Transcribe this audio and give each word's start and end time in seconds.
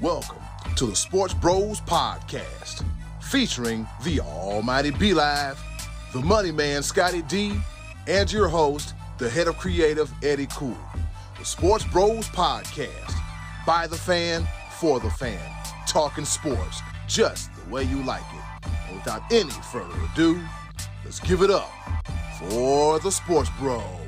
Welcome 0.00 0.38
to 0.76 0.86
the 0.86 0.94
Sports 0.94 1.34
Bros 1.34 1.80
Podcast, 1.80 2.84
featuring 3.20 3.84
the 4.04 4.20
Almighty 4.20 4.92
B 4.92 5.12
Live, 5.12 5.60
the 6.12 6.20
Money 6.20 6.52
Man 6.52 6.84
Scottie 6.84 7.22
D, 7.22 7.58
and 8.06 8.30
your 8.30 8.46
host, 8.46 8.94
the 9.18 9.28
head 9.28 9.48
of 9.48 9.58
creative 9.58 10.08
Eddie 10.22 10.46
Cool. 10.52 10.78
The 11.36 11.44
Sports 11.44 11.84
Bros 11.84 12.28
Podcast, 12.28 13.12
by 13.66 13.88
the 13.88 13.96
fan, 13.96 14.46
for 14.78 15.00
the 15.00 15.10
fan, 15.10 15.40
talking 15.88 16.24
sports 16.24 16.80
just 17.08 17.50
the 17.56 17.68
way 17.68 17.82
you 17.82 18.00
like 18.04 18.22
it. 18.22 18.70
And 18.88 18.98
without 18.98 19.22
any 19.32 19.50
further 19.72 19.98
ado, 20.12 20.40
let's 21.04 21.18
give 21.18 21.42
it 21.42 21.50
up 21.50 21.72
for 22.38 23.00
the 23.00 23.10
Sports 23.10 23.50
Bros. 23.58 24.07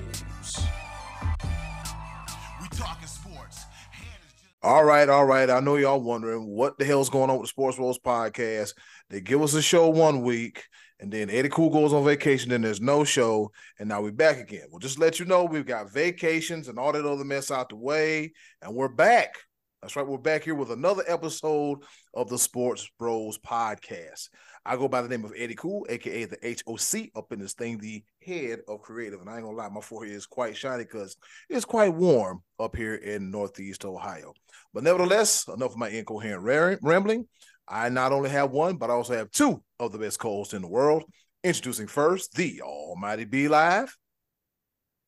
All 4.62 4.84
right, 4.84 5.08
all 5.08 5.24
right. 5.24 5.48
I 5.48 5.61
know 5.61 5.77
y'all 5.77 6.02
wondering 6.02 6.46
what 6.46 6.79
the 6.79 6.84
hell's 6.84 7.09
going 7.09 7.30
on 7.30 7.37
with 7.38 7.45
the 7.45 7.48
Sports 7.48 7.78
Bros 7.78 7.98
podcast. 7.98 8.74
They 9.09 9.23
give 9.23 9.41
us 9.41 9.55
a 9.55 9.62
show 9.62 9.88
one 9.88 10.20
week, 10.20 10.64
and 10.98 11.10
then 11.10 11.30
Eddie 11.30 11.48
Cool 11.48 11.70
goes 11.70 11.95
on 11.95 12.05
vacation, 12.05 12.50
then 12.50 12.60
there's 12.60 12.80
no 12.80 13.02
show, 13.02 13.52
and 13.78 13.88
now 13.88 14.02
we're 14.02 14.12
back 14.12 14.36
again. 14.36 14.66
We'll 14.70 14.78
just 14.78 14.98
let 14.98 15.19
you 15.19 15.24
know 15.24 15.45
we've 15.45 15.64
got 15.64 15.91
vacations 15.91 16.69
and 16.69 16.78
all 16.78 16.92
that 16.92 17.06
other 17.06 17.24
mess 17.24 17.50
out 17.50 17.70
the 17.70 17.77
way, 17.77 18.33
and 18.60 18.74
we're 18.74 18.88
back. 18.88 19.34
That's 19.80 19.96
right, 19.96 20.06
we're 20.06 20.19
back 20.19 20.45
here 20.45 20.55
with 20.55 20.70
another 20.70 21.05
episode 21.08 21.78
of 22.12 22.28
the 22.28 22.38
Sports 22.38 22.86
Bros 22.98 23.38
podcast. 23.38 24.28
I 24.64 24.77
go 24.77 24.88
by 24.88 25.00
the 25.02 25.09
name 25.09 25.24
of 25.24 25.32
Eddie 25.37 25.55
Cool, 25.55 25.87
aka 25.88 26.27
the 26.27 26.59
HOC, 26.66 27.09
up 27.16 27.32
in 27.32 27.38
this 27.41 27.55
thing, 27.55 27.78
the 27.78 28.02
head 28.23 28.60
of 28.69 28.83
creative. 28.83 29.20
And 29.20 29.30
I 29.30 29.36
ain't 29.36 29.45
gonna 29.45 29.56
lie, 29.56 29.69
my 29.69 29.80
forehead 29.80 30.14
is 30.14 30.27
quite 30.27 30.56
shiny 30.56 30.84
because 30.84 31.16
it's 31.48 31.64
quite 31.64 31.95
warm 31.95 32.42
up 32.59 32.77
here 32.77 32.95
in 32.95 33.30
Northeast 33.30 33.84
Ohio. 33.84 34.34
But 34.74 34.84
nevertheless, 34.84 35.48
enough 35.48 35.73
of 35.73 35.78
my 35.78 35.88
incoherent 35.88 36.80
rambling. 36.83 37.27
I 37.66 37.88
not 37.88 38.12
only 38.12 38.30
have 38.30 38.50
one, 38.50 38.77
but 38.77 38.91
I 38.91 38.95
also 38.95 39.14
have 39.14 39.31
two 39.31 39.62
of 39.78 39.92
the 39.92 39.98
best 39.98 40.19
co-hosts 40.19 40.55
in 40.55 40.62
the 40.62 40.69
world. 40.69 41.05
Introducing 41.42 41.86
first 41.86 42.34
the 42.34 42.61
Almighty 42.62 43.25
B 43.25 43.48
Live. 43.48 43.97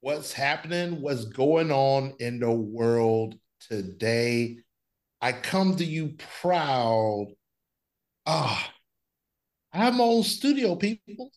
What's 0.00 0.32
happening? 0.32 1.00
What's 1.00 1.26
going 1.26 1.70
on 1.70 2.14
in 2.20 2.40
the 2.40 2.50
world 2.50 3.34
today? 3.68 4.58
I 5.20 5.32
come 5.32 5.76
to 5.76 5.84
you 5.84 6.16
proud. 6.40 7.26
Ah, 8.26 8.72
I 9.72 9.78
have 9.78 9.94
my 9.94 10.04
own 10.04 10.22
studio, 10.22 10.76
people. 10.76 11.30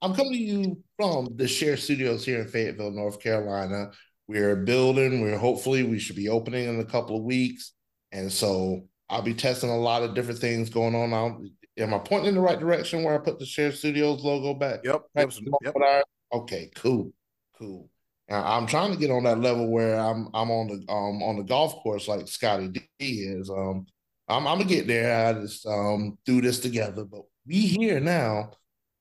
I'm 0.00 0.14
coming 0.14 0.32
to 0.32 0.38
you 0.38 0.82
from 0.96 1.28
the 1.36 1.46
Share 1.46 1.76
Studios 1.76 2.24
here 2.24 2.40
in 2.40 2.48
Fayetteville, 2.48 2.92
North 2.92 3.20
Carolina. 3.20 3.90
We're 4.26 4.56
building. 4.56 5.20
We're 5.20 5.36
hopefully 5.36 5.82
we 5.82 5.98
should 5.98 6.16
be 6.16 6.28
opening 6.28 6.68
in 6.68 6.80
a 6.80 6.84
couple 6.84 7.16
of 7.16 7.24
weeks, 7.24 7.72
and 8.12 8.32
so 8.32 8.86
I'll 9.10 9.22
be 9.22 9.34
testing 9.34 9.70
a 9.70 9.76
lot 9.76 10.02
of 10.02 10.14
different 10.14 10.40
things 10.40 10.70
going 10.70 10.94
on. 10.94 11.10
Now, 11.10 11.40
am 11.78 11.94
I 11.94 11.98
pointing 11.98 12.30
in 12.30 12.34
the 12.36 12.40
right 12.40 12.58
direction 12.58 13.02
where 13.02 13.14
I 13.14 13.18
put 13.18 13.38
the 13.38 13.46
Share 13.46 13.72
Studios 13.72 14.22
logo 14.22 14.54
back? 14.54 14.80
Yep. 14.84 15.02
Right? 15.14 15.38
yep. 15.62 16.04
Okay. 16.32 16.70
Cool. 16.74 17.12
Cool. 17.58 17.90
Now, 18.28 18.44
I'm 18.44 18.66
trying 18.66 18.92
to 18.92 18.98
get 18.98 19.10
on 19.10 19.24
that 19.24 19.40
level 19.40 19.70
where 19.70 19.98
I'm 19.98 20.28
I'm 20.32 20.50
on 20.50 20.68
the 20.68 20.92
um 20.92 21.22
on 21.22 21.36
the 21.36 21.44
golf 21.44 21.74
course 21.82 22.08
like 22.08 22.28
Scottie 22.28 22.68
D 22.68 22.88
is. 23.00 23.50
Um, 23.50 23.86
I'm 24.28 24.46
I'm 24.46 24.58
gonna 24.58 24.68
get 24.68 24.86
there. 24.86 25.26
I 25.26 25.32
just 25.34 25.66
um 25.66 26.18
do 26.24 26.40
this 26.40 26.60
together, 26.60 27.04
but 27.04 27.22
we 27.48 27.60
here 27.66 27.98
now. 27.98 28.50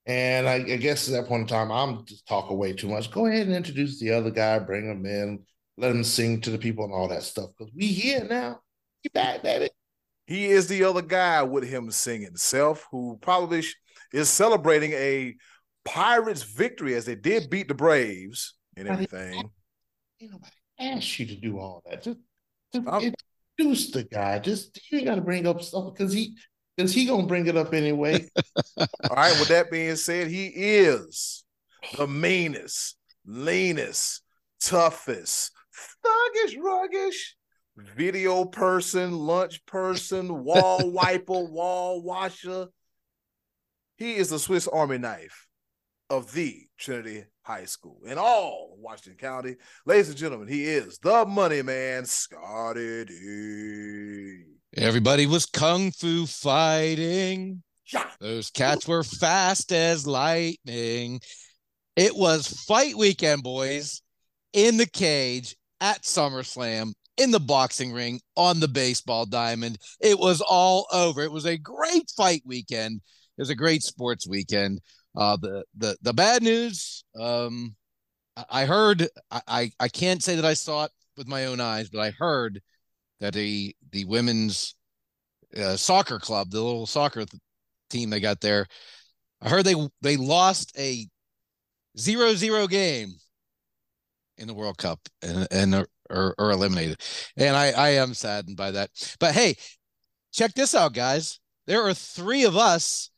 And 0.05 0.47
I, 0.47 0.55
I, 0.55 0.77
guess 0.77 1.09
at 1.09 1.13
that 1.13 1.27
point 1.27 1.41
in 1.41 1.47
time, 1.47 1.69
I'm 1.69 2.05
just 2.05 2.25
talking 2.25 2.57
way 2.57 2.71
too 2.71 2.87
much. 2.87 3.11
Go 3.11 3.25
ahead 3.25 3.45
and 3.45 3.55
introduce 3.55 3.99
the 3.99 4.11
other 4.11 4.31
guy, 4.31 4.57
bring 4.57 4.89
him 4.89 5.05
in, 5.05 5.43
let 5.77 5.91
him 5.91 6.03
sing 6.03 6.39
to 6.41 6.49
the 6.49 6.57
people 6.57 6.85
and 6.85 6.93
all 6.93 7.09
that 7.09 7.23
stuff. 7.23 7.49
Because 7.57 7.73
we 7.75 7.87
here 7.87 8.23
now. 8.23 8.61
You 9.03 9.09
back, 9.13 9.43
baby. 9.43 9.69
He 10.25 10.45
is 10.45 10.67
the 10.67 10.85
other 10.85 11.01
guy 11.01 11.43
with 11.43 11.65
him 11.65 11.91
singing 11.91 12.37
self, 12.37 12.87
who 12.89 13.17
probably 13.21 13.63
is 14.13 14.29
celebrating 14.29 14.93
a 14.93 15.35
Pirates 15.83 16.43
victory 16.43 16.95
as 16.95 17.05
they 17.05 17.15
did 17.15 17.49
beat 17.49 17.67
the 17.67 17.73
Braves 17.73 18.55
and 18.77 18.87
everything. 18.87 19.49
Ain't 20.21 20.31
nobody 20.31 20.51
asked 20.79 21.19
you 21.19 21.25
to 21.27 21.35
do 21.35 21.59
all 21.59 21.83
that. 21.85 22.03
Just, 22.03 22.19
just 22.73 23.15
introduce 23.57 23.91
the 23.91 24.03
guy. 24.03 24.39
Just 24.39 24.79
you 24.91 25.03
got 25.03 25.15
to 25.15 25.21
bring 25.21 25.47
up 25.47 25.61
stuff 25.61 25.93
because 25.93 26.13
he 26.13 26.35
because 26.77 26.93
he 26.93 27.05
gonna 27.05 27.25
bring 27.25 27.47
it 27.47 27.57
up 27.57 27.73
anyway. 27.73 28.29
All 28.77 29.15
right. 29.15 29.37
With 29.39 29.49
that 29.49 29.71
being 29.71 29.95
said, 29.95 30.27
he 30.27 30.47
is 30.47 31.43
the 31.97 32.07
meanest, 32.07 32.97
leanest, 33.25 34.21
toughest, 34.61 35.51
thuggish, 36.05 36.57
ruggish 36.57 37.33
video 37.95 38.45
person, 38.45 39.11
lunch 39.11 39.65
person, 39.65 40.43
wall 40.43 40.89
wiper, 40.91 41.43
wall 41.45 42.01
washer. 42.01 42.67
He 43.97 44.15
is 44.15 44.29
the 44.29 44.39
Swiss 44.39 44.67
Army 44.67 44.97
knife 44.99 45.47
of 46.09 46.31
the 46.33 46.67
Trinity 46.77 47.25
High 47.41 47.65
School 47.65 48.01
in 48.05 48.17
all 48.17 48.75
Washington 48.79 49.17
County. 49.17 49.55
Ladies 49.85 50.09
and 50.09 50.17
gentlemen, 50.17 50.47
he 50.47 50.65
is 50.65 50.99
the 50.99 51.25
money 51.25 51.61
man, 51.61 52.05
Scottie 52.05 53.05
D. 53.05 54.56
Everybody 54.77 55.25
was 55.25 55.47
kung 55.47 55.91
fu 55.91 56.27
fighting. 56.27 57.63
Those 58.19 58.51
cats 58.51 58.87
were 58.87 59.03
fast 59.03 59.71
as 59.71 60.05
lightning. 60.05 61.19
It 61.95 62.15
was 62.15 62.45
fight 62.47 62.95
weekend, 62.95 63.41
boys, 63.41 64.03
in 64.53 64.77
the 64.77 64.85
cage 64.85 65.55
at 65.81 66.03
SummerSlam, 66.03 66.93
in 67.17 67.31
the 67.31 67.39
boxing 67.39 67.91
ring, 67.91 68.21
on 68.35 68.59
the 68.59 68.67
baseball 68.67 69.25
diamond. 69.25 69.79
It 69.99 70.19
was 70.19 70.41
all 70.41 70.85
over. 70.93 71.23
It 71.23 71.31
was 71.31 71.45
a 71.45 71.57
great 71.57 72.11
fight 72.15 72.43
weekend. 72.45 73.01
It 73.35 73.41
was 73.41 73.49
a 73.49 73.55
great 73.55 73.81
sports 73.81 74.27
weekend. 74.27 74.81
Uh, 75.15 75.37
the 75.37 75.63
the 75.75 75.97
the 76.03 76.13
bad 76.13 76.43
news. 76.43 77.03
Um, 77.19 77.75
I 78.47 78.65
heard. 78.65 79.07
I 79.31 79.71
I 79.79 79.87
can't 79.87 80.21
say 80.21 80.35
that 80.35 80.45
I 80.45 80.53
saw 80.53 80.83
it 80.83 80.91
with 81.17 81.27
my 81.27 81.45
own 81.45 81.59
eyes, 81.59 81.89
but 81.89 81.99
I 81.99 82.11
heard 82.11 82.61
that 83.19 83.33
the 83.33 83.75
the 83.91 84.05
women's 84.05 84.75
uh, 85.55 85.75
soccer 85.75 86.19
club, 86.19 86.51
the 86.51 86.61
little 86.61 86.85
soccer 86.85 87.25
th- 87.25 87.41
team 87.89 88.09
they 88.09 88.19
got 88.19 88.41
there, 88.41 88.67
I 89.41 89.49
heard 89.49 89.65
they 89.65 89.75
they 90.01 90.17
lost 90.17 90.77
a 90.77 91.07
zero 91.97 92.33
zero 92.35 92.67
game 92.67 93.13
in 94.37 94.47
the 94.47 94.53
World 94.53 94.77
Cup 94.77 94.99
and 95.21 95.47
and 95.51 95.87
are, 96.09 96.35
eliminated, 96.39 97.01
and 97.35 97.55
I 97.55 97.71
I 97.71 97.89
am 97.89 98.13
saddened 98.13 98.57
by 98.57 98.71
that. 98.71 98.89
But 99.19 99.33
hey, 99.33 99.55
check 100.31 100.53
this 100.53 100.75
out, 100.75 100.93
guys. 100.93 101.39
There 101.65 101.81
are 101.81 101.93
three 101.93 102.45
of 102.45 102.55
us. 102.55 103.09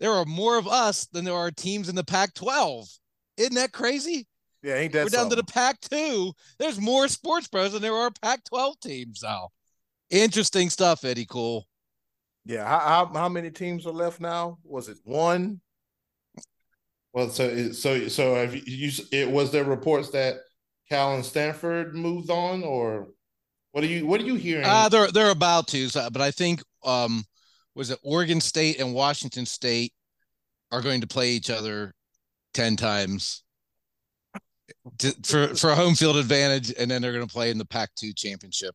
There 0.00 0.12
are 0.12 0.24
more 0.24 0.58
of 0.58 0.66
us 0.68 1.06
than 1.06 1.24
there 1.24 1.34
are 1.34 1.50
teams 1.50 1.88
in 1.88 1.94
the 1.94 2.04
Pac-12. 2.04 2.98
Isn't 3.38 3.54
that 3.54 3.72
crazy? 3.72 4.26
Yeah, 4.66 4.74
ain't 4.78 4.92
that 4.94 5.04
We're 5.04 5.10
down 5.10 5.30
something? 5.30 5.30
to 5.30 5.36
the 5.36 5.52
Pac 5.52 5.80
two. 5.80 6.32
There's 6.58 6.80
more 6.80 7.06
sports 7.06 7.46
pros 7.46 7.72
than 7.72 7.82
there 7.82 7.94
are 7.94 8.10
Pac 8.20 8.42
12 8.46 8.80
teams 8.80 9.22
now. 9.22 9.50
Interesting 10.10 10.70
stuff, 10.70 11.04
Eddie 11.04 11.24
Cool. 11.24 11.68
Yeah, 12.44 12.66
how, 12.66 12.80
how 12.80 13.06
how 13.14 13.28
many 13.28 13.52
teams 13.52 13.86
are 13.86 13.92
left 13.92 14.20
now? 14.20 14.58
Was 14.64 14.88
it 14.88 14.98
one? 15.04 15.60
Well, 17.12 17.30
so 17.30 17.70
so 17.70 18.08
so 18.08 18.34
have 18.34 18.56
you? 18.56 18.90
It 19.12 19.30
was 19.30 19.52
there 19.52 19.62
reports 19.62 20.10
that 20.10 20.38
Cal 20.88 21.14
and 21.14 21.24
Stanford 21.24 21.94
moved 21.94 22.30
on, 22.30 22.64
or 22.64 23.06
what 23.70 23.84
are 23.84 23.88
you 23.88 24.04
what 24.04 24.20
are 24.20 24.24
you 24.24 24.34
hearing? 24.34 24.66
Uh 24.66 24.88
they're 24.88 25.12
they're 25.12 25.30
about 25.30 25.68
to, 25.68 25.88
so, 25.88 26.10
but 26.10 26.22
I 26.22 26.32
think 26.32 26.60
um 26.84 27.24
was 27.76 27.90
it 27.90 28.00
Oregon 28.02 28.40
State 28.40 28.80
and 28.80 28.92
Washington 28.92 29.46
State 29.46 29.92
are 30.72 30.82
going 30.82 31.02
to 31.02 31.06
play 31.06 31.30
each 31.30 31.50
other 31.50 31.94
ten 32.52 32.74
times 32.74 33.44
to, 34.98 35.12
for 35.24 35.54
for 35.54 35.70
a 35.70 35.74
home 35.74 35.94
field 35.94 36.16
advantage, 36.16 36.72
and 36.78 36.90
then 36.90 37.02
they're 37.02 37.12
going 37.12 37.26
to 37.26 37.32
play 37.32 37.50
in 37.50 37.58
the 37.58 37.64
Pac-2 37.64 38.16
championship. 38.16 38.74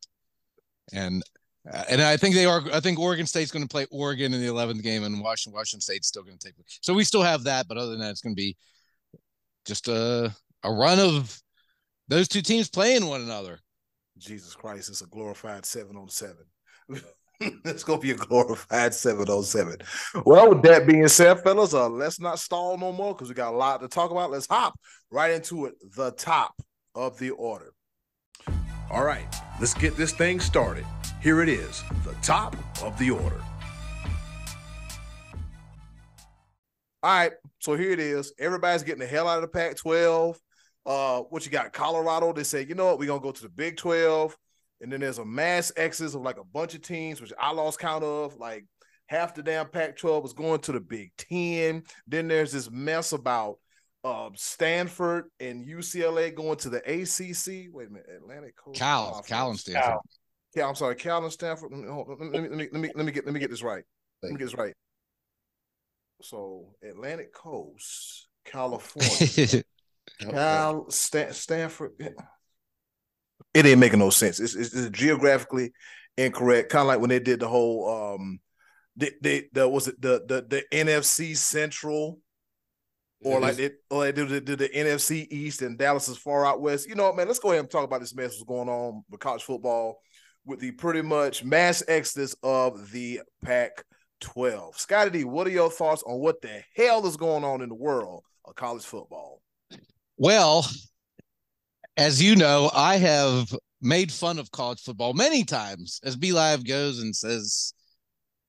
And 0.92 1.22
uh, 1.70 1.84
and 1.88 2.02
I 2.02 2.16
think 2.16 2.34
they 2.34 2.46
are. 2.46 2.62
I 2.72 2.80
think 2.80 2.98
Oregon 2.98 3.26
State's 3.26 3.50
going 3.50 3.66
to 3.66 3.68
play 3.68 3.86
Oregon 3.90 4.34
in 4.34 4.40
the 4.40 4.48
11th 4.48 4.82
game, 4.82 5.04
and 5.04 5.20
Washington 5.20 5.56
Washington 5.56 5.80
State's 5.80 6.08
still 6.08 6.22
going 6.22 6.38
to 6.38 6.46
take. 6.48 6.54
So 6.80 6.92
we 6.94 7.04
still 7.04 7.22
have 7.22 7.44
that, 7.44 7.68
but 7.68 7.78
other 7.78 7.90
than 7.90 8.00
that, 8.00 8.10
it's 8.10 8.20
going 8.20 8.34
to 8.34 8.40
be 8.40 8.56
just 9.64 9.88
a 9.88 10.34
a 10.64 10.72
run 10.72 10.98
of 10.98 11.40
those 12.08 12.28
two 12.28 12.42
teams 12.42 12.68
playing 12.68 13.06
one 13.06 13.22
another. 13.22 13.60
Jesus 14.18 14.54
Christ, 14.54 14.88
it's 14.88 15.02
a 15.02 15.06
glorified 15.06 15.64
seven 15.64 15.96
on 15.96 16.08
seven. 16.08 16.44
it's 17.64 17.84
gonna 17.84 18.00
be 18.00 18.12
a 18.12 18.16
glorified 18.16 18.94
seven 18.94 19.28
on 19.28 19.42
seven. 19.42 19.76
Well, 20.24 20.50
with 20.50 20.62
that 20.62 20.86
being 20.86 21.08
said, 21.08 21.40
fellas, 21.42 21.74
uh, 21.74 21.88
let's 21.88 22.20
not 22.20 22.38
stall 22.38 22.78
no 22.78 22.92
more 22.92 23.14
because 23.14 23.28
we 23.28 23.34
got 23.34 23.52
a 23.52 23.56
lot 23.56 23.80
to 23.80 23.88
talk 23.88 24.10
about. 24.10 24.30
Let's 24.30 24.46
hop 24.46 24.74
right 25.10 25.32
into 25.32 25.66
it. 25.66 25.74
The 25.96 26.12
top 26.12 26.54
of 26.94 27.18
the 27.18 27.30
order. 27.30 27.72
All 28.90 29.04
right, 29.04 29.26
let's 29.58 29.74
get 29.74 29.96
this 29.96 30.12
thing 30.12 30.38
started. 30.38 30.84
Here 31.22 31.42
it 31.42 31.48
is, 31.48 31.82
the 32.04 32.14
top 32.22 32.56
of 32.82 32.98
the 32.98 33.10
order. 33.10 33.40
All 37.04 37.10
right, 37.10 37.32
so 37.58 37.74
here 37.74 37.90
it 37.90 37.98
is. 37.98 38.32
Everybody's 38.38 38.84
getting 38.84 39.00
the 39.00 39.06
hell 39.06 39.26
out 39.26 39.36
of 39.36 39.42
the 39.42 39.48
Pac 39.48 39.76
12. 39.76 40.38
Uh, 40.84 41.20
what 41.20 41.44
you 41.44 41.50
got? 41.50 41.72
Colorado, 41.72 42.32
they 42.32 42.44
say, 42.44 42.64
you 42.64 42.74
know 42.74 42.86
what, 42.86 42.98
we're 42.98 43.06
gonna 43.06 43.20
go 43.20 43.32
to 43.32 43.42
the 43.42 43.48
Big 43.48 43.76
12. 43.76 44.36
And 44.82 44.92
then 44.92 45.00
there's 45.00 45.18
a 45.18 45.24
mass 45.24 45.72
exodus 45.76 46.14
of 46.14 46.22
like 46.22 46.38
a 46.38 46.44
bunch 46.44 46.74
of 46.74 46.82
teams, 46.82 47.20
which 47.20 47.32
I 47.40 47.52
lost 47.52 47.78
count 47.78 48.02
of. 48.02 48.36
Like 48.36 48.66
half 49.06 49.34
the 49.34 49.42
damn 49.42 49.68
Pac-12 49.68 50.22
was 50.22 50.32
going 50.32 50.60
to 50.62 50.72
the 50.72 50.80
Big 50.80 51.12
Ten. 51.16 51.84
Then 52.06 52.28
there's 52.28 52.52
this 52.52 52.70
mess 52.70 53.12
about 53.12 53.58
uh, 54.04 54.30
Stanford 54.34 55.26
and 55.38 55.64
UCLA 55.64 56.34
going 56.34 56.56
to 56.58 56.68
the 56.68 56.78
ACC. 56.78 57.72
Wait 57.72 57.88
a 57.88 57.90
minute, 57.90 58.06
Atlantic 58.16 58.56
Coast. 58.56 58.78
Cal, 58.78 59.22
Cal 59.26 59.50
and 59.50 59.58
Stanford. 59.58 59.82
Cal. 59.82 60.02
Yeah, 60.56 60.68
I'm 60.68 60.74
sorry, 60.74 60.96
Cal 60.96 61.22
and 61.22 61.32
Stanford. 61.32 61.70
Let 61.72 61.80
me, 61.80 61.88
let 61.88 62.42
me, 62.42 62.48
let 62.48 62.58
me, 62.58 62.68
let 62.72 62.80
me, 62.80 62.90
let 62.96 63.06
me 63.06 63.12
get 63.12 63.24
let 63.24 63.34
me 63.34 63.40
get 63.40 63.50
this 63.50 63.62
right. 63.62 63.84
Let 64.22 64.32
me 64.32 64.38
get 64.38 64.46
this 64.46 64.54
right. 64.54 64.74
So 66.20 66.74
Atlantic 66.82 67.32
Coast, 67.32 68.28
California, 68.44 69.62
Cal, 70.20 70.90
Stan, 70.90 71.32
Stanford. 71.32 71.92
It 73.54 73.66
ain't 73.66 73.80
making 73.80 73.98
no 73.98 74.10
sense. 74.10 74.40
It's, 74.40 74.54
it's, 74.54 74.74
it's 74.74 74.90
geographically 74.90 75.72
incorrect. 76.16 76.70
Kind 76.70 76.82
of 76.82 76.88
like 76.88 77.00
when 77.00 77.10
they 77.10 77.20
did 77.20 77.40
the 77.40 77.48
whole 77.48 78.14
um, 78.14 78.40
they 78.96 79.10
they 79.20 79.48
the 79.52 79.68
was 79.68 79.88
it 79.88 80.00
the 80.00 80.22
the 80.26 80.42
the 80.48 80.64
NFC 80.72 81.36
Central 81.36 82.18
or 83.24 83.40
like 83.40 83.58
it, 83.58 83.76
or 83.90 84.04
they 84.04 84.12
do 84.12 84.26
the, 84.26 84.40
the, 84.40 84.56
the, 84.56 84.68
NFC 84.68 85.26
East 85.30 85.62
and 85.62 85.78
Dallas 85.78 86.08
is 86.08 86.18
far 86.18 86.44
out 86.44 86.60
west. 86.60 86.88
You 86.88 86.96
know, 86.96 87.04
what, 87.04 87.16
man, 87.16 87.28
let's 87.28 87.38
go 87.38 87.50
ahead 87.50 87.60
and 87.60 87.70
talk 87.70 87.84
about 87.84 88.00
this 88.00 88.14
mess 88.14 88.30
that's 88.30 88.42
going 88.42 88.68
on 88.68 89.04
with 89.08 89.20
college 89.20 89.44
football 89.44 90.00
with 90.44 90.60
the 90.60 90.72
pretty 90.72 91.02
much 91.02 91.44
mass 91.44 91.82
exodus 91.86 92.34
of 92.42 92.90
the 92.90 93.20
Pac 93.44 93.84
12. 94.20 94.76
Scottie 94.76 95.10
D, 95.10 95.24
what 95.24 95.46
are 95.46 95.50
your 95.50 95.70
thoughts 95.70 96.02
on 96.04 96.18
what 96.18 96.40
the 96.42 96.62
hell 96.74 97.06
is 97.06 97.16
going 97.16 97.44
on 97.44 97.62
in 97.62 97.68
the 97.68 97.74
world 97.74 98.24
of 98.44 98.54
college 98.56 98.84
football? 98.84 99.40
Well, 100.16 100.66
as 101.96 102.22
you 102.22 102.36
know, 102.36 102.70
I 102.74 102.96
have 102.96 103.54
made 103.80 104.12
fun 104.12 104.38
of 104.38 104.50
college 104.50 104.80
football 104.80 105.12
many 105.12 105.44
times 105.44 106.00
as 106.04 106.16
B 106.16 106.32
Live 106.32 106.66
goes 106.66 107.00
and 107.00 107.14
says, 107.14 107.74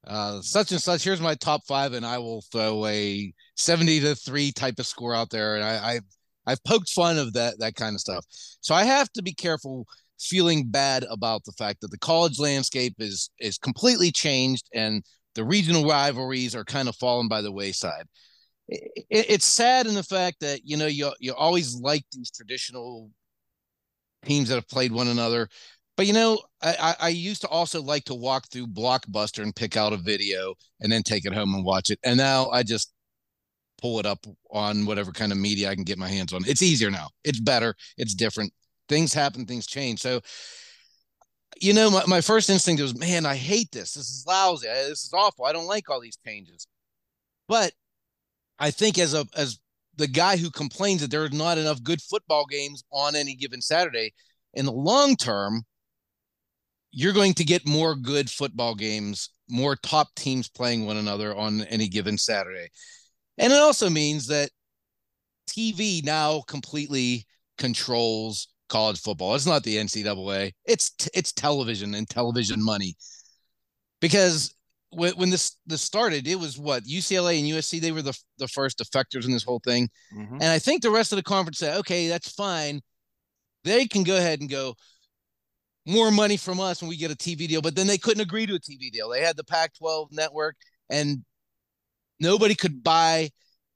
uh, 0.05 0.41
such 0.41 0.71
and 0.71 0.81
such, 0.81 1.03
here's 1.03 1.21
my 1.21 1.35
top 1.35 1.61
five, 1.65 1.93
and 1.93 2.05
I 2.05 2.17
will 2.17 2.43
throw 2.51 2.85
a 2.85 3.33
70 3.55 4.01
to 4.01 4.15
three 4.15 4.51
type 4.51 4.79
of 4.79 4.85
score 4.85 5.15
out 5.15 5.29
there. 5.29 5.55
And 5.55 5.63
I, 5.63 5.93
I've, 5.93 6.03
I've 6.45 6.63
poked 6.65 6.89
fun 6.89 7.17
of 7.17 7.33
that, 7.33 7.59
that 7.59 7.75
kind 7.75 7.95
of 7.95 8.01
stuff. 8.01 8.25
So 8.59 8.75
I 8.75 8.83
have 8.83 9.09
to 9.13 9.23
be 9.23 9.33
careful 9.33 9.87
feeling 10.19 10.69
bad 10.69 11.05
about 11.09 11.43
the 11.45 11.51
fact 11.53 11.81
that 11.81 11.91
the 11.91 11.97
college 11.97 12.39
landscape 12.39 12.95
is 12.99 13.29
is 13.39 13.57
completely 13.57 14.11
changed 14.11 14.67
and 14.73 15.03
the 15.35 15.43
regional 15.43 15.85
rivalries 15.85 16.55
are 16.55 16.63
kind 16.63 16.87
of 16.87 16.95
fallen 16.95 17.27
by 17.27 17.41
the 17.41 17.51
wayside. 17.51 18.05
It, 18.67 19.05
it, 19.09 19.25
it's 19.29 19.45
sad 19.45 19.87
in 19.87 19.95
the 19.95 20.03
fact 20.03 20.39
that 20.41 20.61
you 20.63 20.77
know 20.77 20.85
you 20.85 21.11
you 21.19 21.33
always 21.33 21.75
like 21.75 22.03
these 22.11 22.31
traditional 22.31 23.09
teams 24.25 24.49
that 24.49 24.55
have 24.55 24.67
played 24.67 24.91
one 24.91 25.07
another, 25.07 25.47
but 25.97 26.07
you 26.07 26.13
know 26.13 26.39
I, 26.61 26.95
I 26.99 27.09
used 27.09 27.41
to 27.41 27.47
also 27.47 27.81
like 27.81 28.05
to 28.05 28.15
walk 28.15 28.47
through 28.47 28.67
Blockbuster 28.67 29.43
and 29.43 29.55
pick 29.55 29.77
out 29.77 29.93
a 29.93 29.97
video 29.97 30.55
and 30.79 30.91
then 30.91 31.03
take 31.03 31.25
it 31.25 31.33
home 31.33 31.53
and 31.53 31.65
watch 31.65 31.89
it, 31.89 31.99
and 32.03 32.17
now 32.17 32.49
I 32.49 32.63
just 32.63 32.93
pull 33.81 33.99
it 33.99 34.05
up 34.05 34.25
on 34.51 34.85
whatever 34.85 35.11
kind 35.11 35.33
of 35.33 35.37
media 35.37 35.69
I 35.69 35.75
can 35.75 35.83
get 35.83 35.97
my 35.97 36.07
hands 36.07 36.31
on. 36.31 36.41
It's 36.47 36.61
easier 36.61 36.89
now. 36.89 37.09
It's 37.25 37.41
better. 37.41 37.75
It's 37.97 38.13
different 38.13 38.53
things 38.87 39.13
happen, 39.13 39.45
things 39.45 39.67
change. 39.67 39.99
So, 39.99 40.21
you 41.61 41.73
know, 41.73 41.91
my, 41.91 42.03
my 42.07 42.21
first 42.21 42.49
instinct 42.49 42.81
was, 42.81 42.97
man, 42.97 43.25
I 43.25 43.35
hate 43.35 43.71
this. 43.71 43.93
This 43.93 44.09
is 44.09 44.23
lousy. 44.25 44.67
This 44.67 45.03
is 45.03 45.11
awful. 45.13 45.45
I 45.45 45.51
don't 45.51 45.67
like 45.67 45.89
all 45.89 45.99
these 45.99 46.17
changes. 46.25 46.65
But 47.47 47.73
I 48.57 48.71
think 48.71 48.97
as 48.97 49.13
a 49.13 49.25
as 49.35 49.59
the 49.95 50.07
guy 50.07 50.37
who 50.37 50.49
complains 50.49 51.01
that 51.01 51.11
there's 51.11 51.31
not 51.31 51.57
enough 51.57 51.83
good 51.83 52.01
football 52.01 52.45
games 52.45 52.83
on 52.91 53.15
any 53.15 53.35
given 53.35 53.61
Saturday, 53.61 54.13
in 54.53 54.65
the 54.65 54.71
long 54.71 55.15
term, 55.15 55.63
you're 56.91 57.13
going 57.13 57.33
to 57.33 57.43
get 57.43 57.67
more 57.67 57.95
good 57.95 58.29
football 58.29 58.75
games, 58.75 59.29
more 59.49 59.75
top 59.75 60.07
teams 60.15 60.47
playing 60.49 60.85
one 60.85 60.97
another 60.97 61.35
on 61.35 61.61
any 61.63 61.87
given 61.87 62.17
Saturday. 62.17 62.67
And 63.37 63.51
it 63.51 63.59
also 63.59 63.89
means 63.89 64.27
that 64.27 64.49
TV 65.49 66.03
now 66.03 66.41
completely 66.47 67.25
controls 67.57 68.47
college 68.69 69.01
football. 69.01 69.35
It's 69.35 69.45
not 69.45 69.63
the 69.63 69.77
NCAA. 69.77 70.51
It's 70.65 70.91
it's 71.13 71.31
television 71.31 71.95
and 71.95 72.09
television 72.09 72.63
money. 72.63 72.95
Because 74.01 74.53
when, 74.95 75.13
when 75.13 75.29
this 75.29 75.57
this 75.65 75.81
started, 75.81 76.27
it 76.27 76.35
was 76.39 76.57
what 76.57 76.83
UCLA 76.83 77.39
and 77.39 77.47
USC. 77.47 77.79
They 77.79 77.91
were 77.91 78.01
the 78.01 78.17
the 78.37 78.47
first 78.47 78.79
defectors 78.79 79.25
in 79.25 79.31
this 79.31 79.43
whole 79.43 79.61
thing, 79.63 79.89
mm-hmm. 80.15 80.35
and 80.35 80.45
I 80.45 80.59
think 80.59 80.81
the 80.81 80.91
rest 80.91 81.11
of 81.11 81.17
the 81.17 81.23
conference 81.23 81.59
said, 81.59 81.77
"Okay, 81.79 82.07
that's 82.07 82.31
fine. 82.31 82.81
They 83.63 83.85
can 83.85 84.03
go 84.03 84.17
ahead 84.17 84.41
and 84.41 84.49
go." 84.49 84.75
More 85.85 86.11
money 86.11 86.37
from 86.37 86.61
us 86.61 86.81
when 86.81 86.87
we 86.87 86.95
get 86.95 87.11
a 87.11 87.15
TV 87.15 87.45
deal, 87.45 87.61
but 87.61 87.75
then 87.75 87.87
they 87.87 87.97
couldn't 87.97 88.23
agree 88.23 88.45
to 88.45 88.55
a 88.55 88.59
TV 88.59 88.89
deal. 88.89 89.09
They 89.09 89.19
had 89.19 89.35
the 89.35 89.43
Pac 89.43 89.73
12 89.77 90.13
network, 90.13 90.55
and 90.89 91.25
nobody 92.21 92.55
could 92.55 92.81
buy 92.81 93.31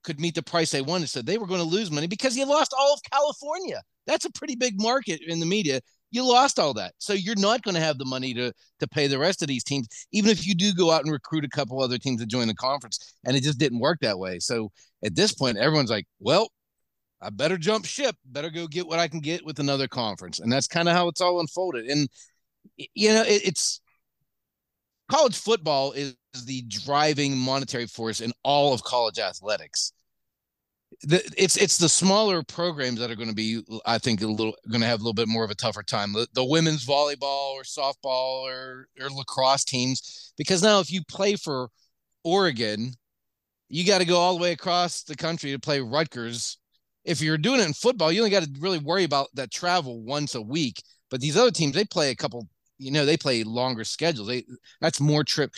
could 0.06 0.20
meet 0.22 0.34
the 0.34 0.42
price 0.42 0.72
they 0.72 0.82
wanted. 0.82 1.10
So 1.10 1.22
they 1.22 1.38
were 1.38 1.46
going 1.46 1.60
to 1.60 1.68
lose 1.68 1.92
money 1.92 2.08
because 2.08 2.38
you 2.38 2.46
lost 2.46 2.74
all 2.78 2.94
of 2.94 3.02
California. 3.12 3.82
That's 4.06 4.24
a 4.24 4.32
pretty 4.32 4.56
big 4.56 4.82
market 4.82 5.20
in 5.28 5.42
the 5.42 5.46
media. 5.46 5.82
You 6.12 6.28
lost 6.28 6.60
all 6.60 6.74
that. 6.76 6.94
So 7.00 7.14
you're 7.14 7.36
not 7.38 7.62
going 7.64 7.76
to 7.76 7.82
have 7.82 7.98
the 7.98 8.06
money 8.06 8.34
to 8.34 8.54
to 8.80 8.88
pay 8.88 9.08
the 9.08 9.20
rest 9.20 9.42
of 9.42 9.48
these 9.48 9.64
teams, 9.64 9.88
even 10.12 10.32
if 10.32 10.48
you 10.48 10.56
do 10.56 10.74
go 10.74 10.92
out 10.92 11.04
and 11.04 11.12
recruit 11.12 11.46
a 11.46 11.50
couple 11.50 11.82
other 11.82 11.98
teams 11.98 12.22
to 12.22 12.28
join 12.28 12.48
the 12.48 12.56
conference. 12.56 13.16
And 13.26 13.36
it 13.36 13.44
just 13.44 13.60
didn't 13.60 13.80
work 13.80 14.00
that 14.02 14.20
way. 14.20 14.40
So 14.40 14.72
at 15.04 15.16
this 15.16 15.34
point, 15.34 15.58
everyone's 15.58 15.90
like, 15.90 16.06
well, 16.20 16.50
I 17.22 17.30
better 17.30 17.58
jump 17.58 17.86
ship, 17.86 18.16
better 18.26 18.50
go 18.50 18.68
get 18.68 18.88
what 18.88 19.00
I 19.00 19.08
can 19.08 19.20
get 19.20 19.46
with 19.46 19.60
another 19.60 19.88
conference. 19.88 20.40
And 20.40 20.52
that's 20.52 20.68
kind 20.68 20.88
of 20.88 20.96
how 20.96 21.08
it's 21.08 21.22
all 21.22 21.40
unfolded. 21.40 21.88
And 21.88 22.08
you 22.78 23.10
know, 23.10 23.24
it, 23.24 23.42
it's 23.46 23.82
college 25.10 25.38
football 25.38 25.94
is 25.94 26.16
the 26.46 26.62
driving 26.64 27.38
monetary 27.38 27.88
force 27.88 28.22
in 28.22 28.32
all 28.44 28.74
of 28.74 28.84
college 28.84 29.20
athletics 29.20 29.94
the, 31.04 31.24
it's 31.38 31.58
it's 31.58 31.78
the 31.78 31.90
smaller 31.90 32.42
programs 32.42 33.00
that 33.00 33.12
are 33.12 33.16
going 33.16 33.30
to 33.30 33.36
be, 33.36 33.62
I 33.86 33.98
think, 33.98 34.22
a 34.22 34.28
little 34.28 34.56
going 34.70 34.82
to 34.82 34.88
have 34.88 35.00
a 35.00 35.04
little 35.04 35.14
bit 35.14 35.28
more 35.28 35.44
of 35.44 35.52
a 35.52 35.56
tougher 35.56 35.84
time. 35.84 36.14
The, 36.14 36.28
the 36.34 36.44
women's 36.44 36.86
volleyball 36.86 37.52
or 37.52 37.62
softball 37.62 38.44
or 38.44 38.88
or 39.00 39.10
lacrosse 39.10 39.64
teams, 39.64 40.34
because 40.38 40.64
now 40.64 40.80
if 40.80 40.92
you 40.92 41.02
play 41.08 41.36
for 41.36 41.70
Oregon, 42.24 42.94
you 43.70 43.86
got 43.86 44.00
to 44.00 44.06
go 44.06 44.18
all 44.18 44.36
the 44.36 44.42
way 44.42 44.52
across 44.54 45.04
the 45.04 45.16
country 45.16 45.52
to 45.52 45.60
play 45.60 45.82
Rutgers. 45.82 46.58
If 47.06 47.22
you're 47.22 47.38
doing 47.38 47.62
it 47.62 47.68
in 47.68 47.74
football, 47.74 48.12
you 48.12 48.22
only 48.22 48.32
got 48.32 48.44
to 48.44 48.52
really 48.60 48.80
worry 48.80 49.04
about 49.04 49.28
that 49.36 49.52
travel 49.52 50.02
once 50.02 50.36
a 50.36 50.42
week. 50.42 50.82
But 51.10 51.22
these 51.22 51.38
other 51.38 51.52
teams, 51.52 51.74
they 51.74 51.86
play 51.86 52.10
a 52.10 52.16
couple 52.16 52.48
you 52.80 52.92
know 52.92 53.06
they 53.06 53.18
play 53.18 53.44
longer 53.44 53.84
schedules 53.84 54.28
they 54.28 54.44
that's 54.82 55.02
more 55.02 55.24
trip 55.24 55.52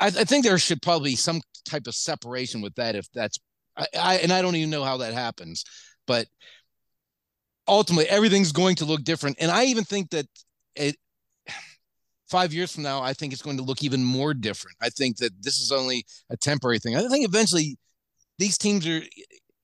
I, 0.00 0.06
I, 0.06 0.24
think 0.24 0.44
there 0.44 0.58
should 0.58 0.82
probably 0.82 1.10
be 1.10 1.16
some 1.16 1.40
type 1.64 1.86
of 1.86 1.94
separation 1.94 2.60
with 2.60 2.74
that 2.74 2.96
if 2.96 3.06
that's 3.12 3.38
I, 3.76 3.86
I 3.98 4.14
and 4.16 4.32
I 4.32 4.42
don't 4.42 4.56
even 4.56 4.70
know 4.70 4.84
how 4.84 4.98
that 4.98 5.14
happens, 5.14 5.64
but 6.06 6.26
ultimately 7.68 8.08
everything's 8.08 8.52
going 8.52 8.76
to 8.76 8.84
look 8.84 9.04
different. 9.04 9.36
And 9.40 9.50
I 9.50 9.64
even 9.66 9.84
think 9.84 10.10
that 10.10 10.26
it 10.74 10.96
five 12.28 12.52
years 12.52 12.72
from 12.72 12.84
now, 12.84 13.02
I 13.02 13.12
think 13.12 13.32
it's 13.32 13.42
going 13.42 13.56
to 13.56 13.62
look 13.62 13.82
even 13.82 14.04
more 14.04 14.34
different. 14.34 14.76
I 14.80 14.88
think 14.90 15.16
that 15.18 15.32
this 15.42 15.58
is 15.58 15.72
only 15.72 16.04
a 16.30 16.36
temporary 16.36 16.78
thing. 16.78 16.96
I 16.96 17.06
think 17.08 17.26
eventually 17.26 17.76
these 18.38 18.56
teams 18.56 18.86
are 18.86 19.00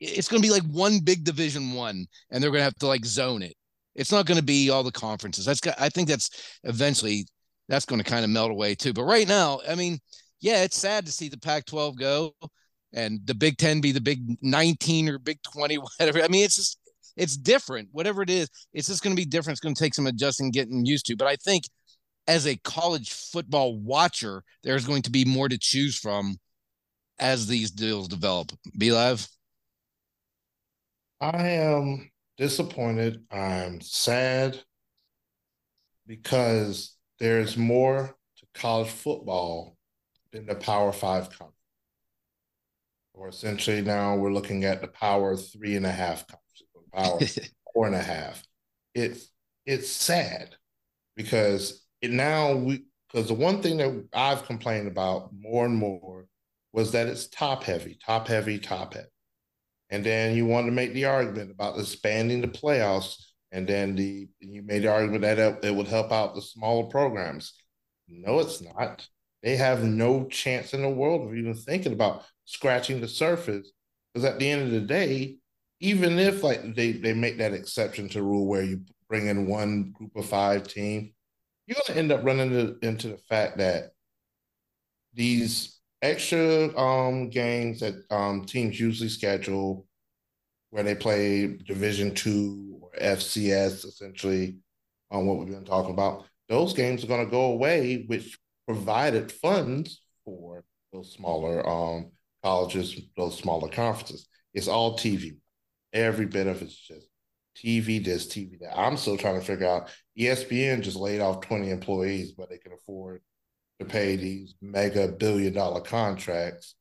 it's 0.01 0.29
going 0.29 0.43
to 0.43 0.47
be 0.47 0.53
like 0.53 0.65
one 0.65 0.99
big 0.99 1.25
division 1.25 1.73
one 1.73 2.07
and 2.31 2.43
they're 2.43 2.51
going 2.51 2.61
to 2.61 2.65
have 2.65 2.75
to 2.77 2.87
like 2.87 3.05
zone 3.05 3.43
it. 3.43 3.55
It's 3.95 4.13
not 4.13 4.27
going 4.27 4.39
to 4.39 4.45
be 4.45 4.69
all 4.69 4.83
the 4.83 4.93
conferences. 4.93 5.47
That's 5.47 5.61
I 5.79 5.89
think 5.89 6.09
that's 6.09 6.59
eventually 6.65 7.27
that's 7.69 7.87
going 7.87 8.01
to 8.03 8.09
kind 8.09 8.25
of 8.25 8.31
melt 8.31 8.51
away 8.51 8.75
too. 8.75 8.93
But 8.93 9.05
right 9.05 9.27
now, 9.27 9.61
I 9.67 9.75
mean, 9.75 9.99
yeah, 10.41 10.63
it's 10.65 10.77
sad 10.77 11.07
to 11.07 11.13
see 11.13 11.29
the 11.29 11.39
Pac-12 11.39 11.99
go 11.99 12.35
and 12.93 13.21
the 13.25 13.35
Big 13.35 13.59
10 13.59 13.81
be 13.81 13.93
the 13.93 14.01
Big 14.01 14.21
19 14.43 15.09
or 15.09 15.19
Big 15.19 15.39
20, 15.43 15.77
whatever. 15.99 16.23
I 16.23 16.29
mean, 16.29 16.45
it's 16.45 16.57
just, 16.57 16.79
it's 17.17 17.37
different. 17.37 17.89
Whatever 17.93 18.23
it 18.23 18.31
is, 18.31 18.49
it's 18.73 18.89
just 18.89 19.03
going 19.03 19.15
to 19.15 19.21
be 19.21 19.27
different. 19.29 19.55
It's 19.55 19.61
going 19.61 19.75
to 19.75 19.83
take 19.83 19.95
some 19.95 20.07
adjusting, 20.07 20.51
getting 20.51 20.85
used 20.85 21.07
to. 21.07 21.17
But 21.17 21.29
I 21.29 21.37
think 21.37 21.65
as 22.27 22.47
a 22.47 22.57
college 22.57 23.13
football 23.13 23.79
watcher, 23.79 24.43
there's 24.63 24.87
going 24.87 25.03
to 25.03 25.11
be 25.11 25.25
more 25.25 25.49
to 25.49 25.59
choose 25.59 25.99
from 25.99 26.37
as 27.19 27.47
these 27.47 27.71
deals 27.71 28.09
develop. 28.09 28.53
B 28.77 28.93
Live. 28.93 29.27
I 31.21 31.49
am 31.49 32.11
disappointed. 32.37 33.23
I'm 33.31 33.81
sad 33.81 34.61
because 36.07 36.95
there's 37.19 37.57
more 37.57 38.15
to 38.37 38.47
college 38.55 38.91
football 38.91 39.77
than 40.33 40.45
the 40.45 40.55
Power 40.55 40.93
Five 40.93 41.31
conference 41.31 41.56
or 43.17 43.29
essentially 43.29 43.83
now 43.83 44.17
we're 44.17 44.33
looking 44.35 44.65
at 44.65 44.83
the 44.83 44.89
power 44.89 45.37
three 45.37 45.77
and 45.77 45.87
a 45.87 45.93
half 45.93 46.25
power 46.95 47.21
four 47.75 47.87
and 47.89 47.97
a 47.97 48.03
half. 48.03 48.45
It's 48.95 49.31
it's 49.67 49.91
sad 49.91 50.57
because 51.17 51.85
it 52.03 52.13
now 52.13 52.55
we 52.57 52.85
because 53.13 53.29
the 53.29 53.35
one 53.35 53.63
thing 53.63 53.79
that 53.79 54.09
I've 54.15 54.47
complained 54.47 54.89
about 54.89 55.31
more 55.35 55.67
and 55.67 55.77
more 55.77 56.27
was 56.75 56.93
that 56.93 57.09
it's 57.09 57.29
top 57.29 57.65
heavy, 57.65 57.99
top 58.05 58.29
heavy, 58.29 58.59
top 58.61 58.95
heavy. 58.95 59.09
And 59.91 60.05
then 60.05 60.37
you 60.37 60.47
want 60.47 60.67
to 60.67 60.73
make 60.73 60.95
the 60.95 61.07
argument 61.07 61.51
about 61.53 61.79
expanding 61.79 62.41
the 62.41 62.49
playoffs 62.49 63.25
And 63.53 63.67
then 63.69 63.97
the 63.97 64.29
you 64.41 64.63
made 64.63 64.83
the 64.85 64.93
argument 64.93 65.23
that 65.23 65.65
it 65.65 65.75
would 65.75 65.89
help 65.89 66.13
out 66.13 66.35
the 66.35 66.43
smaller 66.43 66.89
programs. 66.89 67.55
No, 68.09 68.41
it's 68.41 68.61
not. 68.61 69.09
They 69.47 69.55
have 69.55 69.85
no 69.85 70.25
chance 70.25 70.75
in 70.75 70.83
the 70.83 70.89
world 70.89 71.29
of 71.29 71.37
even 71.37 71.55
thinking 71.55 71.93
about 71.93 72.25
scratching 72.47 73.01
the 73.01 73.07
surface. 73.07 73.71
Because 74.13 74.29
at 74.29 74.41
the 74.41 74.51
end 74.51 74.63
of 74.63 74.73
the 74.73 74.81
day, 74.81 75.37
even 75.79 76.19
if 76.19 76.43
like 76.43 76.75
they, 76.75 76.91
they 76.91 77.13
make 77.13 77.39
that 77.39 77.53
exception 77.53 78.09
to 78.09 78.25
rule 78.25 78.49
where 78.49 78.65
you 78.65 78.81
bring 79.09 79.29
in 79.29 79.47
one 79.47 79.93
group 79.93 80.17
of 80.17 80.27
five 80.27 80.67
team, 80.67 81.15
you're 81.69 81.79
gonna 81.87 81.97
end 81.97 82.11
up 82.11 82.25
running 82.25 82.53
into, 82.53 82.77
into 82.83 83.07
the 83.07 83.19
fact 83.19 83.59
that 83.59 83.93
these 85.15 85.79
extra 86.03 86.77
um 86.77 87.31
games 87.31 87.79
that 87.79 87.95
um 88.11 88.45
teams 88.47 88.81
usually 88.81 89.09
schedule 89.09 89.87
where 90.71 90.83
they 90.83 90.97
play 90.97 91.57
division 91.69 92.13
two 92.17 92.81
or 92.83 92.91
FCS 93.01 93.85
essentially 93.85 94.57
on 95.13 95.21
um, 95.21 95.27
what 95.27 95.39
we've 95.39 95.55
been 95.55 95.65
talking 95.65 95.93
about, 95.93 96.25
those 96.49 96.75
games 96.75 97.05
are 97.05 97.07
gonna 97.07 97.27
go 97.27 97.53
away, 97.53 98.03
which 98.09 98.37
provided 98.67 99.33
funds 99.33 100.03
for 100.25 100.65
those 100.93 101.13
smaller 101.13 101.67
um 101.69 102.11
colleges, 102.43 103.01
those 103.17 103.39
smaller 103.39 103.69
conferences. 103.69 104.29
It's 104.55 104.69
all 104.69 104.97
TV. 104.97 105.37
Every 105.93 106.27
bit 106.27 106.47
of 106.47 106.63
it's 106.63 106.77
just 106.77 107.09
TV 107.57 108.05
this, 108.05 108.27
TV 108.27 108.59
that. 108.61 108.79
I'm 108.79 108.97
still 108.97 109.17
trying 109.17 109.41
to 109.41 109.47
figure 109.47 109.67
out. 109.67 109.89
ESPN 110.19 110.83
just 110.83 110.97
laid 110.97 111.21
off 111.21 111.41
20 111.41 111.71
employees, 111.71 112.33
but 112.33 112.51
they 112.51 112.59
can 112.59 112.73
afford 112.73 113.23
to 113.81 113.87
pay 113.87 114.17
these 114.17 114.55
mega 114.61 115.09
billion 115.09 115.53
dollar 115.53 115.81
contracts 115.81 116.75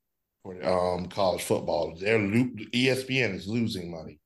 for 0.44 0.64
um, 0.66 1.08
college 1.08 1.44
football. 1.44 1.98
They're 2.00 2.20
ESPN 2.20 3.36
is 3.36 3.48
losing 3.48 3.92
money. 3.92 4.20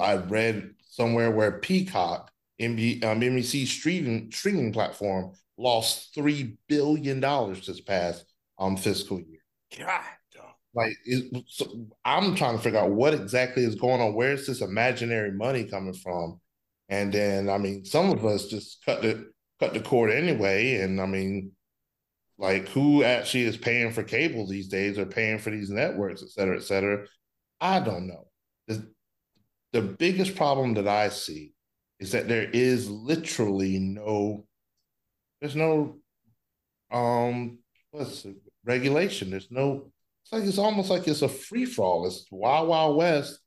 I 0.00 0.16
read 0.16 0.74
somewhere 0.88 1.30
where 1.30 1.60
Peacock, 1.60 2.30
MB, 2.60 3.04
um, 3.04 3.20
NBC 3.20 3.66
streaming 3.66 4.30
streaming 4.32 4.72
platform, 4.72 5.32
lost 5.56 6.14
three 6.14 6.56
billion 6.68 7.20
dollars 7.20 7.66
this 7.66 7.80
past 7.80 8.24
um 8.58 8.76
fiscal 8.76 9.18
year. 9.20 9.40
God, 9.78 10.02
like 10.74 10.94
it, 11.04 11.44
so 11.48 11.86
I'm 12.04 12.34
trying 12.34 12.56
to 12.56 12.62
figure 12.62 12.78
out 12.78 12.90
what 12.90 13.14
exactly 13.14 13.64
is 13.64 13.74
going 13.74 14.00
on. 14.00 14.14
Where 14.14 14.32
is 14.32 14.46
this 14.46 14.60
imaginary 14.60 15.32
money 15.32 15.64
coming 15.64 15.94
from? 15.94 16.40
And 16.88 17.12
then 17.12 17.48
I 17.48 17.58
mean, 17.58 17.84
some 17.84 18.10
of 18.10 18.24
us 18.24 18.46
just 18.46 18.84
cut 18.84 19.02
the 19.02 19.30
cut 19.60 19.74
the 19.74 19.80
cord 19.80 20.10
anyway. 20.10 20.76
And 20.76 21.00
I 21.00 21.06
mean, 21.06 21.52
like 22.38 22.68
who 22.68 23.02
actually 23.02 23.44
is 23.44 23.56
paying 23.56 23.92
for 23.92 24.02
cable 24.02 24.46
these 24.46 24.68
days 24.68 24.98
or 24.98 25.06
paying 25.06 25.38
for 25.38 25.50
these 25.50 25.70
networks, 25.70 26.22
et 26.22 26.30
cetera, 26.30 26.56
et 26.56 26.62
cetera? 26.62 27.06
I 27.60 27.80
don't 27.80 28.06
know. 28.06 28.28
The, 28.68 28.88
the 29.72 29.82
biggest 29.82 30.36
problem 30.36 30.74
that 30.74 30.86
I 30.86 31.08
see 31.08 31.52
is 32.00 32.12
that 32.12 32.28
there 32.28 32.48
is 32.52 32.88
literally 32.88 33.78
no, 33.78 34.46
there's 35.40 35.56
no 35.56 35.96
um 36.90 37.58
what's 37.90 38.24
it, 38.24 38.36
regulation. 38.64 39.30
There's 39.30 39.50
no 39.50 39.90
it's 40.22 40.32
like 40.32 40.44
it's 40.44 40.58
almost 40.58 40.90
like 40.90 41.08
it's 41.08 41.22
a 41.22 41.28
free 41.28 41.64
for 41.64 41.84
all. 41.84 42.06
It's 42.06 42.26
wild, 42.30 42.68
wild 42.68 42.96
west, 42.96 43.38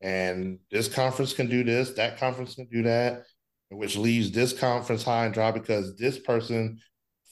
and 0.00 0.58
this 0.70 0.88
conference 0.88 1.32
can 1.32 1.48
do 1.48 1.64
this, 1.64 1.92
that 1.92 2.18
conference 2.18 2.54
can 2.54 2.66
do 2.66 2.82
that, 2.82 3.22
which 3.70 3.96
leaves 3.96 4.30
this 4.30 4.52
conference 4.52 5.02
high 5.02 5.24
and 5.24 5.34
dry 5.34 5.50
because 5.50 5.96
this 5.96 6.18
person 6.18 6.78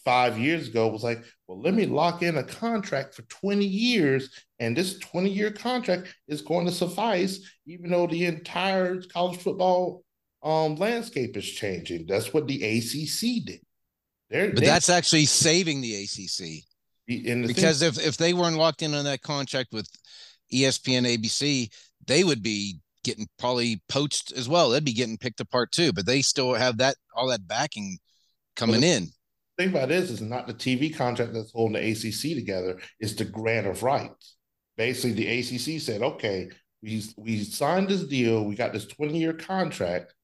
five 0.04 0.38
years 0.38 0.68
ago 0.68 0.88
was 0.88 1.02
like, 1.02 1.22
well, 1.46 1.60
let 1.60 1.74
me 1.74 1.86
lock 1.86 2.22
in 2.22 2.36
a 2.36 2.42
contract 2.42 3.14
for 3.14 3.22
20 3.22 3.64
years. 3.64 4.30
And 4.58 4.76
this 4.76 4.98
20 4.98 5.30
year 5.30 5.50
contract 5.50 6.14
is 6.28 6.42
going 6.42 6.66
to 6.66 6.72
suffice, 6.72 7.40
even 7.66 7.90
though 7.90 8.06
the 8.06 8.26
entire 8.26 9.00
college 9.02 9.40
football 9.40 10.04
um, 10.44 10.76
landscape 10.76 11.36
is 11.36 11.48
changing. 11.48 12.06
That's 12.06 12.32
what 12.32 12.46
the 12.46 12.62
ACC 12.62 13.44
did. 13.46 13.60
They're, 14.30 14.52
but 14.52 14.64
that's 14.64 14.88
actually 14.88 15.26
saving 15.26 15.80
the 15.80 16.02
ACC 16.02 16.64
because 17.06 17.80
thing, 17.80 17.88
if 17.88 18.06
if 18.06 18.16
they 18.16 18.32
weren't 18.32 18.56
locked 18.56 18.82
in 18.82 18.94
on 18.94 19.04
that 19.04 19.22
contract 19.22 19.72
with 19.72 19.88
ESPN, 20.52 21.06
ABC, 21.06 21.70
they 22.06 22.24
would 22.24 22.42
be 22.42 22.80
getting 23.02 23.28
probably 23.38 23.82
poached 23.88 24.32
as 24.32 24.48
well. 24.48 24.70
They'd 24.70 24.84
be 24.84 24.92
getting 24.94 25.18
picked 25.18 25.40
apart 25.40 25.72
too. 25.72 25.92
But 25.92 26.06
they 26.06 26.22
still 26.22 26.54
have 26.54 26.78
that 26.78 26.96
all 27.14 27.28
that 27.28 27.46
backing 27.46 27.98
coming 28.56 28.80
well, 28.80 28.90
in. 28.90 29.04
The 29.56 29.64
thing 29.64 29.74
about 29.74 29.88
this 29.88 30.10
is 30.10 30.20
not 30.20 30.46
the 30.46 30.54
TV 30.54 30.94
contract 30.94 31.34
that's 31.34 31.52
holding 31.52 31.80
the 31.80 31.90
ACC 31.90 32.36
together; 32.36 32.80
it's 33.00 33.14
the 33.14 33.24
grant 33.24 33.66
of 33.66 33.82
rights. 33.82 34.36
Basically, 34.76 35.12
the 35.12 35.38
ACC 35.40 35.80
said, 35.80 36.02
"Okay, 36.02 36.48
we 36.82 37.02
we 37.16 37.44
signed 37.44 37.88
this 37.88 38.04
deal. 38.04 38.44
We 38.44 38.54
got 38.54 38.72
this 38.72 38.86
twenty 38.86 39.18
year 39.18 39.34
contract." 39.34 40.14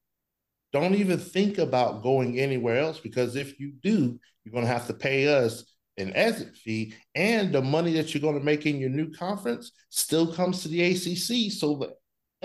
Don't 0.73 0.95
even 0.95 1.19
think 1.19 1.57
about 1.57 2.03
going 2.03 2.39
anywhere 2.39 2.79
else 2.79 2.99
because 2.99 3.35
if 3.35 3.59
you 3.59 3.73
do, 3.83 4.19
you're 4.43 4.53
going 4.53 4.65
to 4.65 4.71
have 4.71 4.87
to 4.87 4.93
pay 4.93 5.27
us 5.27 5.65
an 5.97 6.13
exit 6.15 6.55
fee, 6.55 6.93
and 7.15 7.53
the 7.53 7.61
money 7.61 7.93
that 7.93 8.13
you're 8.13 8.21
going 8.21 8.39
to 8.39 8.43
make 8.43 8.65
in 8.65 8.79
your 8.79 8.89
new 8.89 9.11
conference 9.11 9.71
still 9.89 10.33
comes 10.33 10.61
to 10.61 10.69
the 10.69 10.81
ACC. 10.81 11.51
So 11.51 11.75
the 11.75 11.93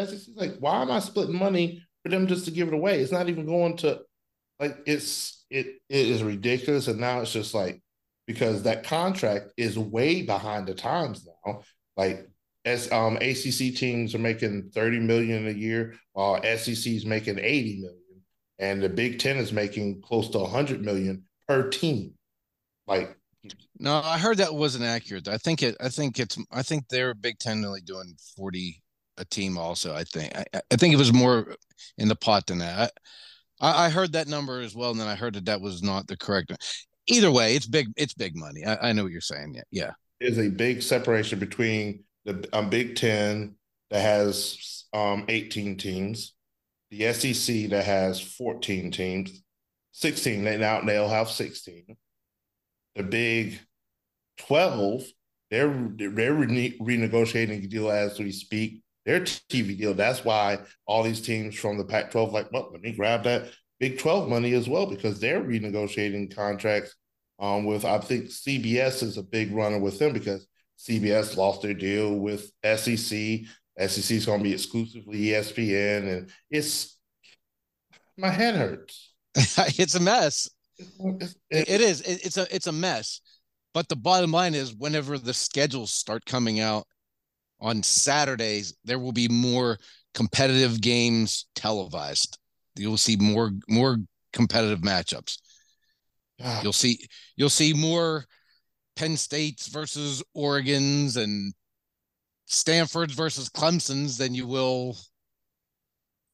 SEC 0.04 0.14
is 0.14 0.30
like, 0.34 0.56
why 0.58 0.82
am 0.82 0.90
I 0.90 0.98
splitting 0.98 1.38
money 1.38 1.82
for 2.02 2.10
them 2.10 2.26
just 2.26 2.44
to 2.46 2.50
give 2.50 2.68
it 2.68 2.74
away? 2.74 3.00
It's 3.00 3.12
not 3.12 3.28
even 3.28 3.46
going 3.46 3.76
to 3.78 4.00
like 4.58 4.78
it's 4.86 5.44
it 5.50 5.66
it 5.88 6.06
is 6.06 6.22
ridiculous, 6.22 6.88
and 6.88 7.00
now 7.00 7.20
it's 7.20 7.32
just 7.32 7.54
like 7.54 7.80
because 8.26 8.64
that 8.64 8.84
contract 8.84 9.52
is 9.56 9.78
way 9.78 10.22
behind 10.22 10.66
the 10.66 10.74
times 10.74 11.26
now. 11.44 11.62
Like 11.96 12.28
as 12.64 12.90
um 12.90 13.16
ACC 13.16 13.76
teams 13.76 14.14
are 14.14 14.18
making 14.18 14.70
30 14.74 15.00
million 15.00 15.46
a 15.46 15.52
year, 15.52 15.94
while 16.12 16.42
SEC 16.42 16.86
is 16.86 17.06
making 17.06 17.38
80 17.38 17.80
million, 17.80 18.00
and 18.58 18.82
the 18.82 18.88
Big 18.88 19.18
Ten 19.18 19.36
is 19.36 19.52
making 19.52 20.02
close 20.02 20.28
to 20.30 20.38
100 20.38 20.84
million 20.84 21.24
per 21.48 21.68
team. 21.68 22.14
Like 22.86 23.16
no, 23.78 24.00
I 24.02 24.18
heard 24.18 24.38
that 24.38 24.54
wasn't 24.54 24.84
accurate. 24.84 25.28
I 25.28 25.38
think 25.38 25.62
it. 25.62 25.76
I 25.80 25.88
think 25.88 26.18
it's. 26.18 26.38
I 26.50 26.62
think 26.62 26.88
they're 26.88 27.14
Big 27.14 27.38
Ten 27.38 27.64
only 27.64 27.80
doing 27.80 28.14
forty 28.36 28.82
a 29.18 29.24
team. 29.24 29.58
Also, 29.58 29.94
I 29.94 30.04
think. 30.04 30.36
I, 30.36 30.44
I 30.70 30.76
think 30.76 30.94
it 30.94 30.98
was 30.98 31.12
more 31.12 31.54
in 31.98 32.08
the 32.08 32.16
pot 32.16 32.46
than 32.46 32.58
that. 32.58 32.92
I, 33.60 33.86
I, 33.86 33.90
heard 33.90 34.12
that 34.12 34.28
number 34.28 34.60
as 34.60 34.74
well, 34.74 34.90
and 34.90 35.00
then 35.00 35.08
I 35.08 35.14
heard 35.14 35.34
that 35.34 35.46
that 35.46 35.60
was 35.60 35.82
not 35.82 36.06
the 36.06 36.16
correct. 36.16 36.52
Either 37.06 37.30
way, 37.30 37.54
it's 37.54 37.66
big. 37.66 37.88
It's 37.96 38.14
big 38.14 38.36
money. 38.36 38.64
I, 38.64 38.90
I 38.90 38.92
know 38.92 39.02
what 39.02 39.12
you're 39.12 39.20
saying. 39.20 39.54
Yeah, 39.54 39.62
yeah. 39.70 39.90
There's 40.20 40.38
a 40.38 40.48
big 40.48 40.82
separation 40.82 41.38
between 41.38 42.04
the 42.24 42.48
um, 42.52 42.70
Big 42.70 42.96
Ten 42.96 43.56
that 43.90 44.00
has 44.00 44.84
um, 44.92 45.24
18 45.28 45.76
teams, 45.76 46.34
the 46.90 47.12
SEC 47.12 47.70
that 47.70 47.84
has 47.84 48.20
14 48.20 48.90
teams, 48.90 49.42
16. 49.92 50.44
They 50.44 50.56
now 50.56 50.80
they'll 50.82 51.08
have 51.08 51.28
16 51.28 51.96
the 52.96 53.02
Big 53.02 53.60
12, 54.38 55.04
they're 55.50 55.90
they're 55.94 56.34
rene- 56.34 56.78
renegotiating 56.78 57.64
a 57.64 57.68
deal 57.68 57.90
as 57.90 58.18
we 58.18 58.32
speak. 58.32 58.82
Their 59.04 59.20
TV 59.20 59.78
deal. 59.78 59.94
That's 59.94 60.24
why 60.24 60.58
all 60.84 61.04
these 61.04 61.20
teams 61.20 61.54
from 61.54 61.78
the 61.78 61.84
Pac-12 61.84 62.32
like, 62.32 62.50
well, 62.50 62.70
let 62.72 62.80
me 62.80 62.92
grab 62.92 63.22
that 63.22 63.52
Big 63.78 64.00
12 64.00 64.28
money 64.28 64.52
as 64.54 64.68
well 64.68 64.86
because 64.86 65.20
they're 65.20 65.40
renegotiating 65.40 66.34
contracts 66.34 66.96
um, 67.38 67.64
with 67.66 67.84
I 67.84 67.98
think 67.98 68.24
CBS 68.24 69.04
is 69.04 69.16
a 69.16 69.22
big 69.22 69.52
runner 69.52 69.78
with 69.78 70.00
them 70.00 70.12
because 70.12 70.48
CBS 70.78 71.36
lost 71.36 71.62
their 71.62 71.74
deal 71.74 72.16
with 72.16 72.50
SEC. 72.64 73.42
SEC 73.78 74.16
is 74.16 74.26
going 74.26 74.38
to 74.38 74.44
be 74.44 74.52
exclusively 74.52 75.18
ESPN, 75.18 76.18
and 76.18 76.30
it's 76.50 76.98
my 78.16 78.30
head 78.30 78.54
hurts. 78.54 79.12
it's 79.34 79.94
a 79.94 80.00
mess 80.00 80.48
it 81.50 81.80
is. 81.80 82.00
It's 82.02 82.36
a 82.36 82.54
it's 82.54 82.66
a 82.66 82.72
mess. 82.72 83.20
But 83.72 83.88
the 83.88 83.96
bottom 83.96 84.32
line 84.32 84.54
is, 84.54 84.74
whenever 84.74 85.18
the 85.18 85.34
schedules 85.34 85.92
start 85.92 86.24
coming 86.24 86.60
out 86.60 86.86
on 87.60 87.82
Saturdays, 87.82 88.74
there 88.84 88.98
will 88.98 89.12
be 89.12 89.28
more 89.28 89.78
competitive 90.14 90.80
games 90.80 91.46
televised. 91.54 92.38
You'll 92.76 92.96
see 92.96 93.16
more 93.16 93.52
more 93.68 93.98
competitive 94.32 94.80
matchups. 94.80 95.38
Ah. 96.42 96.60
You'll 96.62 96.72
see 96.72 96.98
you'll 97.36 97.50
see 97.50 97.72
more 97.72 98.24
Penn 98.96 99.16
States 99.16 99.68
versus 99.68 100.22
Oregon's 100.34 101.16
and 101.16 101.52
Stanford's 102.46 103.14
versus 103.14 103.48
Clemson's 103.48 104.16
than 104.16 104.34
you 104.34 104.46
will 104.46 104.96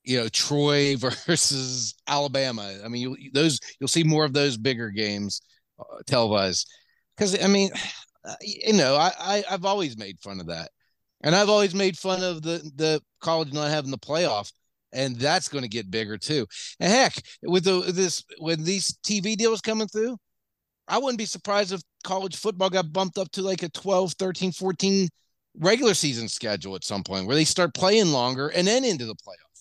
you 0.05 0.21
know 0.21 0.29
Troy 0.29 0.97
versus 1.27 1.95
Alabama. 2.07 2.75
I 2.85 2.89
mean, 2.89 3.17
you, 3.19 3.31
those 3.33 3.59
you'll 3.79 3.89
see 3.89 4.05
more 4.05 4.25
of 4.25 4.33
those 4.33 4.57
bigger 4.57 4.91
games 4.91 5.43
uh, 5.79 5.99
televised 6.07 6.69
because 7.17 7.43
I 7.43 7.49
mean, 7.49 7.71
you 8.41 8.75
know, 8.75 8.97
I, 8.97 9.13
I 9.19 9.45
I've 9.51 9.65
always 9.65 9.97
made 9.97 10.19
fun 10.21 10.41
of 10.41 10.47
that, 10.47 10.71
and 11.23 11.35
I've 11.35 11.49
always 11.49 11.75
made 11.75 11.97
fun 11.97 12.23
of 12.23 12.43
the 12.43 12.71
the 12.77 13.01
college 13.21 13.53
not 13.53 13.71
having 13.71 13.91
the 13.91 13.99
playoff, 13.99 14.53
and 14.93 15.17
that's 15.17 15.49
going 15.49 15.63
to 15.63 15.69
get 15.69 15.91
bigger 15.91 16.19
too. 16.19 16.47
And 16.81 16.93
heck, 16.93 17.15
with 17.43 17.65
the 17.65 17.81
this 17.93 18.25
when 18.39 18.65
these 18.65 18.99
TV 19.05 19.37
deals 19.37 19.61
coming 19.61 19.89
through, 19.89 20.17
I 20.89 20.99
wouldn't 20.99 21.19
be 21.19 21.27
surprised 21.27 21.73
if 21.73 21.83
college 22.05 22.37
football 22.37 22.71
got 22.71 22.93
bumped 22.93 23.19
up 23.19 23.31
to 23.33 23.43
like 23.43 23.63
a 23.63 23.69
12, 23.71 24.15
13, 24.19 24.53
14 24.53 25.09
regular 25.59 25.95
season 25.95 26.29
schedule 26.29 26.75
at 26.75 26.85
some 26.85 27.03
point 27.03 27.27
where 27.27 27.37
they 27.37 27.45
start 27.45 27.75
playing 27.75 28.13
longer 28.13 28.49
and 28.49 28.67
then 28.67 28.85
into 28.85 29.05
the 29.05 29.15
playoffs 29.15 29.53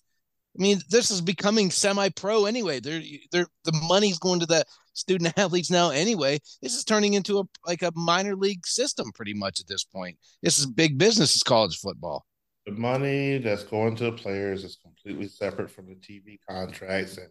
I 0.58 0.62
mean, 0.62 0.82
this 0.90 1.12
is 1.12 1.22
becoming 1.22 1.72
semi-pro 1.72 2.46
anyway. 2.46 2.82
They're, 2.82 3.02
they're 3.32 3.48
the 3.64 3.72
money's 3.88 4.20
going 4.20 4.42
to 4.42 4.46
the 4.46 4.66
student 4.94 5.34
athletes 5.38 5.72
now 5.72 5.92
anyway. 5.92 6.40
This 6.62 6.76
is 6.76 6.84
turning 6.84 7.14
into 7.14 7.40
a 7.40 7.44
like 7.66 7.84
a 7.84 7.92
minor 7.96 8.36
league 8.36 8.66
system 8.66 9.12
pretty 9.14 9.34
much 9.34 9.60
at 9.60 9.68
this 9.68 9.84
point. 9.84 10.18
This 10.44 10.60
is 10.60 10.66
big 10.66 10.98
business. 10.98 11.36
Is 11.36 11.44
college 11.44 11.78
football. 11.78 12.26
The 12.66 12.74
money 12.74 13.38
that's 13.38 13.64
going 13.64 13.96
to 13.98 14.06
the 14.06 14.12
players 14.12 14.64
is 14.64 14.78
completely 14.84 15.28
separate 15.30 15.72
from 15.72 15.88
the 15.88 15.96
TV 15.96 16.38
contracts, 16.48 17.18
and 17.18 17.30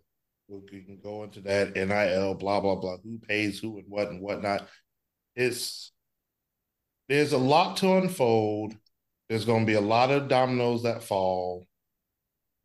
we 0.48 0.80
can 0.80 0.98
go 1.02 1.22
into 1.22 1.40
that 1.42 1.74
NIL, 1.74 2.34
blah 2.34 2.60
blah 2.60 2.76
blah. 2.76 2.96
Who 3.04 3.18
pays 3.18 3.60
who 3.60 3.78
and 3.78 3.86
what 3.88 4.08
and 4.08 4.22
whatnot. 4.22 4.66
It's 5.36 5.92
there's 7.10 7.32
a 7.32 7.38
lot 7.38 7.76
to 7.78 7.96
unfold. 7.96 8.76
There's 9.28 9.44
going 9.44 9.62
to 9.62 9.66
be 9.66 9.74
a 9.74 9.80
lot 9.80 10.12
of 10.12 10.28
dominoes 10.28 10.84
that 10.84 11.02
fall. 11.02 11.66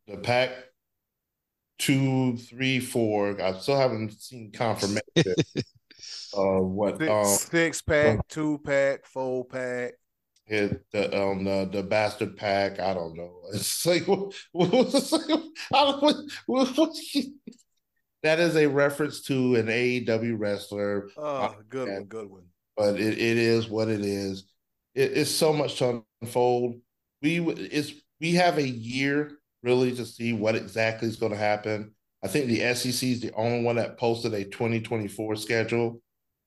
The 0.06 0.18
pack 0.18 0.50
two, 1.80 2.36
three, 2.36 2.78
four. 2.78 3.42
I 3.42 3.58
still 3.58 3.76
haven't 3.76 4.12
seen 4.12 4.52
confirmation 4.52 5.02
of 6.32 6.64
what 6.64 6.98
six, 6.98 7.10
um, 7.10 7.24
six 7.24 7.82
pack, 7.82 8.28
two 8.28 8.60
pack, 8.64 9.04
four 9.04 9.44
pack. 9.44 9.94
Hit 10.44 10.84
the 10.92 11.20
um 11.20 11.42
the, 11.42 11.68
the 11.72 11.82
bastard 11.82 12.36
pack. 12.36 12.78
I 12.78 12.94
don't 12.94 13.16
know. 13.16 13.32
It's 13.52 13.84
like 13.84 14.06
what, 14.06 14.32
what, 14.52 14.70
what, 15.70 16.22
what, 16.46 16.68
what 16.76 16.96
that 18.22 18.38
is 18.38 18.54
a 18.56 18.66
reference 18.66 19.22
to 19.22 19.56
an 19.56 19.66
AEW 19.66 20.38
wrestler. 20.38 21.08
Oh, 21.16 21.56
good 21.68 21.88
one, 21.88 22.04
good 22.04 22.30
one. 22.30 22.44
But 22.76 23.00
it, 23.00 23.14
it 23.14 23.36
is 23.38 23.68
what 23.68 23.88
it 23.88 24.00
is. 24.00 24.44
It, 24.94 25.12
it's 25.16 25.30
so 25.30 25.52
much 25.52 25.78
to 25.78 26.04
unfold. 26.22 26.80
We 27.22 27.40
it's 27.40 27.92
we 28.20 28.34
have 28.34 28.58
a 28.58 28.68
year 28.68 29.32
really 29.62 29.94
to 29.96 30.06
see 30.06 30.32
what 30.32 30.54
exactly 30.54 31.08
is 31.08 31.16
going 31.16 31.32
to 31.32 31.38
happen. 31.38 31.92
I 32.22 32.28
think 32.28 32.46
the 32.46 32.74
SEC 32.74 33.08
is 33.08 33.20
the 33.20 33.32
only 33.34 33.62
one 33.62 33.76
that 33.76 33.98
posted 33.98 34.32
a 34.34 34.44
2024 34.44 35.36
schedule 35.36 36.00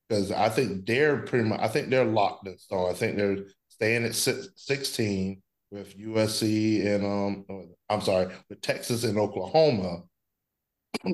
because 0.08 0.32
I 0.32 0.50
think 0.50 0.86
they're 0.86 1.18
pretty 1.18 1.48
much, 1.48 1.60
I 1.60 1.68
think 1.68 1.90
they're 1.90 2.06
locked 2.06 2.48
in 2.48 2.58
stone. 2.58 2.90
I 2.90 2.94
think 2.94 3.16
they're 3.16 3.38
staying 3.70 4.06
at 4.06 4.16
16 4.16 5.42
with 5.72 5.98
USC 5.98 6.86
and, 6.86 7.06
um, 7.06 7.46
I'm 7.90 8.02
sorry, 8.02 8.34
with 8.50 8.62
Texas 8.62 9.04
and 9.04 9.20
Oklahoma 9.20 10.04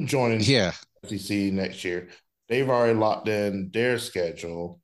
joining 0.06 0.40
yeah. 0.42 0.72
SEC 1.06 1.38
next 1.52 1.84
year. 1.84 2.08
They've 2.48 2.70
already 2.70 2.98
locked 2.98 3.28
in 3.28 3.70
their 3.74 4.00
schedule. 4.00 4.80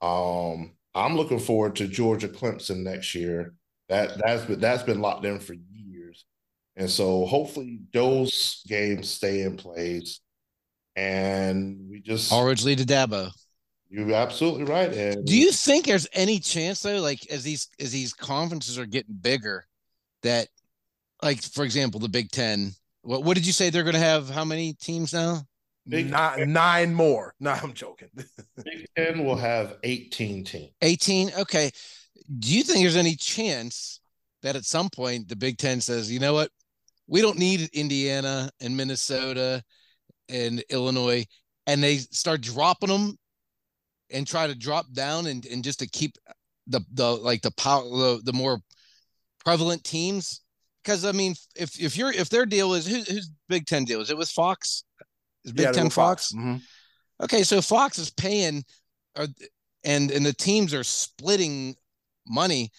Um, 0.00 0.72
I'm 0.94 1.16
looking 1.16 1.38
forward 1.38 1.76
to 1.76 1.88
Georgia 1.88 2.28
Clemson 2.28 2.82
next 2.82 3.14
year. 3.14 3.54
That 3.88 4.18
that's 4.18 4.44
been 4.44 4.60
that's 4.60 4.82
been 4.82 5.00
locked 5.00 5.24
in 5.24 5.40
for 5.40 5.54
years, 5.54 6.24
and 6.76 6.90
so 6.90 7.24
hopefully 7.24 7.80
those 7.92 8.62
games 8.66 9.08
stay 9.08 9.42
in 9.42 9.56
place. 9.56 10.20
And 10.96 11.88
we 11.88 12.00
just 12.00 12.32
lead 12.64 12.78
to 12.78 12.84
Dabo. 12.84 13.30
You're 13.90 14.12
absolutely 14.12 14.64
right. 14.64 14.92
And 14.92 15.24
do 15.24 15.36
you 15.36 15.50
think 15.52 15.86
there's 15.86 16.08
any 16.12 16.38
chance 16.38 16.82
though, 16.82 17.00
like 17.00 17.26
as 17.30 17.42
these 17.42 17.68
as 17.80 17.92
these 17.92 18.12
conferences 18.12 18.78
are 18.78 18.86
getting 18.86 19.14
bigger, 19.14 19.64
that 20.22 20.48
like 21.22 21.42
for 21.42 21.64
example, 21.64 22.00
the 22.00 22.08
Big 22.08 22.30
Ten, 22.30 22.72
what 23.02 23.24
what 23.24 23.34
did 23.36 23.46
you 23.46 23.52
say 23.52 23.70
they're 23.70 23.84
gonna 23.84 23.98
have 23.98 24.28
how 24.28 24.44
many 24.44 24.74
teams 24.74 25.14
now? 25.14 25.42
Big 25.88 26.10
nine, 26.10 26.52
nine 26.52 26.94
more. 26.94 27.34
No, 27.40 27.50
I'm 27.50 27.72
joking. 27.72 28.08
Big 28.64 28.86
Ten 28.96 29.24
will 29.24 29.36
have 29.36 29.76
18 29.82 30.44
teams. 30.44 30.72
18. 30.82 31.30
Okay. 31.38 31.70
Do 32.38 32.54
you 32.54 32.62
think 32.62 32.80
there's 32.80 32.96
any 32.96 33.16
chance 33.16 34.00
that 34.42 34.56
at 34.56 34.64
some 34.64 34.90
point 34.90 35.28
the 35.28 35.36
Big 35.36 35.56
Ten 35.56 35.80
says, 35.80 36.10
you 36.12 36.20
know 36.20 36.34
what, 36.34 36.50
we 37.06 37.22
don't 37.22 37.38
need 37.38 37.70
Indiana 37.72 38.50
and 38.60 38.76
Minnesota 38.76 39.62
and 40.28 40.62
Illinois, 40.68 41.24
and 41.66 41.82
they 41.82 41.96
start 41.96 42.42
dropping 42.42 42.90
them 42.90 43.16
and 44.10 44.26
try 44.26 44.46
to 44.46 44.54
drop 44.54 44.92
down 44.92 45.26
and, 45.26 45.44
and 45.46 45.64
just 45.64 45.78
to 45.80 45.88
keep 45.88 46.16
the 46.66 46.80
the 46.92 47.10
like 47.10 47.40
the 47.40 47.50
power 47.52 47.82
the, 47.84 48.20
the 48.24 48.32
more 48.32 48.58
prevalent 49.44 49.82
teams. 49.84 50.42
Because 50.84 51.04
I 51.04 51.12
mean, 51.12 51.34
if 51.56 51.80
if 51.80 51.96
you're 51.96 52.12
if 52.12 52.28
their 52.28 52.46
deal 52.46 52.74
is 52.74 52.86
who, 52.86 53.00
whose 53.02 53.30
Big 53.48 53.66
Ten 53.66 53.84
deal 53.84 54.00
is 54.00 54.10
it 54.10 54.18
with 54.18 54.30
Fox? 54.30 54.84
Is 55.48 55.52
Big 55.52 55.66
yeah, 55.66 55.72
Ten 55.72 55.90
Fox? 55.90 56.30
Fox? 56.30 56.32
Mm-hmm. 56.32 56.56
Okay, 57.24 57.42
so 57.42 57.60
Fox 57.60 57.98
is 57.98 58.10
paying, 58.10 58.64
or 59.16 59.26
and 59.84 60.10
and 60.10 60.24
the 60.24 60.32
teams 60.32 60.72
are 60.72 60.84
splitting 60.84 61.74
money 62.26 62.70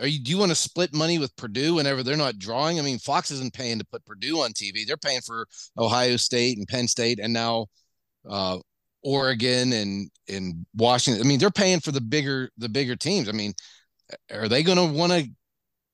are 0.00 0.06
you 0.06 0.18
do 0.18 0.30
you 0.30 0.38
want 0.38 0.50
to 0.50 0.56
split 0.56 0.94
money 0.94 1.18
with 1.18 1.36
Purdue 1.36 1.74
whenever 1.74 2.02
they're 2.02 2.16
not 2.16 2.38
drawing? 2.38 2.78
I 2.78 2.82
mean, 2.82 2.98
Fox 2.98 3.30
isn't 3.30 3.52
paying 3.52 3.78
to 3.78 3.84
put 3.84 4.04
Purdue 4.04 4.40
on 4.40 4.52
TV. 4.52 4.86
They're 4.86 4.96
paying 4.96 5.20
for 5.20 5.46
Ohio 5.76 6.16
State 6.16 6.56
and 6.56 6.66
Penn 6.66 6.88
State 6.88 7.18
and 7.22 7.32
now 7.32 7.66
uh, 8.28 8.58
Oregon 9.02 9.72
and 9.72 10.10
and 10.28 10.64
Washington. 10.74 11.22
I 11.22 11.28
mean, 11.28 11.38
they're 11.38 11.50
paying 11.50 11.80
for 11.80 11.92
the 11.92 12.00
bigger 12.00 12.50
the 12.56 12.68
bigger 12.68 12.96
teams. 12.96 13.28
I 13.28 13.32
mean, 13.32 13.52
are 14.32 14.48
they 14.48 14.62
going 14.62 14.78
to 14.78 14.98
want 14.98 15.12
to 15.12 15.28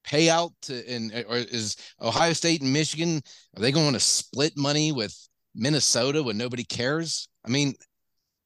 pay 0.05 0.31
out 0.31 0.53
to 0.63 0.89
and 0.89 1.13
or 1.29 1.37
is 1.37 1.77
Ohio 2.01 2.33
State 2.33 2.63
and 2.63 2.73
Michigan 2.73 3.21
are 3.57 3.61
they 3.61 3.73
going 3.73 3.93
to 3.93 4.01
split 4.01 4.57
money 4.57 4.93
with 4.93 5.28
Minnesota 5.59 6.23
when 6.23 6.39
nobody 6.39 6.65
cares? 6.65 7.29
I 7.45 7.51
mean, 7.51 7.75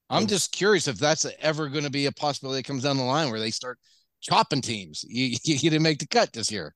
I'm 0.09 0.27
just 0.27 0.51
curious 0.51 0.87
if 0.87 0.97
that's 0.97 1.25
ever 1.39 1.69
going 1.69 1.85
to 1.85 1.89
be 1.89 2.07
a 2.07 2.11
possibility 2.11 2.59
that 2.59 2.67
comes 2.67 2.83
down 2.83 2.97
the 2.97 3.03
line 3.03 3.31
where 3.31 3.39
they 3.39 3.51
start 3.51 3.79
chopping 4.21 4.61
teams. 4.61 5.03
You, 5.07 5.37
you, 5.43 5.69
didn't 5.69 5.83
make 5.83 5.99
the 5.99 6.07
cut 6.07 6.33
this 6.33 6.51
year. 6.51 6.73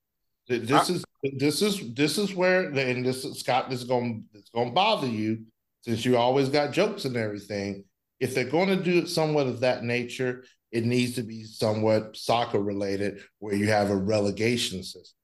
This 0.48 0.90
is 0.90 1.04
this 1.34 1.62
is 1.62 1.94
this 1.94 2.18
is 2.18 2.34
where 2.34 2.70
and 2.70 3.06
this 3.06 3.26
is, 3.26 3.40
Scott 3.40 3.70
this 3.70 3.82
is 3.82 3.88
going 3.88 4.24
it's 4.34 4.50
going 4.50 4.70
to 4.70 4.74
bother 4.74 5.08
you 5.08 5.44
since 5.82 6.06
you 6.06 6.16
always 6.16 6.48
got 6.48 6.72
jokes 6.72 7.04
and 7.04 7.18
everything. 7.18 7.84
If 8.22 8.34
they're 8.34 8.46
going 8.46 8.70
to 8.70 8.82
do 8.82 9.00
it 9.00 9.10
somewhat 9.10 9.48
of 9.48 9.60
that 9.60 9.84
nature, 9.84 10.46
it 10.72 10.86
needs 10.86 11.16
to 11.16 11.24
be 11.24 11.44
somewhat 11.44 12.16
soccer 12.16 12.60
related, 12.60 13.22
where 13.40 13.56
you 13.56 13.68
have 13.68 13.90
a 13.90 13.96
relegation 13.96 14.84
system, 14.84 15.18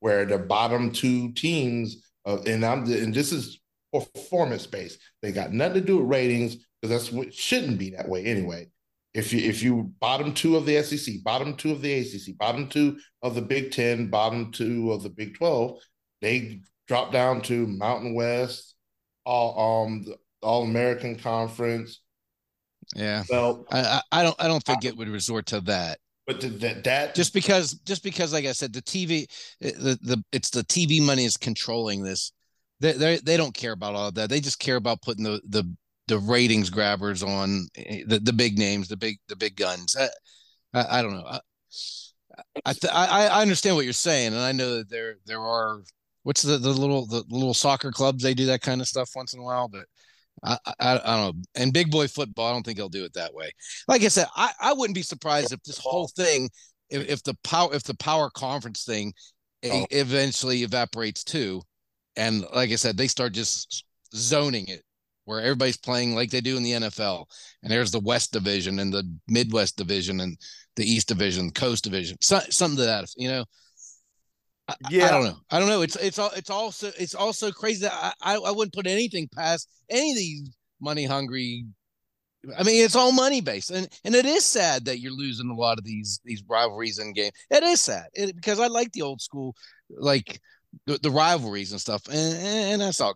where 0.00 0.26
the 0.26 0.38
bottom 0.38 0.92
two 0.92 1.32
teams 1.32 2.06
of 2.26 2.46
and 2.46 2.64
I'm 2.64 2.84
and 2.92 3.14
this 3.14 3.32
is 3.32 3.57
performance 3.92 4.66
based. 4.66 4.98
They 5.22 5.32
got 5.32 5.52
nothing 5.52 5.74
to 5.74 5.80
do 5.80 5.98
with 5.98 6.08
ratings 6.08 6.56
because 6.80 6.90
that's 6.90 7.12
what 7.12 7.34
shouldn't 7.34 7.78
be 7.78 7.90
that 7.90 8.08
way 8.08 8.24
anyway. 8.24 8.68
If 9.14 9.32
you 9.32 9.40
if 9.40 9.62
you 9.62 9.92
bottom 10.00 10.34
two 10.34 10.56
of 10.56 10.66
the 10.66 10.82
SEC, 10.82 11.16
bottom 11.24 11.56
two 11.56 11.72
of 11.72 11.82
the 11.82 11.92
ACC, 11.92 12.36
bottom 12.38 12.68
two 12.68 12.98
of 13.22 13.34
the 13.34 13.42
Big 13.42 13.72
Ten, 13.72 14.08
bottom 14.10 14.52
two 14.52 14.92
of 14.92 15.02
the 15.02 15.10
Big 15.10 15.36
Twelve, 15.36 15.78
they 16.20 16.60
drop 16.86 17.10
down 17.12 17.40
to 17.42 17.66
Mountain 17.66 18.14
West, 18.14 18.74
all 19.24 19.84
um 19.84 20.04
All 20.42 20.62
American 20.62 21.16
Conference. 21.16 22.00
Yeah. 22.94 23.24
Well, 23.30 23.66
I 23.70 24.02
I 24.12 24.22
don't 24.22 24.36
I 24.38 24.46
don't 24.46 24.62
think 24.62 24.84
I, 24.84 24.88
it 24.88 24.96
would 24.96 25.08
resort 25.08 25.46
to 25.46 25.60
that. 25.62 25.98
But 26.26 26.40
that 26.60 26.84
that 26.84 27.14
just 27.14 27.32
because 27.32 27.72
just 27.84 28.02
because 28.04 28.32
like 28.32 28.44
I 28.44 28.52
said 28.52 28.72
the 28.72 28.82
TV 28.82 29.26
the 29.60 29.98
the 30.02 30.22
it's 30.32 30.50
the 30.50 30.62
TV 30.64 31.04
money 31.04 31.24
is 31.24 31.36
controlling 31.36 32.02
this. 32.02 32.32
They 32.80 32.92
they 32.92 33.16
they 33.18 33.36
don't 33.36 33.54
care 33.54 33.72
about 33.72 33.94
all 33.94 34.08
of 34.08 34.14
that. 34.14 34.30
They 34.30 34.40
just 34.40 34.58
care 34.58 34.76
about 34.76 35.02
putting 35.02 35.24
the 35.24 35.40
the 35.48 35.64
the 36.06 36.18
ratings 36.18 36.70
grabbers 36.70 37.22
on 37.22 37.68
eh, 37.76 38.02
the, 38.06 38.18
the 38.18 38.32
big 38.32 38.58
names, 38.58 38.88
the 38.88 38.96
big 38.96 39.18
the 39.28 39.36
big 39.36 39.56
guns. 39.56 39.96
I, 39.96 40.08
I, 40.74 40.98
I 40.98 41.02
don't 41.02 41.14
know. 41.14 41.26
I 41.26 41.40
I, 42.64 42.72
th- 42.72 42.92
I, 42.92 43.26
I 43.26 43.42
understand 43.42 43.76
what 43.76 43.84
you're 43.84 43.92
saying, 43.92 44.28
and 44.28 44.42
I 44.42 44.52
know 44.52 44.76
that 44.78 44.90
there 44.90 45.16
there 45.26 45.40
are 45.40 45.82
what's 46.22 46.42
the, 46.42 46.58
the 46.58 46.70
little 46.70 47.06
the 47.06 47.24
little 47.28 47.54
soccer 47.54 47.90
clubs 47.90 48.22
they 48.22 48.34
do 48.34 48.46
that 48.46 48.62
kind 48.62 48.80
of 48.80 48.88
stuff 48.88 49.10
once 49.14 49.34
in 49.34 49.40
a 49.40 49.44
while, 49.44 49.68
but 49.68 49.86
I, 50.44 50.58
I, 50.66 51.00
I 51.04 51.16
don't 51.16 51.36
know. 51.36 51.42
And 51.56 51.72
big 51.72 51.90
boy 51.90 52.06
football, 52.08 52.48
I 52.48 52.52
don't 52.52 52.62
think 52.62 52.76
they'll 52.76 52.88
do 52.88 53.04
it 53.04 53.14
that 53.14 53.34
way. 53.34 53.50
Like 53.88 54.02
I 54.02 54.08
said, 54.08 54.26
I, 54.36 54.50
I 54.60 54.72
wouldn't 54.72 54.94
be 54.94 55.02
surprised 55.02 55.52
if 55.52 55.62
this 55.62 55.78
whole 55.78 56.08
thing, 56.08 56.48
if, 56.90 57.08
if 57.08 57.22
the 57.22 57.34
power 57.42 57.74
if 57.74 57.82
the 57.82 57.96
power 57.96 58.30
conference 58.30 58.84
thing 58.84 59.12
oh. 59.64 59.86
eventually 59.90 60.62
evaporates 60.62 61.24
too, 61.24 61.62
and 62.18 62.44
like 62.54 62.70
I 62.70 62.76
said, 62.76 62.96
they 62.96 63.08
start 63.08 63.32
just 63.32 63.84
zoning 64.14 64.66
it 64.68 64.82
where 65.28 65.42
everybody's 65.42 65.76
playing 65.76 66.14
like 66.14 66.30
they 66.30 66.40
do 66.40 66.56
in 66.56 66.62
the 66.62 66.72
NFL. 66.72 67.26
And 67.62 67.70
there's 67.70 67.90
the 67.90 68.00
West 68.00 68.32
Division 68.32 68.78
and 68.78 68.90
the 68.90 69.04
Midwest 69.28 69.76
Division 69.76 70.20
and 70.20 70.38
the 70.74 70.90
East 70.90 71.06
Division, 71.06 71.50
Coast 71.50 71.84
Division, 71.84 72.16
so, 72.22 72.40
something 72.48 72.78
to 72.78 72.86
that, 72.86 73.10
you 73.14 73.28
know. 73.28 73.44
yeah, 74.88 75.04
I, 75.04 75.08
I, 75.08 75.10
don't 75.10 75.24
know. 75.24 75.36
I 75.50 75.58
don't 75.58 75.68
know. 75.68 75.82
It's 75.82 75.96
it's 75.96 76.18
all 76.18 76.30
it's 76.34 76.50
also 76.50 76.90
it's 76.98 77.14
also 77.14 77.50
crazy 77.50 77.82
that 77.82 78.14
I, 78.22 78.36
I, 78.36 78.36
I 78.36 78.50
wouldn't 78.50 78.74
put 78.74 78.86
anything 78.86 79.28
past 79.34 79.68
any 79.90 80.12
of 80.12 80.16
these 80.16 80.50
money 80.80 81.04
hungry. 81.04 81.66
I 82.56 82.62
mean, 82.62 82.82
it's 82.82 82.96
all 82.96 83.12
money 83.12 83.42
based, 83.42 83.70
and 83.70 83.86
and 84.04 84.14
it 84.14 84.24
is 84.24 84.44
sad 84.44 84.86
that 84.86 85.00
you're 85.00 85.12
losing 85.12 85.50
a 85.50 85.54
lot 85.54 85.78
of 85.78 85.84
these 85.84 86.20
these 86.24 86.42
rivalries 86.48 86.98
in 86.98 87.12
game. 87.12 87.32
It 87.50 87.62
is 87.62 87.82
sad 87.82 88.06
it, 88.14 88.34
because 88.34 88.60
I 88.60 88.68
like 88.68 88.92
the 88.92 89.02
old 89.02 89.20
school, 89.20 89.54
like 89.90 90.40
the, 90.86 90.98
the 91.02 91.10
rivalries 91.10 91.72
and 91.72 91.80
stuff, 91.80 92.06
and, 92.08 92.36
and 92.38 92.80
that's 92.80 93.00
all. 93.00 93.14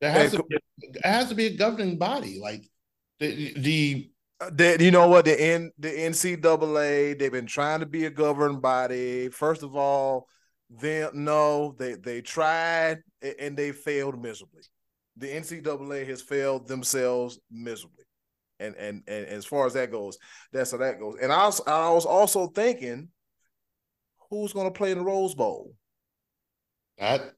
There 0.00 0.10
has, 0.10 0.32
to 0.32 0.42
be, 0.42 0.56
it 0.78 1.04
has 1.04 1.28
to 1.30 1.34
be 1.34 1.46
a 1.46 1.56
governing 1.56 1.98
body. 1.98 2.38
Like 2.40 2.68
the, 3.18 3.54
the 3.56 4.10
uh, 4.40 4.50
that 4.52 4.80
you 4.80 4.90
know 4.90 5.08
what 5.08 5.24
the 5.24 5.40
N 5.40 5.72
the 5.78 5.88
NCAA 5.88 7.18
they've 7.18 7.32
been 7.32 7.46
trying 7.46 7.80
to 7.80 7.86
be 7.86 8.04
a 8.04 8.10
governing 8.10 8.60
body. 8.60 9.28
First 9.28 9.62
of 9.62 9.74
all, 9.74 10.28
Then 10.68 11.10
no, 11.14 11.74
they 11.78 11.94
they 11.94 12.20
tried 12.22 13.02
and 13.22 13.56
they 13.56 13.72
failed 13.72 14.20
miserably. 14.20 14.62
The 15.16 15.28
NCAA 15.28 16.06
has 16.08 16.20
failed 16.20 16.66
themselves 16.68 17.38
miserably, 17.50 18.04
and 18.58 18.74
and 18.76 19.02
and 19.06 19.26
as 19.26 19.46
far 19.46 19.66
as 19.66 19.74
that 19.74 19.90
goes, 19.90 20.18
that's 20.52 20.72
how 20.72 20.78
that 20.78 20.98
goes. 20.98 21.16
And 21.22 21.32
I 21.32 21.46
was 21.46 21.60
I 21.66 21.90
was 21.90 22.04
also 22.04 22.48
thinking, 22.48 23.08
who's 24.28 24.52
going 24.52 24.66
to 24.66 24.76
play 24.76 24.90
in 24.90 24.98
the 24.98 25.04
Rose 25.04 25.34
Bowl? 25.34 25.74
That 26.98 27.32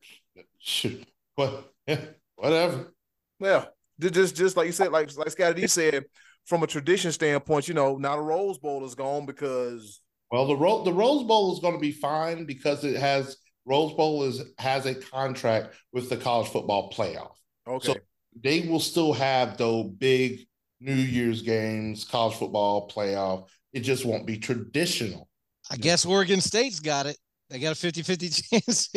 should 0.58 1.06
what 1.34 1.72
whatever. 2.36 2.92
Yeah, 3.40 3.66
just 3.98 4.36
just 4.36 4.56
like 4.56 4.66
you 4.66 4.72
said, 4.72 4.92
like 4.92 5.16
like 5.16 5.30
Scottie 5.30 5.62
D 5.62 5.66
said, 5.66 6.04
from 6.46 6.62
a 6.62 6.66
tradition 6.66 7.12
standpoint, 7.12 7.68
you 7.68 7.74
know, 7.74 7.96
now 7.96 8.16
the 8.16 8.22
Rose 8.22 8.58
Bowl 8.58 8.84
is 8.84 8.94
gone 8.94 9.26
because 9.26 10.00
well, 10.30 10.46
the 10.46 10.56
Ro- 10.56 10.84
the 10.84 10.92
Rose 10.92 11.24
Bowl 11.24 11.52
is 11.52 11.60
going 11.60 11.74
to 11.74 11.80
be 11.80 11.92
fine 11.92 12.44
because 12.44 12.84
it 12.84 12.96
has 12.96 13.36
Rose 13.64 13.94
Bowl 13.94 14.24
is 14.24 14.42
has 14.58 14.86
a 14.86 14.94
contract 14.94 15.74
with 15.92 16.08
the 16.08 16.16
college 16.16 16.48
football 16.48 16.90
playoff. 16.90 17.32
Okay. 17.66 17.86
So 17.86 17.96
they 18.42 18.60
will 18.68 18.80
still 18.80 19.12
have 19.12 19.56
those 19.56 19.90
big 19.98 20.40
New 20.80 20.94
Year's 20.94 21.42
games, 21.42 22.04
college 22.04 22.36
football 22.36 22.88
playoff. 22.88 23.48
It 23.72 23.80
just 23.80 24.04
won't 24.04 24.26
be 24.26 24.38
traditional. 24.38 25.28
I 25.70 25.76
guess 25.76 26.06
Oregon 26.06 26.40
State's 26.40 26.80
got 26.80 27.06
it. 27.06 27.18
They 27.50 27.58
got 27.58 27.72
a 27.72 27.74
50 27.74 28.02
50 28.02 28.28
chance. 28.28 28.88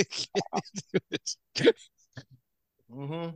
mm-hmm. 2.92 3.30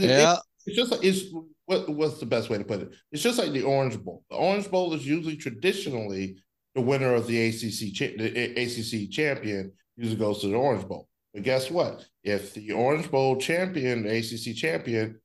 Yeah. 0.00 0.36
it's 0.66 0.76
just 0.76 0.90
like 0.90 1.04
it's 1.04 1.24
what, 1.66 1.88
what's 1.88 2.18
the 2.18 2.26
best 2.26 2.50
way 2.50 2.58
to 2.58 2.64
put 2.64 2.82
it? 2.82 2.94
It's 3.10 3.22
just 3.22 3.38
like 3.38 3.52
the 3.52 3.62
Orange 3.62 3.98
Bowl. 4.02 4.24
The 4.30 4.36
Orange 4.36 4.70
Bowl 4.70 4.92
is 4.94 5.06
usually 5.06 5.36
traditionally 5.36 6.36
the 6.74 6.80
winner 6.80 7.14
of 7.14 7.26
the 7.26 7.48
ACC 7.48 8.16
the 8.16 8.54
ACC 8.56 9.10
champion 9.10 9.72
usually 9.96 10.18
goes 10.18 10.40
to 10.40 10.48
the 10.48 10.56
Orange 10.56 10.86
Bowl. 10.86 11.08
But 11.34 11.42
guess 11.42 11.70
what? 11.70 12.04
If 12.24 12.54
the 12.54 12.72
Orange 12.72 13.10
Bowl 13.10 13.36
champion, 13.36 14.04
the 14.04 14.16
ACC 14.16 14.56
champion, 14.56 15.20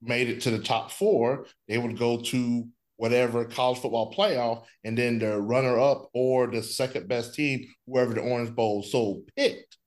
made 0.00 0.28
it 0.28 0.40
to 0.42 0.50
the 0.50 0.58
top 0.58 0.90
four, 0.90 1.46
they 1.66 1.78
would 1.78 1.98
go 1.98 2.20
to 2.20 2.68
whatever 2.98 3.44
college 3.44 3.78
football 3.78 4.12
playoff, 4.12 4.64
and 4.84 4.98
then 4.98 5.18
the 5.18 5.40
runner 5.40 5.78
up 5.78 6.10
or 6.12 6.48
the 6.48 6.62
second 6.62 7.08
best 7.08 7.32
team, 7.32 7.66
whoever 7.86 8.12
the 8.12 8.20
Orange 8.20 8.54
Bowl 8.54 8.82
so 8.82 9.22
picked, 9.36 9.78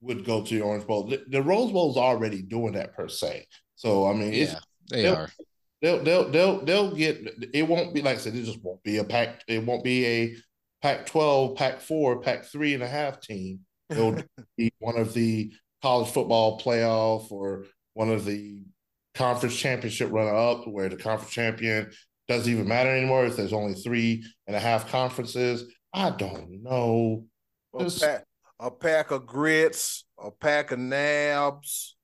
would 0.00 0.24
go 0.24 0.42
to 0.44 0.54
the 0.54 0.60
Orange 0.60 0.86
Bowl. 0.86 1.06
The, 1.06 1.24
the 1.28 1.42
Rose 1.42 1.72
Bowl 1.72 1.90
is 1.92 1.96
already 1.96 2.42
doing 2.42 2.74
that 2.74 2.94
per 2.94 3.08
se. 3.08 3.46
So 3.76 4.06
I 4.06 4.12
mean, 4.12 4.32
yeah, 4.32 4.58
they 4.90 5.06
are. 5.06 5.30
They'll 5.80 6.02
they'll 6.02 6.30
they'll 6.30 6.64
they'll 6.64 6.94
get. 6.94 7.20
It 7.54 7.66
won't 7.66 7.94
be 7.94 8.02
like 8.02 8.16
I 8.16 8.20
said. 8.20 8.34
It 8.34 8.44
just 8.44 8.62
won't 8.62 8.82
be 8.82 8.98
a 8.98 9.04
pack. 9.04 9.42
It 9.46 9.64
won't 9.64 9.84
be 9.84 10.04
a 10.04 10.36
Pac 10.82 11.06
twelve, 11.06 11.56
Pac 11.56 11.80
four, 11.80 12.20
Pac 12.20 12.44
three 12.44 12.74
and 12.74 12.82
a 12.82 12.88
half 12.88 13.20
team. 13.20 13.60
It'll 13.88 14.20
be 14.56 14.72
one 14.80 14.98
of 14.98 15.14
the 15.14 15.52
college 15.80 16.10
football 16.10 16.60
playoff 16.60 17.30
or 17.30 17.66
one 17.94 18.10
of 18.10 18.24
the 18.24 18.64
conference 19.14 19.56
championship 19.56 20.10
runner 20.10 20.34
up, 20.34 20.66
where 20.66 20.88
the 20.88 20.96
conference 20.96 21.32
champion 21.32 21.90
doesn't 22.28 22.52
even 22.52 22.68
matter 22.68 22.90
anymore 22.90 23.24
if 23.24 23.36
there's 23.36 23.52
only 23.52 23.74
three 23.74 24.24
and 24.46 24.54
a 24.54 24.60
half 24.60 24.90
conferences. 24.90 25.64
I 25.92 26.10
don't 26.10 26.62
know. 26.62 27.24
A 27.74 27.90
pack, 27.90 28.24
a 28.60 28.70
pack 28.70 29.10
of 29.10 29.26
grits, 29.26 30.04
a 30.22 30.30
pack 30.30 30.70
of 30.70 30.78
nabs, 30.78 31.96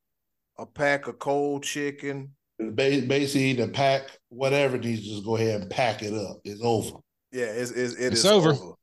a 0.59 0.67
pack 0.67 1.07
of 1.07 1.19
cold 1.19 1.63
chicken. 1.63 2.31
Basically, 2.75 3.53
the 3.53 3.69
pack, 3.69 4.19
whatever 4.29 4.79
needs 4.79 5.03
to 5.03 5.09
just 5.11 5.25
go 5.25 5.37
ahead 5.37 5.61
and 5.61 5.71
pack 5.71 6.03
it 6.03 6.15
up. 6.15 6.39
It's 6.45 6.63
over. 6.63 6.99
Yeah, 7.33 7.47
it's, 7.47 7.73
it's, 7.73 7.95
it 7.95 8.13
it's 8.13 8.21
is 8.21 8.27
over. 8.27 8.51
over. 8.51 8.75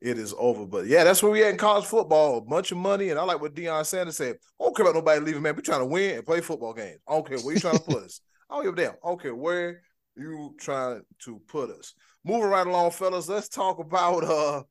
It 0.00 0.18
is 0.18 0.34
over. 0.38 0.66
But 0.66 0.86
yeah, 0.86 1.02
that's 1.02 1.22
where 1.22 1.32
we 1.32 1.42
at 1.42 1.50
in 1.50 1.56
college 1.56 1.86
football. 1.86 2.36
A 2.36 2.40
bunch 2.42 2.70
of 2.70 2.78
money. 2.78 3.08
And 3.08 3.18
I 3.18 3.22
like 3.24 3.40
what 3.40 3.54
Deion 3.54 3.86
Sanders 3.86 4.18
said. 4.18 4.36
I 4.60 4.64
don't 4.64 4.76
care 4.76 4.84
about 4.84 4.96
nobody 4.96 5.20
leaving, 5.20 5.40
man. 5.40 5.56
We're 5.56 5.62
trying 5.62 5.80
to 5.80 5.86
win 5.86 6.16
and 6.16 6.26
play 6.26 6.42
football 6.42 6.74
games. 6.74 7.00
I 7.08 7.12
don't 7.12 7.26
care 7.26 7.38
where 7.38 7.54
you 7.54 7.60
trying 7.60 7.78
to 7.78 7.82
put 7.82 8.04
us. 8.04 8.20
I 8.50 8.56
don't 8.56 8.64
give 8.64 8.74
a 8.74 8.76
damn. 8.76 8.92
I 9.02 9.08
don't 9.08 9.22
care 9.22 9.34
where 9.34 9.80
you 10.16 10.54
trying 10.58 11.02
to 11.24 11.40
put 11.48 11.70
us. 11.70 11.94
Moving 12.24 12.48
right 12.48 12.66
along, 12.66 12.92
fellas. 12.92 13.28
Let's 13.28 13.48
talk 13.48 13.78
about 13.78 14.24
uh 14.24 14.62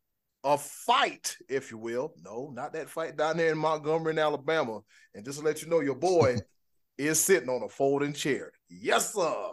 a 0.46 0.58
fight, 0.58 1.38
if 1.48 1.72
you 1.72 1.78
will. 1.78 2.14
No, 2.22 2.52
not 2.54 2.74
that 2.74 2.90
fight 2.90 3.16
down 3.16 3.38
there 3.38 3.52
in 3.52 3.58
Montgomery, 3.58 4.12
in 4.12 4.20
Alabama. 4.20 4.82
And 5.16 5.24
just 5.24 5.40
to 5.40 5.46
let 5.46 5.62
you 5.62 5.70
know, 5.70 5.80
your 5.80 5.96
boy 5.96 6.38
is 6.98 7.20
sitting 7.20 7.50
on 7.50 7.64
a 7.64 7.70
folding 7.70 8.14
chair. 8.14 8.52
Yes, 8.70 9.14
sir. 9.14 9.52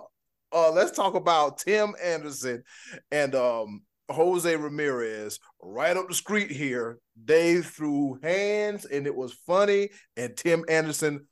Uh, 0.52 0.72
let's 0.72 0.90
talk 0.90 1.14
about 1.14 1.58
Tim 1.58 1.94
Anderson 2.02 2.64
and 3.12 3.34
um 3.34 3.82
Jose 4.10 4.56
Ramirez 4.56 5.38
right 5.62 5.96
up 5.96 6.08
the 6.08 6.14
street 6.14 6.50
here. 6.50 6.98
They 7.24 7.60
threw 7.60 8.18
hands 8.22 8.84
and 8.84 9.06
it 9.06 9.14
was 9.14 9.32
funny. 9.32 9.90
And 10.16 10.36
Tim 10.36 10.64
Anderson 10.68 11.26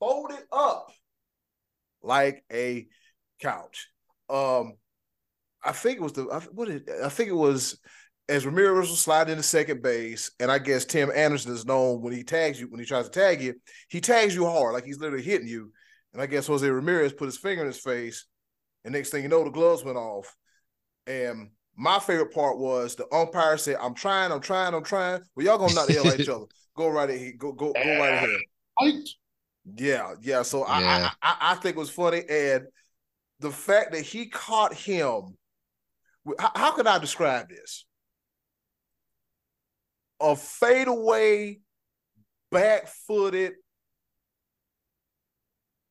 folded 0.00 0.44
up 0.50 0.90
like 2.02 2.44
a 2.50 2.86
couch. 3.40 3.88
Um, 4.28 4.74
I 5.62 5.72
think 5.72 5.98
it 5.98 6.02
was 6.02 6.12
the 6.12 6.24
what 6.52 6.68
I 6.68 7.08
think 7.08 7.30
it 7.30 7.34
was 7.34 7.78
as 8.28 8.44
Ramirez 8.44 8.90
was 8.90 9.00
sliding 9.00 9.32
into 9.32 9.42
second 9.42 9.82
base, 9.82 10.30
and 10.38 10.50
I 10.50 10.58
guess 10.58 10.84
Tim 10.84 11.10
Anderson 11.14 11.52
is 11.52 11.64
known 11.64 12.02
when 12.02 12.12
he 12.12 12.22
tags 12.22 12.60
you, 12.60 12.68
when 12.68 12.78
he 12.78 12.86
tries 12.86 13.08
to 13.08 13.10
tag 13.10 13.40
you, 13.40 13.54
he 13.88 14.00
tags 14.00 14.34
you 14.34 14.44
hard, 14.44 14.74
like 14.74 14.84
he's 14.84 15.00
literally 15.00 15.24
hitting 15.24 15.48
you. 15.48 15.72
And 16.12 16.22
I 16.22 16.26
guess 16.26 16.46
Jose 16.46 16.68
Ramirez 16.68 17.12
put 17.12 17.26
his 17.26 17.38
finger 17.38 17.62
in 17.62 17.68
his 17.68 17.80
face, 17.80 18.26
and 18.84 18.92
next 18.92 19.10
thing 19.10 19.22
you 19.22 19.28
know, 19.28 19.44
the 19.44 19.50
gloves 19.50 19.84
went 19.84 19.96
off. 19.96 20.34
And 21.06 21.50
my 21.76 21.98
favorite 21.98 22.34
part 22.34 22.58
was 22.58 22.96
the 22.96 23.12
umpire 23.14 23.56
said, 23.56 23.76
"I'm 23.80 23.94
trying, 23.94 24.30
I'm 24.30 24.40
trying, 24.40 24.74
I'm 24.74 24.84
trying." 24.84 25.22
Well, 25.34 25.46
y'all 25.46 25.58
gonna 25.58 25.74
knock 25.74 25.86
the 25.86 25.94
hell 25.94 26.08
out 26.08 26.20
each 26.20 26.28
other. 26.28 26.46
Go 26.76 26.88
right 26.88 27.08
ahead. 27.08 27.38
Go 27.38 27.52
go 27.52 27.72
go 27.72 27.98
right 27.98 28.14
ahead. 28.14 28.94
Yeah, 29.76 30.14
yeah. 30.20 30.42
So 30.42 30.66
yeah. 30.66 31.10
I, 31.22 31.30
I 31.30 31.52
I 31.52 31.54
think 31.56 31.76
it 31.76 31.80
was 31.80 31.90
funny, 31.90 32.22
and 32.28 32.66
the 33.40 33.50
fact 33.50 33.92
that 33.92 34.02
he 34.02 34.26
caught 34.26 34.74
him. 34.74 35.36
How, 36.38 36.50
how 36.54 36.72
can 36.72 36.86
I 36.86 36.98
describe 36.98 37.48
this? 37.48 37.86
A 40.20 40.34
fadeaway, 40.34 41.60
back-footed, 42.50 43.52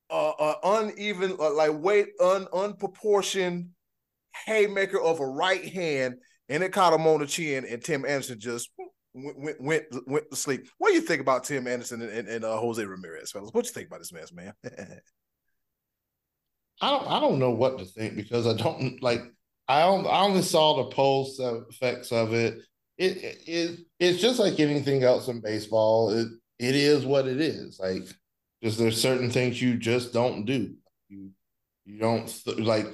uh, 0.09 0.29
uh 0.29 0.55
uneven, 0.63 1.37
uh, 1.39 1.53
like 1.53 1.73
weight 1.73 2.09
un 2.21 2.47
unproportioned 2.53 3.69
haymaker 4.45 4.99
of 4.99 5.19
a 5.19 5.25
right 5.25 5.65
hand, 5.65 6.15
and 6.49 6.63
it 6.63 6.71
caught 6.71 6.93
him 6.93 7.07
on 7.07 7.19
the 7.19 7.25
chin, 7.25 7.65
and 7.65 7.83
Tim 7.83 8.05
Anderson 8.05 8.39
just 8.39 8.69
went 9.13 9.61
went 9.61 9.85
went, 10.05 10.29
to 10.29 10.35
sleep. 10.35 10.67
What 10.77 10.89
do 10.89 10.95
you 10.95 11.01
think 11.01 11.21
about 11.21 11.45
Tim 11.45 11.67
Anderson 11.67 12.01
and, 12.01 12.11
and, 12.11 12.27
and 12.27 12.45
uh, 12.45 12.57
Jose 12.57 12.83
Ramirez, 12.83 13.31
fellas? 13.31 13.49
What 13.53 13.63
do 13.63 13.69
you 13.69 13.73
think 13.73 13.87
about 13.87 13.99
this 13.99 14.13
mess, 14.13 14.31
man? 14.31 14.53
I 16.81 16.91
don't 16.91 17.07
I 17.07 17.19
don't 17.19 17.39
know 17.39 17.51
what 17.51 17.79
to 17.79 17.85
think 17.85 18.15
because 18.15 18.45
I 18.47 18.53
don't 18.53 19.01
like 19.01 19.21
I 19.67 19.81
don't 19.81 20.05
I 20.05 20.21
only 20.21 20.41
saw 20.41 20.77
the 20.77 20.95
post 20.95 21.39
effects 21.39 22.11
of 22.11 22.33
it. 22.33 22.59
It, 22.97 23.17
it, 23.17 23.37
it 23.47 23.79
it's 23.99 24.21
just 24.21 24.39
like 24.39 24.59
anything 24.59 25.03
else 25.03 25.27
in 25.27 25.41
baseball. 25.41 26.11
It 26.11 26.27
it 26.59 26.75
is 26.75 27.05
what 27.05 27.27
it 27.27 27.41
is. 27.41 27.79
Like 27.79 28.03
just 28.63 28.77
there's 28.77 28.99
certain 28.99 29.29
things 29.29 29.61
you 29.61 29.77
just 29.77 30.13
don't 30.13 30.45
do. 30.45 30.75
You 31.09 31.31
you 31.85 31.97
don't 31.99 32.31
like 32.59 32.87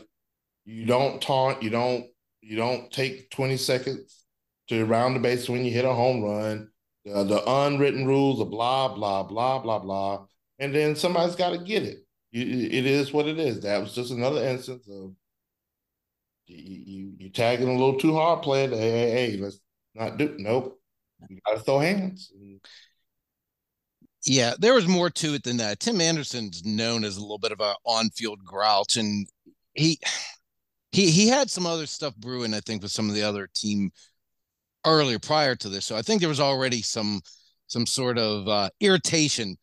you 0.66 0.86
don't 0.86 1.22
taunt, 1.22 1.62
you 1.62 1.70
don't 1.70 2.06
you 2.42 2.56
don't 2.58 2.92
take 2.92 3.30
20 3.32 3.58
seconds 3.58 4.26
to 4.68 4.86
round 4.86 5.16
the 5.16 5.20
base 5.20 5.50
when 5.50 5.64
you 5.64 5.72
hit 5.72 5.86
a 5.86 5.94
home 5.94 6.24
run. 6.24 6.70
Uh, 7.12 7.24
the 7.24 7.44
unwritten 7.50 8.06
rules 8.06 8.40
of 8.40 8.50
blah 8.50 8.94
blah 8.94 9.24
blah 9.24 9.60
blah 9.60 9.80
blah, 9.80 10.26
and 10.60 10.74
then 10.74 10.96
somebody's 10.96 11.36
got 11.36 11.50
to 11.50 11.58
get 11.58 11.84
it. 11.84 12.03
It 12.42 12.86
is 12.86 13.14
what 13.14 13.28
it 13.28 13.38
is. 13.40 13.62
That 13.62 13.82
was 13.82 13.94
just 13.94 14.12
another 14.12 14.44
instance 14.44 14.88
of 14.88 15.14
you 16.48 16.84
you, 16.86 17.14
you 17.18 17.30
tagging 17.30 17.70
a 17.70 17.72
little 17.72 17.98
too 17.98 18.14
hard, 18.14 18.42
playing. 18.42 18.72
Hey, 18.72 18.92
hey, 18.92 19.12
hey, 19.12 19.38
let's 19.38 19.60
not 19.96 20.18
do. 20.18 20.36
Nope, 20.38 20.80
you 21.30 21.40
got 21.46 21.58
to 21.58 21.60
throw 21.60 21.80
hands. 21.80 22.32
Yeah, 24.26 24.54
there 24.58 24.74
was 24.74 24.88
more 24.88 25.10
to 25.10 25.34
it 25.34 25.44
than 25.44 25.58
that. 25.58 25.80
Tim 25.80 26.00
Anderson's 26.00 26.64
known 26.66 27.04
as 27.04 27.18
a 27.18 27.22
little 27.22 27.40
bit 27.40 27.52
of 27.52 27.60
an 27.60 27.76
on-field 27.86 28.44
grouch, 28.46 28.98
and 28.98 29.28
he 29.74 30.00
he 30.92 31.12
he 31.12 31.28
had 31.28 31.52
some 31.52 31.66
other 31.66 31.86
stuff 31.86 32.16
brewing, 32.16 32.54
I 32.54 32.62
think, 32.62 32.82
with 32.82 32.92
some 32.92 33.10
of 33.10 33.16
the 33.16 33.24
other 33.24 33.50
team 33.54 33.92
earlier 34.86 35.20
prior 35.20 35.56
to 35.56 35.70
this. 35.70 35.86
So 35.86 35.96
I 35.96 36.02
think 36.02 36.20
there 36.20 36.30
was 36.30 36.40
already 36.40 36.82
some 36.82 37.22
some 37.68 37.86
sort 37.86 38.18
of 38.18 38.48
uh, 38.48 38.70
irritation, 38.80 39.58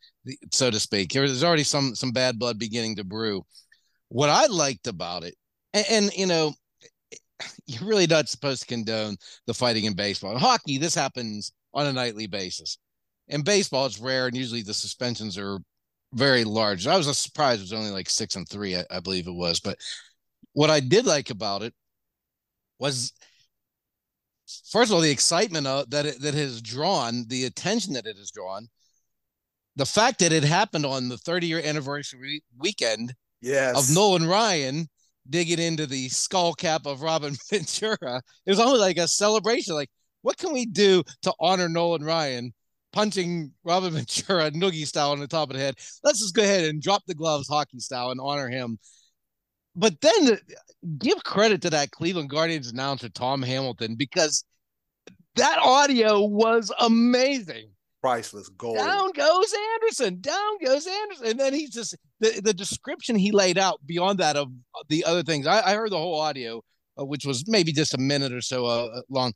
so 0.52 0.70
to 0.70 0.80
speak. 0.80 1.12
There 1.12 1.22
was 1.22 1.44
already 1.44 1.64
some 1.64 1.94
some 1.94 2.12
bad 2.12 2.38
blood 2.38 2.59
beginning 2.59 2.96
to 2.96 3.04
brew. 3.04 3.44
What 4.09 4.28
I 4.28 4.46
liked 4.46 4.87
about 4.87 5.24
it, 5.24 5.35
and, 5.72 5.87
and 5.90 6.12
you 6.14 6.26
know, 6.26 6.52
you're 7.66 7.88
really 7.88 8.06
not 8.06 8.28
supposed 8.28 8.62
to 8.62 8.66
condone 8.66 9.16
the 9.46 9.54
fighting 9.54 9.85
in 9.85 9.94
baseball. 9.94 10.33
In 10.33 10.38
hockey, 10.38 10.78
this 10.78 10.94
happens 10.94 11.52
on 11.74 11.87
a 11.87 11.92
nightly 11.92 12.26
basis. 12.26 12.78
In 13.28 13.42
baseball, 13.42 13.87
it's 13.87 14.00
rare, 14.00 14.26
and 14.26 14.37
usually 14.37 14.62
the 14.62 14.74
suspensions 14.74 15.38
are 15.38 15.59
very 16.14 16.44
large. 16.44 16.87
I 16.87 16.96
was 16.96 17.16
surprised 17.16 17.61
it 17.61 17.64
was 17.64 17.72
only 17.72 17.92
like 17.92 18.11
six 18.11 18.35
and 18.35 18.48
three, 18.48 18.76
I, 18.76 18.85
I 18.90 19.00
believe 19.00 19.28
it 19.28 19.35
was, 19.35 19.61
but 19.61 19.78
what 20.52 20.70
I 20.70 20.80
did 20.80 21.06
like 21.06 21.30
about 21.30 21.62
it 21.62 21.72
was 22.80 23.12
first 24.70 24.90
of 24.90 24.96
all, 24.96 25.00
the 25.00 25.11
excitement 25.11 25.66
uh, 25.66 25.85
that 25.88 26.06
it, 26.06 26.20
that 26.20 26.35
has 26.35 26.61
drawn, 26.61 27.24
the 27.28 27.44
attention 27.44 27.92
that 27.94 28.06
it 28.06 28.16
has 28.16 28.30
drawn, 28.30 28.68
the 29.76 29.87
fact 29.87 30.18
that 30.20 30.33
it 30.33 30.44
happened 30.44 30.87
on 30.87 31.09
the 31.09 31.18
30 31.18 31.46
year 31.46 31.61
anniversary 31.64 32.42
weekend 32.59 33.14
yes. 33.40 33.76
of 33.78 33.94
Nolan 33.94 34.26
Ryan 34.26 34.88
digging 35.28 35.59
into 35.59 35.87
the 35.87 36.09
skull 36.09 36.54
cap 36.54 36.87
of 36.87 37.02
Robin 37.02 37.37
Ventura. 37.50 38.20
It 38.46 38.50
was 38.50 38.61
almost 38.61 38.80
like 38.80 38.98
a 38.98 39.09
celebration. 39.09 39.74
Like, 39.74 39.90
what 40.22 40.37
can 40.37 40.52
we 40.52 40.66
do 40.66 41.02
to 41.22 41.33
honor 41.40 41.68
Nolan 41.68 42.04
Ryan 42.04 42.52
punching 42.92 43.52
Robin 43.64 43.92
Ventura 43.94 44.50
noogie 44.50 44.87
style 44.87 45.12
on 45.12 45.20
the 45.20 45.28
top 45.28 45.50
of 45.50 45.56
the 45.56 45.62
head? 45.62 45.76
Let's 46.02 46.20
just 46.20 46.35
go 46.35 46.42
ahead 46.42 46.64
and 46.64 46.83
drop 46.83 47.02
the 47.06 47.14
gloves 47.14 47.48
hockey 47.48 47.78
style 47.78 48.11
and 48.11 48.20
honor 48.20 48.48
him. 48.48 48.78
But 49.76 50.00
then 50.00 50.38
give 50.98 51.22
credit 51.22 51.62
to 51.62 51.70
that 51.70 51.92
Cleveland 51.92 52.28
Guardians 52.28 52.70
announcer, 52.70 53.09
Tom 53.09 53.40
Hamilton, 53.40 53.94
because 53.94 54.44
that 55.37 55.59
audio 55.62 56.24
was 56.24 56.72
amazing 56.80 57.70
priceless 58.00 58.48
gold. 58.50 58.78
Down 58.78 59.12
goes 59.12 59.54
Anderson. 59.74 60.20
Down 60.20 60.58
goes 60.64 60.86
Anderson. 60.86 61.26
And 61.26 61.40
then 61.40 61.54
he's 61.54 61.70
just 61.70 61.96
the, 62.20 62.40
the 62.42 62.54
description 62.54 63.16
he 63.16 63.32
laid 63.32 63.58
out 63.58 63.80
beyond 63.86 64.18
that 64.18 64.36
of 64.36 64.48
the 64.88 65.04
other 65.04 65.22
things. 65.22 65.46
I, 65.46 65.60
I 65.60 65.74
heard 65.74 65.90
the 65.90 65.98
whole 65.98 66.20
audio, 66.20 66.62
uh, 66.98 67.04
which 67.04 67.24
was 67.24 67.44
maybe 67.46 67.72
just 67.72 67.94
a 67.94 67.98
minute 67.98 68.32
or 68.32 68.40
so 68.40 68.66
uh, 68.66 68.88
uh, 68.94 69.02
long. 69.08 69.32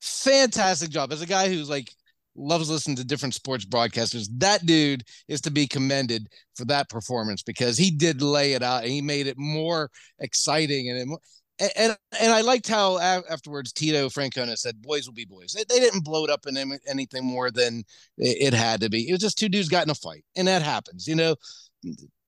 Fantastic 0.00 0.90
job. 0.90 1.12
As 1.12 1.22
a 1.22 1.26
guy 1.26 1.48
who's 1.48 1.68
like 1.68 1.92
loves 2.36 2.70
listening 2.70 2.96
to 2.96 3.04
different 3.04 3.34
sports 3.34 3.64
broadcasters, 3.64 4.28
that 4.38 4.64
dude 4.64 5.02
is 5.26 5.40
to 5.42 5.50
be 5.50 5.66
commended 5.66 6.28
for 6.56 6.64
that 6.66 6.88
performance 6.88 7.42
because 7.42 7.76
he 7.76 7.90
did 7.90 8.22
lay 8.22 8.52
it 8.52 8.62
out 8.62 8.84
and 8.84 8.92
he 8.92 9.02
made 9.02 9.26
it 9.26 9.36
more 9.36 9.90
exciting 10.20 10.88
and 10.90 11.12
it, 11.12 11.18
and 11.60 11.96
and 12.20 12.32
I 12.32 12.40
liked 12.42 12.68
how 12.68 12.98
afterwards 12.98 13.72
Tito 13.72 14.08
Francona 14.08 14.56
said, 14.56 14.80
"Boys 14.80 15.06
will 15.06 15.14
be 15.14 15.24
boys." 15.24 15.52
They, 15.52 15.64
they 15.68 15.80
didn't 15.80 16.04
blow 16.04 16.24
it 16.24 16.30
up 16.30 16.46
in 16.46 16.56
anything 16.88 17.24
more 17.24 17.50
than 17.50 17.84
it, 18.16 18.54
had 18.54 18.80
to 18.80 18.90
be. 18.90 19.08
It 19.08 19.12
was 19.12 19.20
just 19.20 19.38
two 19.38 19.48
dudes 19.48 19.68
got 19.68 19.84
in 19.84 19.90
a 19.90 19.94
fight, 19.94 20.24
and 20.36 20.46
that 20.46 20.62
happens. 20.62 21.08
You 21.08 21.16
know, 21.16 21.34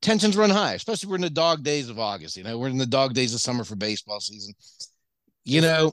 tensions 0.02 0.36
run 0.36 0.50
high, 0.50 0.74
especially 0.74 1.08
we're 1.08 1.16
in 1.16 1.22
the 1.22 1.30
dog 1.30 1.62
days 1.62 1.88
of 1.88 1.98
August. 1.98 2.36
You 2.36 2.44
know, 2.44 2.58
we're 2.58 2.68
in 2.68 2.78
the 2.78 2.86
dog 2.86 3.14
days 3.14 3.32
of 3.32 3.40
summer 3.40 3.64
for 3.64 3.76
baseball 3.76 4.20
season. 4.20 4.52
You 5.44 5.60
know, 5.60 5.92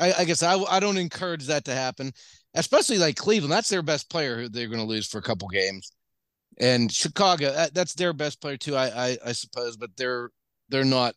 I, 0.00 0.12
I 0.20 0.24
guess 0.24 0.42
I 0.42 0.56
I 0.56 0.80
don't 0.80 0.98
encourage 0.98 1.46
that 1.46 1.64
to 1.66 1.74
happen, 1.74 2.12
especially 2.54 2.98
like 2.98 3.16
Cleveland. 3.16 3.52
That's 3.52 3.68
their 3.70 3.82
best 3.82 4.10
player 4.10 4.36
who 4.36 4.48
they're 4.48 4.68
going 4.68 4.80
to 4.80 4.86
lose 4.86 5.06
for 5.06 5.18
a 5.18 5.22
couple 5.22 5.46
games, 5.48 5.92
and 6.58 6.90
Chicago. 6.90 7.66
That's 7.72 7.94
their 7.94 8.12
best 8.12 8.40
player 8.40 8.56
too. 8.56 8.74
I 8.74 9.10
I, 9.10 9.18
I 9.26 9.32
suppose, 9.32 9.76
but 9.76 9.90
they're 9.96 10.30
they're 10.70 10.84
not 10.84 11.14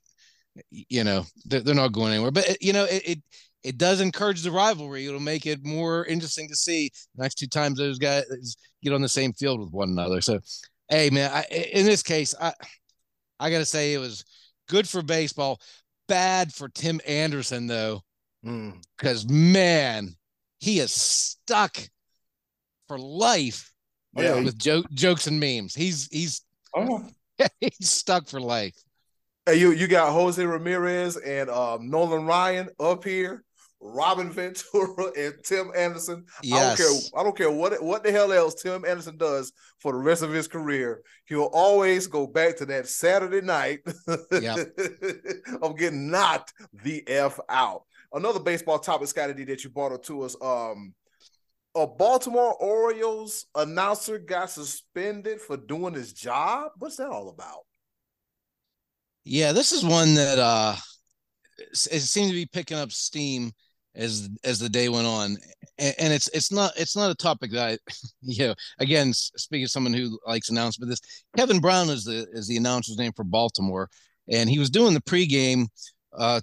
you 0.71 1.03
know 1.03 1.25
they're, 1.45 1.61
they're 1.61 1.75
not 1.75 1.91
going 1.91 2.13
anywhere. 2.13 2.31
But 2.31 2.61
you 2.61 2.73
know 2.73 2.85
it, 2.85 3.03
it 3.05 3.19
it 3.63 3.77
does 3.77 4.01
encourage 4.01 4.43
the 4.43 4.51
rivalry. 4.51 5.05
It'll 5.05 5.19
make 5.19 5.45
it 5.45 5.65
more 5.65 6.05
interesting 6.05 6.47
to 6.49 6.55
see 6.55 6.91
next 7.15 7.35
two 7.35 7.47
times 7.47 7.77
those 7.77 7.99
guys 7.99 8.55
get 8.83 8.93
on 8.93 9.01
the 9.01 9.09
same 9.09 9.33
field 9.33 9.59
with 9.59 9.71
one 9.71 9.89
another. 9.89 10.21
So, 10.21 10.39
hey 10.89 11.09
man, 11.09 11.31
I, 11.31 11.43
in 11.51 11.85
this 11.85 12.03
case, 12.03 12.33
I 12.39 12.53
I 13.39 13.51
gotta 13.51 13.65
say 13.65 13.93
it 13.93 13.99
was 13.99 14.23
good 14.69 14.87
for 14.87 15.01
baseball, 15.01 15.59
bad 16.07 16.53
for 16.53 16.69
Tim 16.69 17.01
Anderson 17.05 17.67
though, 17.67 18.01
because 18.41 19.25
mm. 19.25 19.53
man, 19.53 20.15
he 20.59 20.79
is 20.79 20.91
stuck 20.91 21.77
for 22.87 22.97
life 22.97 23.71
yeah. 24.15 24.39
with 24.39 24.57
joke, 24.57 24.89
jokes 24.91 25.27
and 25.27 25.39
memes. 25.39 25.75
He's 25.75 26.07
he's 26.11 26.41
oh. 26.75 27.05
he's 27.59 27.89
stuck 27.89 28.27
for 28.27 28.39
life. 28.39 28.75
Hey, 29.47 29.55
you 29.55 29.71
you 29.71 29.87
got 29.87 30.11
Jose 30.11 30.45
Ramirez 30.45 31.15
and 31.15 31.49
um, 31.49 31.89
Nolan 31.89 32.25
Ryan 32.25 32.67
up 32.81 33.05
here, 33.05 33.45
Robin 33.79 34.29
Ventura 34.29 35.05
and 35.17 35.35
Tim 35.41 35.71
Anderson. 35.73 36.25
Yes. 36.43 36.57
I 36.57 36.65
don't 36.65 36.77
care. 36.77 37.21
I 37.21 37.23
don't 37.23 37.37
care 37.37 37.51
what 37.51 37.81
what 37.81 38.03
the 38.03 38.11
hell 38.11 38.33
else 38.33 38.61
Tim 38.61 38.83
Anderson 38.83 39.15
does 39.15 39.53
for 39.79 39.93
the 39.93 39.99
rest 39.99 40.21
of 40.21 40.33
his 40.33 40.49
career. 40.49 41.01
He'll 41.27 41.49
always 41.53 42.07
go 42.07 42.27
back 42.27 42.57
to 42.57 42.65
that 42.65 42.89
Saturday 42.89 43.39
night 43.39 43.79
yep. 44.33 44.67
of 45.61 45.77
getting 45.77 46.11
knocked 46.11 46.53
the 46.83 47.07
f 47.07 47.39
out. 47.47 47.83
Another 48.11 48.41
baseball 48.41 48.79
topic, 48.79 49.07
Scottie, 49.07 49.45
that 49.45 49.63
you 49.63 49.69
brought 49.69 49.93
up 49.93 50.03
to 50.03 50.23
us. 50.23 50.35
Um, 50.41 50.93
a 51.73 51.87
Baltimore 51.87 52.53
Orioles 52.55 53.45
announcer 53.55 54.19
got 54.19 54.49
suspended 54.49 55.39
for 55.39 55.55
doing 55.55 55.93
his 55.93 56.11
job. 56.11 56.71
What's 56.79 56.97
that 56.97 57.07
all 57.07 57.29
about? 57.29 57.61
Yeah, 59.29 59.51
this 59.51 59.73
is 59.73 59.83
one 59.83 60.15
that 60.15 60.39
uh 60.39 60.75
it 61.59 61.99
seemed 62.01 62.29
to 62.29 62.35
be 62.35 62.45
picking 62.45 62.77
up 62.77 62.91
steam 62.93 63.51
as 63.93 64.29
as 64.45 64.59
the 64.59 64.69
day 64.69 64.87
went 64.87 65.05
on, 65.07 65.37
and, 65.77 66.13
it's 66.13 66.29
it's 66.29 66.49
not 66.51 66.71
it's 66.77 66.95
not 66.95 67.11
a 67.11 67.15
topic 67.15 67.51
that 67.51 67.67
I, 67.67 67.91
you 68.21 68.47
know, 68.47 68.55
again 68.79 69.11
speaking 69.13 69.65
of 69.65 69.71
someone 69.71 69.93
who 69.93 70.17
likes 70.25 70.49
announcement, 70.49 70.89
this 70.89 71.01
Kevin 71.35 71.59
Brown 71.59 71.89
is 71.89 72.05
the 72.05 72.25
is 72.31 72.47
the 72.47 72.55
announcer's 72.55 72.97
name 72.97 73.11
for 73.15 73.25
Baltimore, 73.25 73.89
and 74.29 74.49
he 74.49 74.59
was 74.59 74.69
doing 74.69 74.93
the 74.93 75.01
pregame. 75.01 75.65
Uh, 76.17 76.39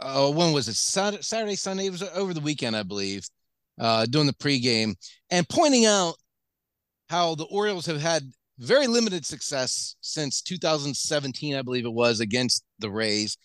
uh, 0.00 0.30
when 0.30 0.52
was 0.52 0.68
it? 0.68 0.76
Saturday, 0.76 1.22
Saturday, 1.22 1.56
Sunday. 1.56 1.86
It 1.86 1.92
was 1.92 2.02
over 2.02 2.32
the 2.32 2.40
weekend, 2.40 2.76
I 2.76 2.82
believe. 2.82 3.26
Uh, 3.78 4.06
doing 4.06 4.26
the 4.26 4.32
pregame 4.32 4.94
and 5.30 5.48
pointing 5.48 5.84
out 5.84 6.14
how 7.10 7.34
the 7.34 7.44
Orioles 7.44 7.86
have 7.86 8.00
had 8.00 8.32
very 8.58 8.86
limited 8.86 9.26
success 9.26 9.96
since 10.00 10.42
2017, 10.42 11.56
I 11.56 11.62
believe 11.62 11.86
it 11.86 11.92
was, 11.92 12.20
against 12.20 12.64
the 12.78 12.90
Rays, 12.90 13.36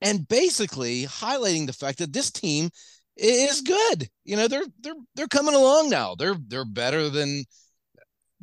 and 0.00 0.26
basically 0.28 1.04
highlighting 1.04 1.66
the 1.66 1.72
fact 1.72 1.98
that 1.98 2.12
this 2.12 2.30
team 2.30 2.70
is 3.16 3.60
good. 3.60 4.08
You 4.24 4.36
know, 4.36 4.48
they're 4.48 4.66
they're 4.80 4.94
they're 5.14 5.26
coming 5.28 5.54
along 5.54 5.90
now. 5.90 6.14
They're 6.14 6.36
they're 6.48 6.64
better 6.64 7.08
than 7.10 7.44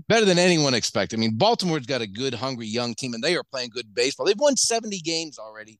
better 0.08 0.26
than 0.26 0.38
anyone 0.38 0.74
expected. 0.74 1.18
I 1.18 1.22
mean, 1.22 1.38
Baltimore's 1.38 1.88
got 1.88 2.02
a 2.02 2.08
good, 2.08 2.34
hungry 2.34 2.68
young 2.68 2.94
team, 2.94 3.14
and 3.14 3.24
they 3.24 3.36
are 3.36 3.44
playing 3.44 3.72
good 3.74 3.94
baseball. 3.94 4.26
They've 4.26 4.40
won 4.40 4.56
70 4.56 5.00
games 5.00 5.40
already. 5.40 5.80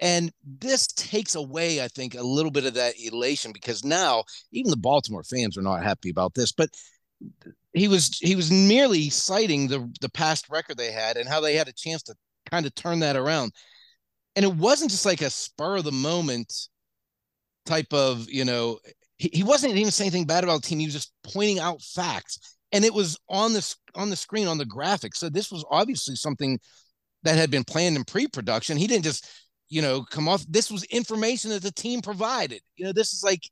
And 0.00 0.32
this 0.58 0.88
takes 0.88 1.36
away, 1.36 1.80
I 1.80 1.88
think, 1.88 2.14
a 2.14 2.22
little 2.22 2.50
bit 2.50 2.64
of 2.64 2.74
that 2.74 2.94
elation 2.98 3.52
because 3.52 3.84
now 3.84 4.24
even 4.50 4.70
the 4.70 4.76
Baltimore 4.76 5.22
fans 5.22 5.56
are 5.56 5.62
not 5.62 5.84
happy 5.84 6.10
about 6.10 6.34
this. 6.34 6.50
But 6.50 6.70
he 7.72 7.88
was 7.88 8.18
he 8.18 8.36
was 8.36 8.50
merely 8.50 9.10
citing 9.10 9.68
the 9.68 9.90
the 10.00 10.10
past 10.10 10.48
record 10.50 10.76
they 10.76 10.92
had 10.92 11.16
and 11.16 11.28
how 11.28 11.40
they 11.40 11.54
had 11.54 11.68
a 11.68 11.72
chance 11.72 12.02
to 12.04 12.14
kind 12.50 12.66
of 12.66 12.74
turn 12.74 13.00
that 13.00 13.16
around. 13.16 13.52
And 14.36 14.44
it 14.44 14.54
wasn't 14.54 14.90
just 14.90 15.06
like 15.06 15.22
a 15.22 15.30
spur 15.30 15.76
of 15.76 15.84
the 15.84 15.92
moment 15.92 16.52
type 17.66 17.92
of, 17.92 18.28
you 18.30 18.44
know, 18.44 18.78
he, 19.18 19.30
he 19.32 19.42
wasn't 19.42 19.74
even 19.74 19.90
saying 19.90 20.08
anything 20.08 20.26
bad 20.26 20.44
about 20.44 20.62
the 20.62 20.68
team. 20.68 20.78
He 20.78 20.86
was 20.86 20.94
just 20.94 21.12
pointing 21.22 21.58
out 21.58 21.82
facts. 21.82 22.56
And 22.72 22.84
it 22.84 22.94
was 22.94 23.18
on 23.28 23.52
this 23.52 23.76
on 23.94 24.10
the 24.10 24.16
screen 24.16 24.48
on 24.48 24.58
the 24.58 24.64
graphic. 24.64 25.14
So 25.14 25.28
this 25.28 25.50
was 25.52 25.64
obviously 25.70 26.16
something 26.16 26.58
that 27.22 27.36
had 27.36 27.50
been 27.50 27.64
planned 27.64 27.96
in 27.96 28.04
pre-production. 28.04 28.76
He 28.76 28.86
didn't 28.86 29.04
just, 29.04 29.28
you 29.68 29.82
know, 29.82 30.02
come 30.02 30.28
off. 30.28 30.44
This 30.48 30.70
was 30.70 30.84
information 30.84 31.50
that 31.50 31.62
the 31.62 31.72
team 31.72 32.00
provided. 32.00 32.60
You 32.76 32.86
know, 32.86 32.92
this 32.92 33.12
is 33.12 33.22
like 33.22 33.42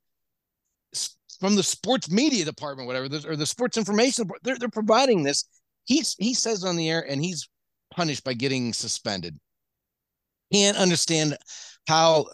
from 1.40 1.56
the 1.56 1.62
sports 1.62 2.10
media 2.10 2.44
department, 2.44 2.86
whatever, 2.86 3.06
or 3.28 3.36
the 3.36 3.46
sports 3.46 3.76
information, 3.76 4.28
they're, 4.42 4.58
they're 4.58 4.68
providing 4.68 5.22
this. 5.22 5.44
He's, 5.84 6.14
he 6.18 6.34
says 6.34 6.64
on 6.64 6.76
the 6.76 6.90
air 6.90 7.04
and 7.08 7.24
he's 7.24 7.48
punished 7.90 8.24
by 8.24 8.34
getting 8.34 8.72
suspended. 8.72 9.38
Can't 10.52 10.76
understand 10.76 11.36
how 11.86 12.26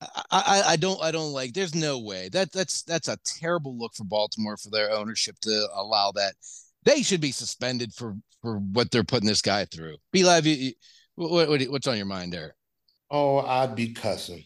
I, 0.00 0.08
I, 0.30 0.62
I 0.68 0.76
don't 0.76 1.02
I 1.02 1.10
don't 1.10 1.32
like 1.32 1.52
there's 1.52 1.74
no 1.74 1.98
way 2.00 2.28
that 2.32 2.52
that's 2.52 2.82
that's 2.82 3.08
a 3.08 3.18
terrible 3.24 3.78
look 3.78 3.94
for 3.94 4.04
Baltimore 4.04 4.56
for 4.56 4.70
their 4.70 4.90
ownership 4.90 5.36
to 5.42 5.68
allow 5.74 6.12
that 6.12 6.34
they 6.84 7.02
should 7.02 7.20
be 7.20 7.32
suspended 7.32 7.92
for 7.94 8.16
for 8.40 8.58
what 8.58 8.90
they're 8.90 9.04
putting 9.04 9.28
this 9.28 9.42
guy 9.42 9.64
through. 9.66 9.96
B 10.12 10.24
Live. 10.24 10.46
What, 11.14 11.48
what, 11.48 11.62
what's 11.64 11.86
on 11.86 11.96
your 11.96 12.06
mind 12.06 12.32
there? 12.32 12.54
Oh, 13.10 13.38
I'd 13.38 13.76
be 13.76 13.92
cussing. 13.92 14.44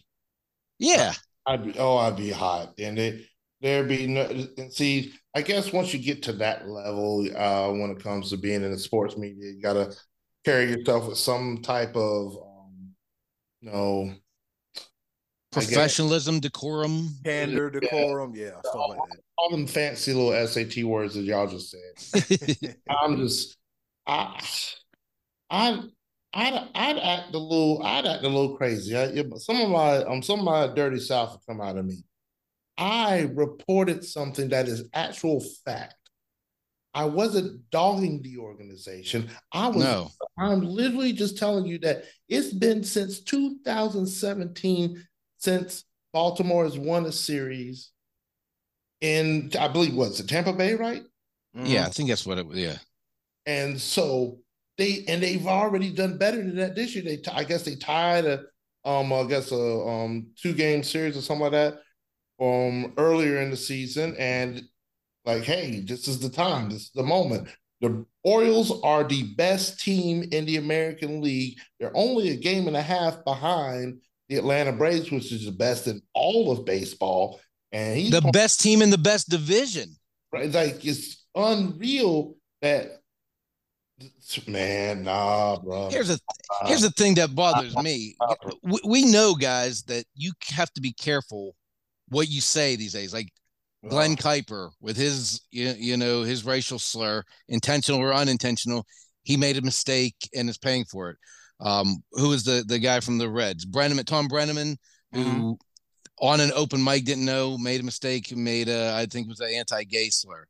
Yeah, 0.79 1.13
I'd 1.47 1.63
be 1.63 1.79
oh, 1.79 1.97
I'd 1.97 2.17
be 2.17 2.29
hot, 2.29 2.73
and 2.77 2.99
it 2.99 3.25
there'd 3.61 3.87
be 3.87 4.05
no. 4.05 4.23
And 4.57 4.71
see, 4.71 5.13
I 5.33 5.41
guess 5.41 5.71
once 5.71 5.93
you 5.93 5.99
get 5.99 6.23
to 6.23 6.33
that 6.33 6.67
level, 6.67 7.25
uh, 7.35 7.71
when 7.71 7.89
it 7.91 8.03
comes 8.03 8.29
to 8.29 8.37
being 8.37 8.63
in 8.63 8.71
the 8.71 8.77
sports 8.77 9.17
media, 9.17 9.51
you 9.51 9.61
gotta 9.61 9.95
carry 10.43 10.71
yourself 10.71 11.07
with 11.07 11.17
some 11.17 11.61
type 11.63 11.95
of, 11.95 12.35
um, 12.35 12.93
you 13.61 13.71
know, 13.71 14.13
professionalism, 15.51 16.39
decorum, 16.39 17.15
candor, 17.23 17.69
decorum, 17.69 18.33
yeah, 18.35 18.45
yeah 18.45 18.59
stuff 18.59 18.75
all, 18.75 18.89
like 18.89 18.99
that. 19.09 19.19
All 19.37 19.49
them 19.49 19.67
fancy 19.67 20.13
little 20.13 20.47
SAT 20.47 20.83
words 20.83 21.15
that 21.15 21.21
y'all 21.21 21.47
just 21.47 21.71
said. 21.71 22.75
I'm 22.89 23.17
just, 23.17 23.57
I, 24.05 24.41
I 25.49 25.83
I'd 26.33 26.69
I'd 26.75 26.97
act 26.97 27.33
a 27.33 27.37
little 27.37 27.81
I'd 27.83 28.05
act 28.05 28.23
a 28.23 28.29
little 28.29 28.57
crazy. 28.57 28.97
I, 28.97 29.23
some 29.37 29.61
of 29.61 29.69
my 29.69 29.97
um 30.03 30.21
some 30.21 30.39
of 30.39 30.45
my 30.45 30.67
dirty 30.73 30.99
south 30.99 31.31
will 31.31 31.43
come 31.47 31.61
out 31.61 31.77
of 31.77 31.85
me. 31.85 32.03
I 32.77 33.29
reported 33.33 34.03
something 34.05 34.49
that 34.49 34.67
is 34.67 34.87
actual 34.93 35.43
fact. 35.65 35.95
I 36.93 37.05
wasn't 37.05 37.69
dogging 37.69 38.21
the 38.21 38.37
organization. 38.37 39.29
I 39.51 39.67
was 39.67 39.83
no. 39.83 40.09
I'm 40.37 40.61
literally 40.61 41.13
just 41.13 41.37
telling 41.37 41.65
you 41.65 41.79
that 41.79 42.05
it's 42.27 42.53
been 42.53 42.83
since 42.83 43.21
2017 43.21 45.07
since 45.37 45.83
Baltimore 46.13 46.63
has 46.63 46.77
won 46.77 47.05
a 47.05 47.11
series 47.11 47.91
in, 49.01 49.51
I 49.59 49.67
believe, 49.67 49.95
what's 49.95 50.19
it, 50.19 50.27
Tampa 50.27 50.53
Bay, 50.53 50.73
right? 50.73 51.03
Mm-hmm. 51.55 51.65
Yeah, 51.65 51.85
I 51.85 51.89
think 51.89 52.09
that's 52.09 52.25
what 52.25 52.39
it 52.39 52.47
was. 52.47 52.57
Yeah. 52.57 52.77
And 53.45 53.79
so 53.79 54.39
they 54.77 55.03
and 55.07 55.21
they've 55.21 55.47
already 55.47 55.91
done 55.91 56.17
better 56.17 56.37
than 56.37 56.55
that 56.57 56.75
this 56.75 56.95
year. 56.95 57.03
They, 57.03 57.19
I 57.31 57.43
guess, 57.43 57.63
they 57.63 57.75
tied 57.75 58.25
a, 58.25 58.43
um, 58.85 59.11
I 59.11 59.23
guess 59.23 59.51
a 59.51 59.55
um 59.57 60.27
two 60.41 60.53
game 60.53 60.83
series 60.83 61.17
or 61.17 61.21
something 61.21 61.43
like 61.43 61.51
that, 61.51 61.79
um, 62.39 62.93
earlier 62.97 63.41
in 63.41 63.49
the 63.49 63.57
season, 63.57 64.15
and 64.17 64.63
like, 65.25 65.43
hey, 65.43 65.81
this 65.81 66.07
is 66.07 66.19
the 66.19 66.29
time, 66.29 66.69
this 66.69 66.83
is 66.83 66.91
the 66.95 67.03
moment. 67.03 67.49
The 67.81 68.05
Orioles 68.23 68.81
are 68.81 69.03
the 69.03 69.23
best 69.35 69.79
team 69.79 70.23
in 70.31 70.45
the 70.45 70.57
American 70.57 71.21
League. 71.21 71.59
They're 71.79 71.95
only 71.95 72.29
a 72.29 72.35
game 72.35 72.67
and 72.67 72.75
a 72.75 72.81
half 72.81 73.23
behind 73.23 74.01
the 74.29 74.37
Atlanta 74.37 74.71
Braves, 74.71 75.11
which 75.11 75.31
is 75.31 75.45
the 75.45 75.51
best 75.51 75.87
in 75.87 76.01
all 76.13 76.51
of 76.51 76.65
baseball. 76.65 77.39
And 77.71 77.97
he's 77.97 78.11
the 78.11 78.29
best 78.33 78.61
team 78.61 78.81
in 78.81 78.89
the 78.89 78.97
best 78.97 79.29
division. 79.29 79.95
Right. 80.33 80.51
Like 80.51 80.83
it's 80.85 81.25
unreal 81.35 82.35
that 82.61 83.01
man, 84.47 85.03
nah, 85.03 85.59
bro. 85.59 85.89
Here's 85.89 86.09
a 86.09 86.19
here's 86.65 86.81
the 86.81 86.91
thing 86.91 87.15
that 87.15 87.35
bothers 87.35 87.75
me. 87.77 88.15
We, 88.63 88.79
we 88.85 89.05
know, 89.05 89.33
guys, 89.33 89.83
that 89.83 90.05
you 90.15 90.31
have 90.49 90.71
to 90.73 90.81
be 90.81 90.93
careful 90.93 91.55
what 92.09 92.29
you 92.29 92.41
say 92.41 92.75
these 92.75 92.93
days. 92.93 93.13
Like 93.13 93.29
Glen 93.87 94.15
Kuiper 94.15 94.71
with 94.81 94.97
his 94.97 95.41
you, 95.51 95.73
you 95.77 95.97
know 95.97 96.23
his 96.23 96.45
racial 96.45 96.79
slur, 96.79 97.23
intentional 97.47 98.01
or 98.01 98.13
unintentional, 98.13 98.85
he 99.23 99.37
made 99.37 99.57
a 99.57 99.61
mistake 99.61 100.15
and 100.35 100.49
is 100.49 100.57
paying 100.57 100.85
for 100.85 101.11
it. 101.11 101.17
Um, 101.59 102.03
who 102.11 102.31
is 102.33 102.43
the 102.43 102.63
the 102.67 102.79
guy 102.79 102.99
from 102.99 103.17
the 103.17 103.29
Reds? 103.29 103.65
Brennaman, 103.65 104.05
Tom 104.05 104.27
Brennaman, 104.27 104.77
who 105.11 105.23
mm-hmm. 105.23 105.51
on 106.19 106.39
an 106.39 106.51
open 106.55 106.83
mic 106.83 107.05
didn't 107.05 107.25
know, 107.25 107.57
made 107.57 107.81
a 107.81 107.83
mistake, 107.83 108.35
made 108.35 108.69
a 108.69 108.93
I 108.95 109.05
think 109.05 109.25
it 109.25 109.29
was 109.29 109.39
an 109.39 109.53
anti-gay 109.53 110.09
slur. 110.09 110.45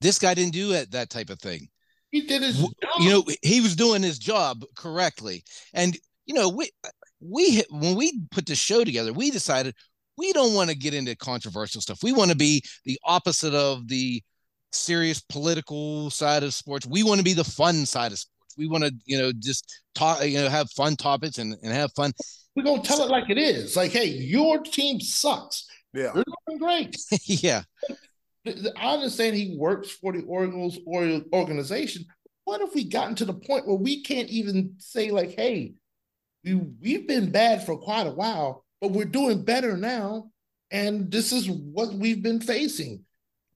This 0.00 0.18
guy 0.18 0.34
didn't 0.34 0.52
do 0.52 0.72
it, 0.72 0.90
that 0.90 1.08
type 1.08 1.30
of 1.30 1.38
thing. 1.40 1.68
He 2.14 2.20
did 2.20 2.42
his 2.42 2.60
job. 2.60 2.70
You 3.00 3.10
know, 3.10 3.24
he 3.42 3.60
was 3.60 3.74
doing 3.74 4.00
his 4.00 4.20
job 4.20 4.62
correctly. 4.76 5.42
And 5.72 5.98
you 6.26 6.34
know, 6.34 6.48
we 6.48 6.70
we 7.18 7.64
when 7.70 7.96
we 7.96 8.20
put 8.30 8.46
the 8.46 8.54
show 8.54 8.84
together, 8.84 9.12
we 9.12 9.32
decided 9.32 9.74
we 10.16 10.32
don't 10.32 10.54
want 10.54 10.70
to 10.70 10.76
get 10.76 10.94
into 10.94 11.16
controversial 11.16 11.80
stuff. 11.80 12.04
We 12.04 12.12
want 12.12 12.30
to 12.30 12.36
be 12.36 12.62
the 12.84 13.00
opposite 13.04 13.52
of 13.52 13.88
the 13.88 14.22
serious 14.70 15.20
political 15.22 16.08
side 16.08 16.44
of 16.44 16.54
sports. 16.54 16.86
We 16.86 17.02
want 17.02 17.18
to 17.18 17.24
be 17.24 17.32
the 17.32 17.42
fun 17.42 17.84
side 17.84 18.12
of 18.12 18.20
sports. 18.20 18.54
We 18.56 18.68
want 18.68 18.84
to, 18.84 18.94
you 19.06 19.18
know, 19.18 19.32
just 19.36 19.82
talk, 19.96 20.24
you 20.24 20.38
know, 20.38 20.48
have 20.48 20.70
fun 20.70 20.94
topics 20.94 21.38
and, 21.38 21.56
and 21.64 21.72
have 21.72 21.90
fun. 21.94 22.12
We're 22.54 22.62
gonna 22.62 22.80
tell 22.80 23.02
it 23.02 23.10
like 23.10 23.28
it 23.28 23.38
is. 23.38 23.74
Like, 23.74 23.90
hey, 23.90 24.06
your 24.06 24.62
team 24.62 25.00
sucks. 25.00 25.66
Yeah. 25.92 26.12
You're 26.14 26.24
doing 26.46 26.58
great. 26.60 26.96
yeah. 27.24 27.62
I 28.46 28.94
understand 28.94 29.36
he 29.36 29.56
works 29.58 29.90
for 29.90 30.12
the 30.12 30.22
Orioles 30.22 30.78
organization. 30.86 32.04
What 32.44 32.60
if 32.60 32.74
we 32.74 32.84
gotten 32.84 33.14
to 33.16 33.24
the 33.24 33.34
point 33.34 33.66
where 33.66 33.76
we 33.76 34.02
can't 34.02 34.28
even 34.28 34.74
say, 34.78 35.10
like, 35.10 35.34
hey, 35.34 35.74
we, 36.44 36.54
we've 36.54 37.08
been 37.08 37.30
bad 37.30 37.64
for 37.64 37.78
quite 37.78 38.06
a 38.06 38.10
while 38.10 38.64
but 38.84 38.92
we're 38.92 39.06
doing 39.06 39.42
better 39.42 39.78
now. 39.78 40.30
And 40.70 41.10
this 41.10 41.32
is 41.32 41.48
what 41.48 41.94
we've 41.94 42.22
been 42.22 42.40
facing. 42.40 43.02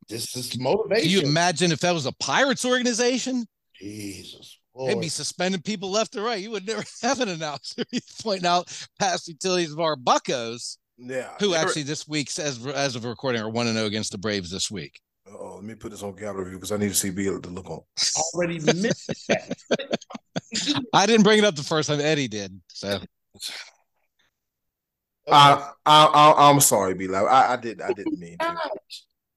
This 0.09 0.35
is 0.35 0.59
motivation. 0.59 1.03
Can 1.03 1.11
you 1.11 1.29
imagine 1.29 1.70
if 1.70 1.81
that 1.81 1.92
was 1.92 2.07
a 2.07 2.12
Pirates 2.12 2.64
organization? 2.64 3.46
Jesus. 3.74 4.59
Lord. 4.74 4.90
They'd 4.90 5.01
be 5.03 5.11
suspending 5.11 5.61
people 5.61 5.90
left 5.90 6.16
or 6.16 6.22
right. 6.22 6.42
You 6.42 6.51
would 6.53 6.66
never 6.66 6.83
have 7.03 7.20
an 7.20 7.29
announcer 7.29 7.85
pointing 8.22 8.46
out 8.46 8.72
past 8.98 9.29
utilities 9.29 9.70
of 9.70 9.81
our 9.81 9.96
buckos. 9.96 10.79
Yeah. 10.98 11.30
Who 11.40 11.54
actually 11.54 11.84
this 11.84 12.08
week, 12.08 12.28
as 12.38 12.66
as 12.66 12.96
of 12.96 13.04
recording, 13.04 13.40
are 13.40 13.48
1 13.48 13.66
and 13.66 13.76
0 13.76 13.87
against 13.87 14.12
the 14.12 14.18
Braves 14.18 14.50
this 14.50 14.70
week. 14.70 15.00
Oh, 15.30 15.56
let 15.56 15.64
me 15.64 15.74
put 15.74 15.90
this 15.90 16.02
on 16.02 16.14
gallery 16.16 16.46
view 16.46 16.58
because 16.58 16.72
I 16.72 16.76
need 16.76 16.88
to 16.88 16.94
see 16.94 17.11
Bill 17.11 17.37
uh, 17.37 17.40
to 17.40 17.50
look 17.50 17.70
on. 17.70 17.80
Already 18.34 18.58
missed 18.61 19.11
that. 19.28 19.56
I 20.92 21.06
didn't 21.06 21.24
bring 21.24 21.38
it 21.38 21.44
up 21.44 21.54
the 21.54 21.62
first 21.62 21.88
time 21.88 22.00
Eddie 22.00 22.28
did. 22.28 22.61
So 22.68 22.98
I, 25.30 25.70
I, 25.84 26.06
I, 26.06 26.50
am 26.50 26.61
sorry, 26.61 26.94
B. 26.94 27.08
I, 27.12 27.52
I 27.52 27.56
did, 27.56 27.82
I 27.82 27.92
didn't 27.92 28.18
mean 28.18 28.38
to. 28.38 28.56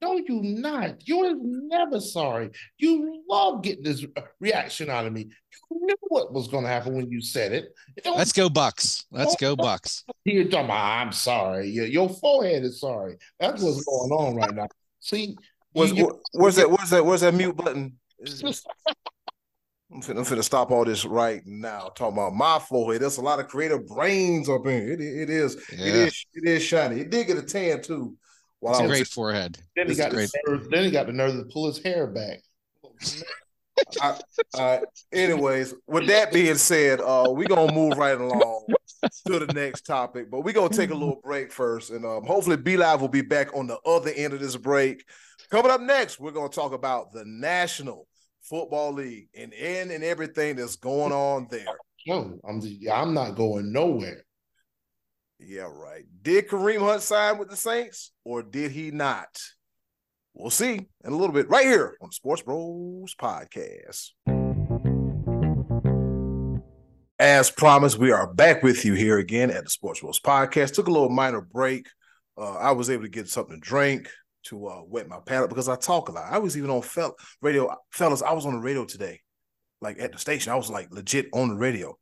No, 0.01 0.17
you 0.17 0.41
not. 0.41 1.07
You 1.07 1.25
are 1.25 1.35
never 1.35 1.99
sorry. 1.99 2.49
You 2.79 3.23
love 3.29 3.61
getting 3.61 3.83
this 3.83 4.03
reaction 4.39 4.89
out 4.89 5.05
of 5.05 5.13
me. 5.13 5.29
You 5.69 5.79
knew 5.85 5.95
what 6.07 6.33
was 6.33 6.47
going 6.47 6.63
to 6.63 6.69
happen 6.69 6.95
when 6.95 7.11
you 7.11 7.21
said 7.21 7.51
it. 7.51 7.73
Let's 8.03 8.31
go 8.31 8.49
Bucks. 8.49 9.05
Let's 9.11 9.35
go 9.35 9.55
Bucks. 9.55 10.03
You're 10.25 10.45
talking 10.45 10.65
about, 10.65 11.01
I'm 11.01 11.11
sorry. 11.11 11.69
Your, 11.69 11.85
your 11.85 12.09
forehead 12.09 12.63
is 12.63 12.79
sorry. 12.79 13.17
That's 13.39 13.61
what's 13.61 13.83
going 13.83 14.11
on 14.11 14.35
right 14.35 14.55
now. 14.55 14.67
See, 14.99 15.35
was, 15.75 15.93
you, 15.93 16.19
where's 16.33 16.55
that? 16.55 16.69
Where's 16.69 16.89
that? 16.89 17.05
Where's 17.05 17.21
that 17.21 17.33
mute 17.33 17.55
button? 17.55 17.97
I'm 19.93 20.01
finna, 20.01 20.17
I'm 20.17 20.25
finna 20.25 20.43
stop 20.43 20.71
all 20.71 20.85
this 20.85 21.05
right 21.05 21.41
now. 21.45 21.91
Talking 21.95 22.17
about 22.17 22.33
my 22.33 22.59
forehead. 22.59 23.01
There's 23.01 23.17
a 23.17 23.21
lot 23.21 23.39
of 23.39 23.47
creative 23.47 23.87
brains 23.87 24.49
up 24.49 24.65
in 24.65 24.91
it. 24.91 25.01
It 25.01 25.29
is. 25.29 25.57
Yeah. 25.71 25.85
It 25.85 25.95
is. 25.95 26.25
It 26.33 26.47
is 26.47 26.63
shiny. 26.63 27.01
It 27.01 27.09
did 27.09 27.27
get 27.27 27.37
a 27.37 27.43
tan 27.43 27.81
too. 27.81 28.15
While 28.61 28.75
it's 28.75 28.83
a 28.83 28.87
great 28.87 29.07
forehead. 29.07 29.57
Then 29.75 29.89
he 29.89 29.95
got 29.95 30.11
the 30.11 30.29
nerve, 30.47 30.69
then 30.69 30.83
he 30.83 30.91
got 30.91 31.07
the 31.07 31.13
nerve 31.13 31.33
to 31.33 31.43
pull 31.51 31.65
his 31.65 31.81
hair 31.83 32.05
back. 32.05 32.41
I, 34.01 34.19
uh, 34.53 34.79
anyways, 35.11 35.73
with 35.87 36.05
that 36.07 36.31
being 36.31 36.55
said, 36.55 37.01
uh, 37.01 37.25
we're 37.29 37.47
gonna 37.47 37.73
move 37.73 37.97
right 37.97 38.19
along 38.19 38.67
to 39.25 39.39
the 39.39 39.51
next 39.55 39.81
topic, 39.81 40.29
but 40.29 40.41
we're 40.41 40.53
gonna 40.53 40.69
take 40.69 40.91
a 40.91 40.95
little 40.95 41.19
break 41.23 41.51
first, 41.51 41.89
and 41.89 42.05
um, 42.05 42.23
hopefully, 42.23 42.55
B 42.55 42.77
Live 42.77 43.01
will 43.01 43.07
be 43.07 43.21
back 43.21 43.55
on 43.55 43.65
the 43.65 43.79
other 43.79 44.11
end 44.11 44.33
of 44.33 44.39
this 44.39 44.55
break. 44.55 45.05
Coming 45.49 45.71
up 45.71 45.81
next, 45.81 46.19
we're 46.19 46.29
gonna 46.29 46.49
talk 46.49 46.73
about 46.73 47.11
the 47.11 47.25
National 47.25 48.07
Football 48.43 48.93
League 48.93 49.29
and 49.35 49.53
in 49.53 49.89
and 49.89 50.03
everything 50.03 50.55
that's 50.55 50.75
going 50.75 51.11
on 51.11 51.47
there. 51.49 51.65
No, 52.05 52.39
I'm 52.47 52.61
I'm 52.91 53.13
not 53.15 53.35
going 53.35 53.71
nowhere. 53.71 54.23
Yeah, 55.43 55.69
right. 55.71 56.05
Did 56.21 56.47
Kareem 56.47 56.81
Hunt 56.81 57.01
sign 57.01 57.39
with 57.39 57.49
the 57.49 57.55
Saints 57.55 58.11
or 58.23 58.43
did 58.43 58.71
he 58.71 58.91
not? 58.91 59.39
We'll 60.35 60.51
see 60.51 60.73
in 61.03 61.13
a 61.13 61.15
little 61.15 61.33
bit 61.33 61.49
right 61.49 61.65
here 61.65 61.97
on 61.99 62.09
the 62.09 62.13
Sports 62.13 62.43
Bros 62.43 63.15
Podcast. 63.15 64.11
As 67.19 67.49
promised, 67.49 67.97
we 67.97 68.11
are 68.11 68.31
back 68.31 68.61
with 68.61 68.85
you 68.85 68.93
here 68.93 69.17
again 69.17 69.49
at 69.49 69.63
the 69.63 69.69
Sports 69.69 70.01
Bros 70.01 70.19
Podcast. 70.19 70.73
Took 70.73 70.87
a 70.87 70.91
little 70.91 71.09
minor 71.09 71.41
break. 71.41 71.87
Uh, 72.37 72.53
I 72.53 72.71
was 72.71 72.89
able 72.89 73.03
to 73.03 73.09
get 73.09 73.27
something 73.27 73.59
to 73.59 73.67
drink, 73.67 74.09
to 74.45 74.67
uh, 74.67 74.81
wet 74.85 75.07
my 75.07 75.19
palate 75.25 75.49
because 75.49 75.69
I 75.69 75.75
talk 75.75 76.09
a 76.09 76.11
lot. 76.11 76.31
I 76.31 76.37
was 76.37 76.55
even 76.55 76.69
on 76.69 76.83
fel- 76.83 77.15
radio, 77.41 77.75
fellas. 77.91 78.21
I 78.21 78.33
was 78.33 78.45
on 78.45 78.53
the 78.53 78.59
radio 78.59 78.85
today, 78.85 79.19
like 79.81 79.99
at 79.99 80.13
the 80.13 80.19
station. 80.19 80.53
I 80.53 80.55
was 80.55 80.69
like 80.69 80.91
legit 80.91 81.27
on 81.33 81.49
the 81.49 81.55
radio. 81.55 81.97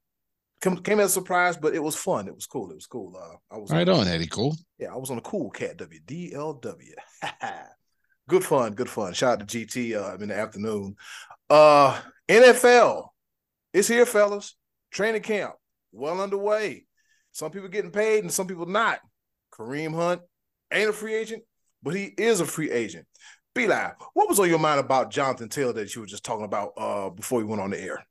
Came, 0.62 0.78
came 0.78 1.00
as 1.00 1.12
a 1.12 1.14
surprise, 1.14 1.56
but 1.58 1.74
it 1.74 1.82
was 1.82 1.96
fun. 1.96 2.28
It 2.28 2.36
was 2.36 2.46
cool. 2.46 2.70
It 2.72 2.76
was 2.76 2.88
cool. 2.88 3.16
Uh, 3.16 3.56
I 3.56 3.58
was 3.58 3.72
right 3.72 3.88
on, 3.88 4.02
on 4.02 4.08
Eddie. 4.08 4.28
Cool. 4.28 4.56
Yeah, 4.78 4.94
I 4.94 4.98
was 4.98 5.10
on 5.10 5.18
a 5.18 5.22
cool 5.22 5.50
cat 5.50 5.78
WDLW. 5.78 6.94
good 8.30 8.44
fun. 8.44 8.74
Good 8.74 8.90
fun. 8.90 9.14
Shout 9.14 9.42
out 9.42 9.48
to 9.48 9.58
GT 9.58 9.96
uh, 9.96 10.18
in 10.22 10.30
the 10.30 10.36
afternoon. 10.36 10.96
Uh, 11.50 12.00
NFL, 12.28 13.08
it's 13.74 13.88
here, 13.88 14.06
fellas. 14.06 14.56
Training 14.92 15.22
camp 15.22 15.54
well 15.92 16.20
underway. 16.22 16.86
Some 17.32 17.52
people 17.52 17.70
getting 17.70 17.92
paid 17.92 18.24
and 18.24 18.34
some 18.34 18.48
people 18.48 18.66
not. 18.66 19.00
Kareem 19.54 19.94
Hunt 19.94 20.22
ain't 20.72 20.90
a 20.90 20.94
free 20.94 21.16
agent 21.16 21.44
but 21.84 21.96
he 21.96 22.06
is 22.18 22.40
a 22.40 22.46
free 22.46 22.72
agent. 22.72 23.06
B 23.56 23.68
Live. 23.68 23.94
What 24.14 24.30
was 24.30 24.40
on 24.40 24.50
your 24.50 24.60
mind 24.60 24.80
about 24.80 25.12
Jonathan 25.12 25.50
Taylor 25.50 25.74
that 25.74 25.96
you 25.96 26.02
were 26.02 26.08
just 26.08 26.24
talking 26.24 26.46
about 26.46 26.74
uh, 26.78 27.10
before 27.10 27.40
we 27.40 27.46
went 27.46 27.62
on 27.62 27.72
the 27.72 27.82
air? 27.82 28.06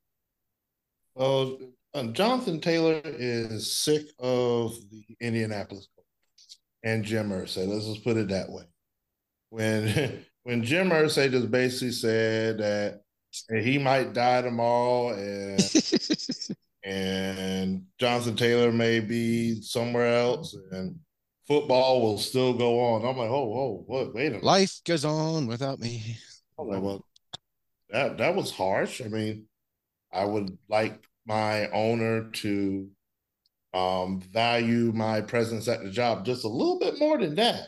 Well, 1.15 1.57
uh, 1.93 2.03
Jonathan 2.03 2.59
Taylor 2.59 3.01
is 3.03 3.75
sick 3.75 4.07
of 4.19 4.73
the 4.91 5.03
Indianapolis 5.21 5.87
and 6.83 7.03
Jim 7.03 7.29
Irsay. 7.29 7.67
Let's 7.67 7.85
just 7.85 8.03
put 8.03 8.17
it 8.17 8.29
that 8.29 8.49
way. 8.49 8.63
When 9.49 10.25
when 10.43 10.63
Jim 10.63 10.89
Irsay 10.89 11.31
just 11.31 11.51
basically 11.51 11.91
said 11.91 12.59
that 12.59 13.01
he 13.49 13.77
might 13.77 14.13
die 14.13 14.41
tomorrow 14.41 15.09
and 15.13 15.61
and 16.83 17.83
Jonathan 17.99 18.35
Taylor 18.35 18.71
may 18.71 18.99
be 18.99 19.61
somewhere 19.61 20.17
else 20.17 20.55
and 20.71 20.95
football 21.47 22.01
will 22.01 22.17
still 22.17 22.53
go 22.53 22.79
on. 22.79 23.05
I'm 23.05 23.17
like, 23.17 23.29
oh, 23.29 23.53
oh, 23.53 23.83
what? 23.87 24.13
Wait 24.13 24.27
a 24.27 24.29
minute. 24.29 24.43
Life 24.43 24.81
goes 24.85 25.03
on 25.03 25.47
without 25.47 25.79
me. 25.79 26.17
I'm 26.57 26.67
like, 26.67 26.81
well, 26.81 27.05
that 27.89 28.17
that 28.19 28.35
was 28.35 28.51
harsh. 28.51 29.01
I 29.01 29.07
mean, 29.07 29.45
I 30.13 30.25
would 30.25 30.57
like 30.69 31.03
my 31.25 31.69
owner 31.69 32.29
to 32.29 32.89
um, 33.73 34.21
value 34.31 34.91
my 34.93 35.21
presence 35.21 35.67
at 35.67 35.83
the 35.83 35.91
job 35.91 36.25
just 36.25 36.43
a 36.43 36.47
little 36.47 36.79
bit 36.79 36.99
more 36.99 37.17
than 37.17 37.35
that. 37.35 37.67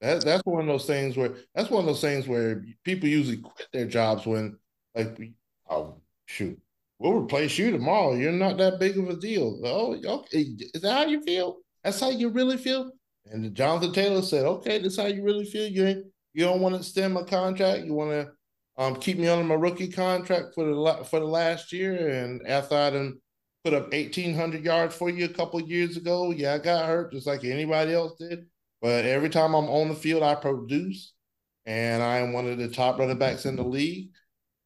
That 0.00 0.24
that's 0.24 0.44
one 0.44 0.60
of 0.60 0.66
those 0.66 0.86
things 0.86 1.16
where 1.16 1.34
that's 1.54 1.70
one 1.70 1.80
of 1.80 1.86
those 1.86 2.00
things 2.00 2.28
where 2.28 2.62
people 2.84 3.08
usually 3.08 3.38
quit 3.38 3.68
their 3.72 3.86
jobs 3.86 4.26
when 4.26 4.58
like, 4.94 5.18
oh 5.70 6.00
shoot, 6.26 6.58
we'll 6.98 7.14
replace 7.14 7.56
you 7.58 7.70
tomorrow. 7.70 8.14
You're 8.14 8.32
not 8.32 8.58
that 8.58 8.78
big 8.78 8.98
of 8.98 9.08
a 9.08 9.16
deal. 9.16 9.60
Oh, 9.64 9.94
okay. 9.94 10.46
Is 10.74 10.82
that 10.82 10.92
how 10.92 11.06
you 11.06 11.22
feel? 11.22 11.58
That's 11.82 12.00
how 12.00 12.10
you 12.10 12.28
really 12.28 12.58
feel? 12.58 12.92
And 13.24 13.54
Jonathan 13.54 13.92
Taylor 13.92 14.22
said, 14.22 14.44
"Okay, 14.44 14.78
that's 14.78 14.98
how 14.98 15.06
you 15.06 15.24
really 15.24 15.46
feel. 15.46 15.66
You 15.66 16.04
you 16.34 16.44
don't 16.44 16.60
want 16.60 16.74
to 16.74 16.80
extend 16.80 17.14
my 17.14 17.22
contract. 17.22 17.84
You 17.86 17.94
want 17.94 18.10
to 18.10 18.30
um, 18.78 18.96
keep 18.96 19.18
me 19.18 19.28
under 19.28 19.44
my 19.44 19.54
rookie 19.54 19.88
contract 19.88 20.54
for 20.54 20.64
the 20.64 21.04
for 21.04 21.20
the 21.20 21.26
last 21.26 21.72
year. 21.72 22.08
And 22.08 22.46
after 22.46 22.74
I 22.74 22.90
done 22.90 23.18
put 23.64 23.74
up 23.74 23.92
eighteen 23.92 24.34
hundred 24.34 24.64
yards 24.64 24.94
for 24.94 25.10
you 25.10 25.24
a 25.24 25.28
couple 25.28 25.60
years 25.60 25.96
ago, 25.96 26.30
yeah, 26.30 26.54
I 26.54 26.58
got 26.58 26.86
hurt 26.86 27.12
just 27.12 27.26
like 27.26 27.44
anybody 27.44 27.94
else 27.94 28.14
did. 28.18 28.46
But 28.82 29.06
every 29.06 29.30
time 29.30 29.54
I'm 29.54 29.68
on 29.68 29.88
the 29.88 29.94
field, 29.94 30.22
I 30.22 30.34
produce, 30.34 31.14
and 31.64 32.02
I 32.02 32.18
am 32.18 32.32
one 32.32 32.46
of 32.46 32.58
the 32.58 32.68
top 32.68 32.98
running 32.98 33.18
backs 33.18 33.46
in 33.46 33.56
the 33.56 33.64
league. 33.64 34.10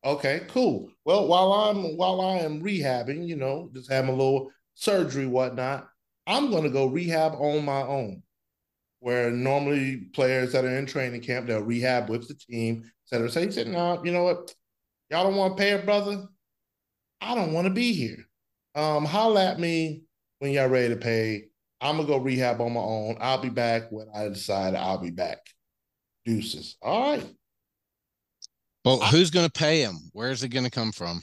Okay, 0.04 0.42
cool. 0.48 0.90
Well, 1.04 1.28
while 1.28 1.52
I'm 1.52 1.96
while 1.96 2.20
I 2.20 2.38
am 2.38 2.62
rehabbing, 2.62 3.26
you 3.28 3.36
know, 3.36 3.70
just 3.72 3.90
having 3.90 4.10
a 4.10 4.14
little 4.14 4.50
surgery, 4.74 5.26
whatnot, 5.26 5.88
I'm 6.26 6.50
gonna 6.50 6.70
go 6.70 6.86
rehab 6.86 7.34
on 7.34 7.64
my 7.64 7.82
own 7.82 8.22
where 9.00 9.30
normally 9.30 9.96
players 10.12 10.52
that 10.52 10.64
are 10.64 10.76
in 10.76 10.86
training 10.86 11.22
camp, 11.22 11.46
they'll 11.46 11.62
rehab 11.62 12.08
with 12.08 12.28
the 12.28 12.34
team, 12.34 12.90
So 13.10 13.40
he 13.40 13.50
said, 13.50 13.68
no, 13.68 14.02
you 14.04 14.12
know 14.12 14.24
what? 14.24 14.54
Y'all 15.10 15.24
don't 15.24 15.36
want 15.36 15.56
to 15.56 15.62
pay 15.62 15.72
a 15.72 15.78
brother? 15.78 16.26
I 17.20 17.34
don't 17.34 17.52
want 17.52 17.66
to 17.66 17.72
be 17.72 17.92
here. 17.92 18.26
Um, 18.74 19.04
holla 19.04 19.44
at 19.44 19.58
me 19.58 20.04
when 20.38 20.52
y'all 20.52 20.68
ready 20.68 20.94
to 20.94 21.00
pay. 21.00 21.46
I'm 21.80 21.96
gonna 21.96 22.08
go 22.08 22.18
rehab 22.18 22.60
on 22.60 22.74
my 22.74 22.80
own. 22.80 23.16
I'll 23.20 23.40
be 23.40 23.48
back 23.48 23.90
when 23.90 24.06
I 24.14 24.28
decide 24.28 24.74
I'll 24.74 24.98
be 24.98 25.10
back. 25.10 25.38
Deuces. 26.24 26.76
All 26.82 27.10
right. 27.10 27.26
Well, 28.84 28.98
who's 28.98 29.30
going 29.30 29.46
to 29.46 29.52
pay 29.52 29.82
him? 29.82 29.96
Where's 30.12 30.42
it 30.42 30.48
to 30.50 30.70
come 30.70 30.92
from? 30.92 31.22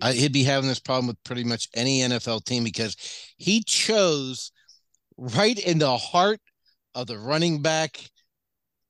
I, 0.00 0.12
he'd 0.12 0.32
be 0.32 0.44
having 0.44 0.68
this 0.68 0.80
problem 0.80 1.08
with 1.08 1.22
pretty 1.24 1.44
much 1.44 1.68
any 1.74 2.00
NFL 2.00 2.44
team 2.44 2.64
because 2.64 2.96
he 3.36 3.62
chose 3.64 4.52
right 5.16 5.58
in 5.58 5.78
the 5.78 5.96
heart 5.96 6.40
of 6.94 7.06
the 7.06 7.18
running 7.18 7.62
back, 7.62 8.00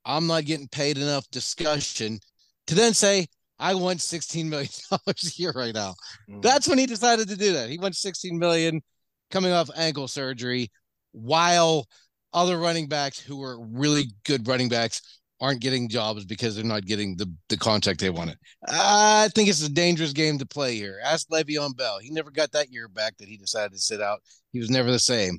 I'm 0.04 0.26
not 0.26 0.44
getting 0.44 0.68
paid 0.68 0.98
enough 0.98 1.28
discussion 1.30 2.20
to 2.66 2.74
then 2.74 2.94
say, 2.94 3.26
I 3.58 3.74
want 3.74 4.00
$16 4.00 4.46
million 4.46 4.70
a 4.92 5.14
year 5.34 5.52
right 5.54 5.74
now. 5.74 5.94
Mm. 6.28 6.42
That's 6.42 6.68
when 6.68 6.78
he 6.78 6.86
decided 6.86 7.28
to 7.28 7.36
do 7.36 7.52
that. 7.52 7.70
He 7.70 7.78
went 7.78 7.96
16 7.96 8.38
million 8.38 8.82
coming 9.30 9.52
off 9.52 9.70
ankle 9.76 10.08
surgery 10.08 10.70
while 11.12 11.86
other 12.32 12.58
running 12.58 12.88
backs 12.88 13.18
who 13.18 13.36
were 13.36 13.64
really 13.64 14.04
good 14.24 14.46
running 14.46 14.68
backs 14.68 15.20
aren't 15.40 15.60
getting 15.60 15.88
jobs 15.88 16.24
because 16.24 16.54
they're 16.56 16.64
not 16.64 16.84
getting 16.84 17.16
the, 17.16 17.32
the 17.48 17.56
contract 17.56 18.00
they 18.00 18.10
wanted. 18.10 18.36
I 18.66 19.28
think 19.34 19.48
it's 19.48 19.64
a 19.64 19.68
dangerous 19.68 20.12
game 20.12 20.38
to 20.38 20.46
play 20.46 20.74
here. 20.74 20.98
Ask 21.04 21.28
Le'Veon 21.28 21.76
Bell. 21.76 21.98
He 21.98 22.10
never 22.10 22.30
got 22.30 22.52
that 22.52 22.72
year 22.72 22.88
back 22.88 23.16
that 23.18 23.28
he 23.28 23.36
decided 23.36 23.72
to 23.72 23.78
sit 23.78 24.00
out. 24.00 24.20
He 24.52 24.58
was 24.58 24.70
never 24.70 24.90
the 24.90 24.98
same. 24.98 25.38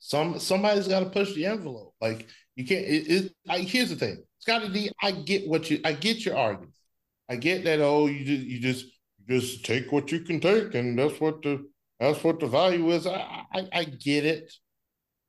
Some 0.00 0.38
somebody's 0.38 0.86
got 0.86 1.00
to 1.00 1.10
push 1.10 1.34
the 1.34 1.46
envelope. 1.46 1.94
Like 2.00 2.28
you 2.58 2.64
can't. 2.66 2.84
It, 2.84 3.08
it, 3.08 3.32
I, 3.48 3.60
here's 3.60 3.90
the 3.90 3.94
thing, 3.94 4.20
Scottie 4.40 4.68
D. 4.70 4.90
I 5.00 5.12
get 5.12 5.46
what 5.46 5.70
you. 5.70 5.80
I 5.84 5.92
get 5.92 6.24
your 6.24 6.36
argument. 6.36 6.74
I 7.28 7.36
get 7.36 7.62
that. 7.62 7.80
Oh, 7.80 8.06
you 8.06 8.24
just 8.24 8.42
you 8.42 8.58
just 8.58 8.84
you 9.28 9.40
just 9.40 9.64
take 9.64 9.92
what 9.92 10.10
you 10.10 10.20
can 10.22 10.40
take, 10.40 10.74
and 10.74 10.98
that's 10.98 11.20
what 11.20 11.40
the 11.42 11.64
that's 12.00 12.24
what 12.24 12.40
the 12.40 12.48
value 12.48 12.90
is. 12.90 13.06
I, 13.06 13.44
I 13.54 13.68
I 13.72 13.84
get 13.84 14.24
it, 14.24 14.52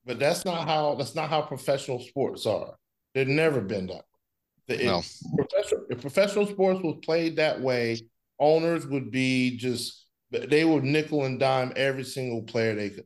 but 0.05 0.17
that's 0.17 0.43
not 0.43 0.67
how 0.67 0.95
that's 0.95 1.13
not 1.13 1.29
how 1.29 1.43
professional 1.43 1.99
sports 1.99 2.47
are. 2.47 2.73
They've 3.13 3.27
never 3.27 3.61
been 3.61 3.85
that. 3.85 4.05
Way. 4.67 4.85
No. 4.85 4.97
If, 4.97 5.21
professional, 5.37 5.85
if 5.91 6.01
professional 6.01 6.47
sports 6.47 6.81
was 6.81 6.97
played 7.03 7.35
that 7.35 7.61
way, 7.61 7.99
owners 8.39 8.87
would 8.87 9.11
be 9.11 9.55
just 9.55 10.07
they 10.31 10.65
would 10.65 10.83
nickel 10.83 11.25
and 11.25 11.39
dime 11.39 11.73
every 11.75 12.05
single 12.05 12.41
player 12.41 12.73
they 12.73 12.89
could 12.89 13.05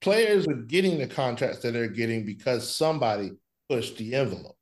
players 0.00 0.46
are 0.46 0.54
getting 0.54 0.98
the 0.98 1.06
contracts 1.08 1.60
that 1.60 1.72
they're 1.72 1.88
getting 1.88 2.24
because 2.24 2.72
somebody 2.72 3.32
pushed 3.68 3.96
the 3.98 4.14
envelope. 4.14 4.56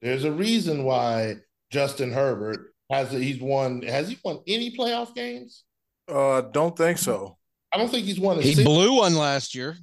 There's 0.00 0.24
a 0.24 0.32
reason 0.32 0.84
why 0.84 1.36
Justin 1.70 2.12
Herbert 2.12 2.74
has 2.90 3.10
he's 3.12 3.40
won 3.40 3.82
has 3.82 4.08
he 4.08 4.18
won 4.24 4.40
any 4.46 4.76
playoff 4.76 5.14
games? 5.14 5.64
Uh 6.08 6.42
don't 6.42 6.76
think 6.76 6.98
so. 6.98 7.38
I 7.72 7.78
don't 7.78 7.90
think 7.90 8.06
he's 8.06 8.20
won 8.20 8.40
He 8.40 8.54
six, 8.54 8.66
blew 8.66 8.96
one 8.96 9.14
last 9.14 9.54
year. 9.54 9.76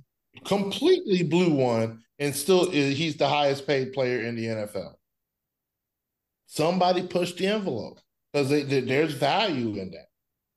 Completely 0.45 1.23
blew 1.23 1.53
one 1.53 2.03
and 2.19 2.35
still 2.35 2.69
he's 2.69 3.15
the 3.15 3.27
highest 3.27 3.65
paid 3.65 3.93
player 3.93 4.21
in 4.21 4.35
the 4.35 4.45
NFL. 4.45 4.93
Somebody 6.47 7.03
pushed 7.03 7.37
the 7.37 7.47
envelope 7.47 7.99
because 8.33 8.49
there's 8.49 9.13
value 9.13 9.79
in 9.79 9.91
that. 9.91 10.07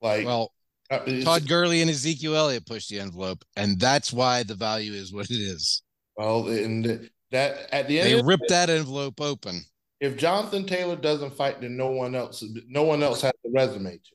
Like 0.00 0.26
well, 0.26 0.52
uh, 0.90 1.00
Todd 1.22 1.48
Gurley 1.48 1.80
and 1.80 1.90
Ezekiel 1.90 2.36
Elliott 2.36 2.66
pushed 2.66 2.90
the 2.90 2.98
envelope, 2.98 3.44
and 3.56 3.78
that's 3.78 4.12
why 4.12 4.42
the 4.42 4.54
value 4.54 4.92
is 4.92 5.12
what 5.12 5.30
it 5.30 5.34
is. 5.34 5.82
Well, 6.16 6.48
and 6.48 7.08
that 7.32 7.68
at 7.72 7.88
the 7.88 8.00
end, 8.00 8.08
they 8.08 8.22
ripped 8.22 8.48
that 8.48 8.70
envelope 8.70 9.20
open. 9.20 9.60
If 10.00 10.16
Jonathan 10.16 10.66
Taylor 10.66 10.96
doesn't 10.96 11.34
fight, 11.34 11.60
then 11.60 11.76
no 11.76 11.88
one 11.88 12.14
else, 12.14 12.44
no 12.66 12.82
one 12.82 13.02
else 13.02 13.22
has 13.22 13.32
the 13.44 13.50
resume 13.50 13.92
to. 13.92 14.12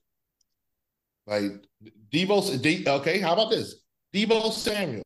Like 1.26 1.51
Deebo, 2.11 2.61
D, 2.61 2.86
okay, 2.88 3.20
how 3.20 3.34
about 3.34 3.49
this? 3.49 3.76
Deebo 4.13 4.51
Samuel. 4.51 5.03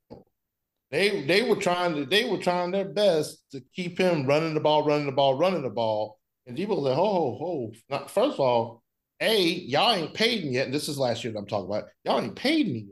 They 0.91 1.25
they 1.25 1.43
were 1.43 1.55
trying 1.55 1.95
to 1.95 2.05
they 2.05 2.25
were 2.25 2.37
trying 2.37 2.71
their 2.71 2.85
best 2.85 3.43
to 3.51 3.61
keep 3.73 3.97
him 3.97 4.25
running 4.27 4.53
the 4.53 4.59
ball, 4.59 4.85
running 4.85 5.05
the 5.05 5.11
ball, 5.13 5.35
running 5.35 5.63
the 5.63 5.69
ball. 5.69 6.19
And 6.45 6.57
Deebo 6.57 6.83
said, 6.85 6.95
"Ho 6.95 7.05
ho 7.05 7.37
ho!" 7.39 7.71
Not 7.89 8.11
first 8.11 8.33
of 8.33 8.39
all, 8.41 8.83
a, 9.21 9.39
y'all 9.39 9.93
ain't 9.93 10.13
paid 10.13 10.43
me 10.43 10.51
yet. 10.51 10.71
this 10.71 10.89
is 10.89 10.97
last 10.97 11.23
year 11.23 11.31
that 11.31 11.39
I'm 11.39 11.45
talking 11.45 11.67
about. 11.67 11.85
Y'all 12.03 12.19
ain't 12.19 12.35
paid 12.35 12.67
me 12.67 12.87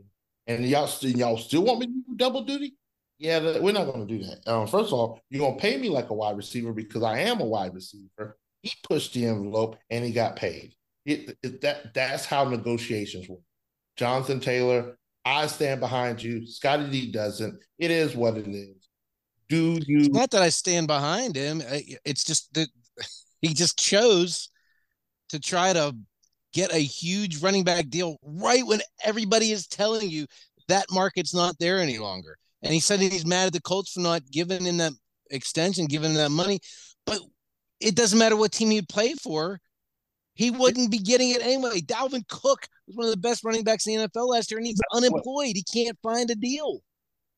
And 0.46 0.64
y'all 0.66 0.88
still 0.88 1.12
y'all 1.12 1.38
still 1.38 1.64
want 1.64 1.80
me 1.80 1.88
to 1.88 1.92
do 1.92 2.16
double 2.16 2.44
duty? 2.44 2.76
Yeah, 3.20 3.60
we're 3.60 3.74
not 3.74 3.86
going 3.86 4.08
to 4.08 4.18
do 4.18 4.24
that. 4.24 4.48
Um, 4.48 4.66
first 4.66 4.88
of 4.88 4.94
all, 4.94 5.20
you're 5.30 5.42
going 5.42 5.56
to 5.56 5.62
pay 5.62 5.78
me 5.78 5.90
like 5.90 6.10
a 6.10 6.14
wide 6.14 6.38
receiver 6.38 6.72
because 6.72 7.04
I 7.04 7.20
am 7.20 7.42
a 7.42 7.46
wide 7.46 7.76
receiver. 7.76 8.38
He 8.64 8.72
pushed 8.84 9.14
the 9.14 9.26
envelope 9.26 9.76
and 9.90 10.06
he 10.06 10.12
got 10.12 10.38
paid. 10.38 10.74
It, 11.06 11.38
it, 11.44 11.62
that 11.62 11.94
that's 11.94 12.26
how 12.26 12.46
negotiations 12.46 13.28
work. 13.28 13.42
Jonathan 13.98 14.40
Taylor, 14.40 14.98
I 15.26 15.48
stand 15.48 15.82
behind 15.82 16.24
you. 16.24 16.48
Scottie 16.48 16.90
D 16.90 17.12
doesn't. 17.12 17.60
It 17.78 17.92
is 17.92 18.16
what 18.16 18.38
it 18.38 18.48
is. 18.48 18.88
Do 19.50 19.80
you? 19.86 20.00
It's 20.00 20.10
not 20.10 20.32
that 20.32 20.42
I 20.42 20.50
stand 20.50 20.88
behind 20.88 21.36
him. 21.36 21.62
It's 22.06 22.24
just 22.24 22.54
that 22.54 22.70
he 23.42 23.54
just 23.54 23.78
chose 23.78 24.50
to 25.30 25.40
try 25.40 25.74
to 25.74 25.96
get 26.54 26.74
a 26.74 26.80
huge 26.80 27.42
running 27.42 27.64
back 27.64 27.90
deal 27.90 28.18
right 28.24 28.66
when 28.66 28.80
everybody 29.04 29.52
is 29.52 29.68
telling 29.68 30.10
you 30.10 30.26
that 30.68 30.86
market's 30.92 31.34
not 31.34 31.58
there 31.60 31.80
any 31.80 31.98
longer. 31.98 32.38
And 32.62 32.74
he 32.74 32.80
said 32.80 33.00
he's 33.00 33.26
mad 33.26 33.48
at 33.48 33.54
the 33.54 33.62
Colts 33.62 33.94
for 33.94 34.02
not 34.02 34.22
giving 34.32 34.66
him 34.66 34.78
that 34.78 34.94
extension, 35.32 35.86
giving 35.86 36.12
him 36.12 36.18
that 36.18 36.32
money. 36.32 36.60
But 37.06 37.20
it 37.80 37.96
doesn't 37.96 38.20
matter 38.20 38.36
what 38.36 38.52
team 38.52 38.72
he'd 38.72 38.90
play 38.90 39.14
for. 39.14 39.60
He 40.34 40.52
wouldn't 40.52 40.92
be 40.92 41.00
getting 41.00 41.32
it 41.32 41.42
anyway. 41.42 41.82
Dalvin 41.82 42.28
Cook 42.28 42.68
was 42.88 42.96
one 42.96 43.06
of 43.08 43.12
the 43.12 43.18
best 43.18 43.44
running 43.44 43.64
backs 43.64 43.88
in 43.88 44.00
the 44.00 44.08
NFL 44.08 44.30
last 44.30 44.52
year, 44.52 44.58
and 44.58 44.68
he's 44.68 44.80
unemployed. 44.94 45.56
He 45.56 45.64
can't 45.64 45.98
find 46.02 46.30
a 46.32 46.36
deal. 46.36 46.80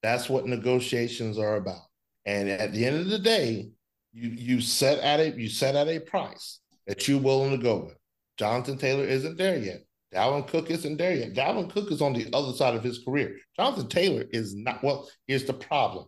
That's 0.03 0.30
what 0.30 0.45
negotiations 0.45 1.38
are 1.38 1.55
about. 1.55 1.82
And 2.26 2.49
at 2.49 2.74
the 2.74 2.86
end 2.86 2.97
of 2.97 3.09
the 3.09 3.19
day, 3.19 3.69
you 4.13 4.30
you 4.30 4.61
set 4.61 4.99
at 4.99 5.19
it, 5.19 5.36
you 5.36 5.49
set 5.49 5.76
at 5.76 5.88
a 5.88 5.99
price 5.99 6.59
that 6.86 7.07
you're 7.07 7.19
willing 7.19 7.51
to 7.51 7.57
go 7.57 7.78
with. 7.86 7.97
Jonathan 8.38 8.78
Taylor 8.78 9.05
isn't 9.05 9.38
there 9.38 9.57
yet. 9.57 9.84
Dalvin 10.14 10.47
Cook 10.47 10.70
isn't 10.70 10.97
there 10.97 11.16
yet. 11.16 11.34
Dalvin 11.34 11.70
Cook 11.70 11.91
is 11.91 12.01
on 12.01 12.14
the 12.14 12.28
other 12.34 12.53
side 12.53 12.76
of 12.76 12.84
his 12.84 13.03
career. 13.03 13.38
Jonathan 13.55 13.88
Taylor 13.88 14.26
is 14.32 14.55
not. 14.55 14.84
Well, 14.84 15.09
here's 15.28 15.45
the 15.45 15.53
problem. 15.53 16.07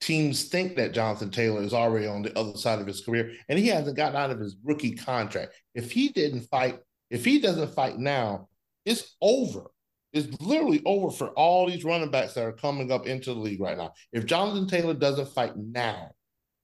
Teams 0.00 0.44
think 0.44 0.76
that 0.76 0.92
Jonathan 0.92 1.30
Taylor 1.30 1.62
is 1.62 1.72
already 1.72 2.06
on 2.06 2.22
the 2.22 2.36
other 2.36 2.58
side 2.58 2.80
of 2.80 2.86
his 2.86 3.00
career, 3.02 3.32
and 3.48 3.58
he 3.58 3.68
hasn't 3.68 3.96
gotten 3.96 4.16
out 4.16 4.30
of 4.30 4.40
his 4.40 4.56
rookie 4.64 4.96
contract. 4.96 5.54
If 5.74 5.92
he 5.92 6.08
didn't 6.08 6.42
fight, 6.50 6.80
if 7.10 7.24
he 7.24 7.40
doesn't 7.40 7.74
fight 7.74 7.98
now, 7.98 8.48
it's 8.84 9.16
over. 9.22 9.70
It's 10.12 10.28
literally 10.40 10.82
over 10.84 11.10
for 11.10 11.28
all 11.28 11.68
these 11.68 11.84
running 11.84 12.10
backs 12.10 12.34
that 12.34 12.44
are 12.44 12.52
coming 12.52 12.92
up 12.92 13.06
into 13.06 13.32
the 13.32 13.40
league 13.40 13.60
right 13.60 13.78
now. 13.78 13.92
If 14.12 14.26
Jonathan 14.26 14.66
Taylor 14.66 14.94
doesn't 14.94 15.28
fight 15.28 15.56
now, 15.56 16.10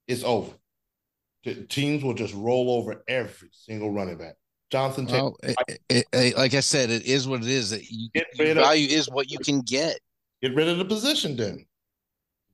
it's 0.07 0.23
over. 0.23 0.53
Teams 1.69 2.03
will 2.03 2.13
just 2.13 2.33
roll 2.33 2.71
over 2.71 3.03
every 3.07 3.49
single 3.53 3.91
running 3.91 4.17
back. 4.17 4.35
Jonathan 4.71 5.05
well, 5.07 5.35
it, 5.41 5.79
it, 5.89 6.05
it, 6.13 6.37
like 6.37 6.53
I 6.53 6.59
said, 6.59 6.89
it 6.89 7.05
is 7.05 7.27
what 7.27 7.41
it 7.41 7.47
is. 7.47 7.71
That 7.71 7.89
you, 7.89 8.09
value 8.35 8.85
of, 8.85 8.91
is 8.91 9.09
what 9.09 9.31
you 9.31 9.39
can 9.39 9.61
get. 9.61 9.99
Get 10.41 10.53
rid 10.55 10.67
of 10.67 10.77
the 10.77 10.85
position, 10.85 11.35
then. 11.35 11.65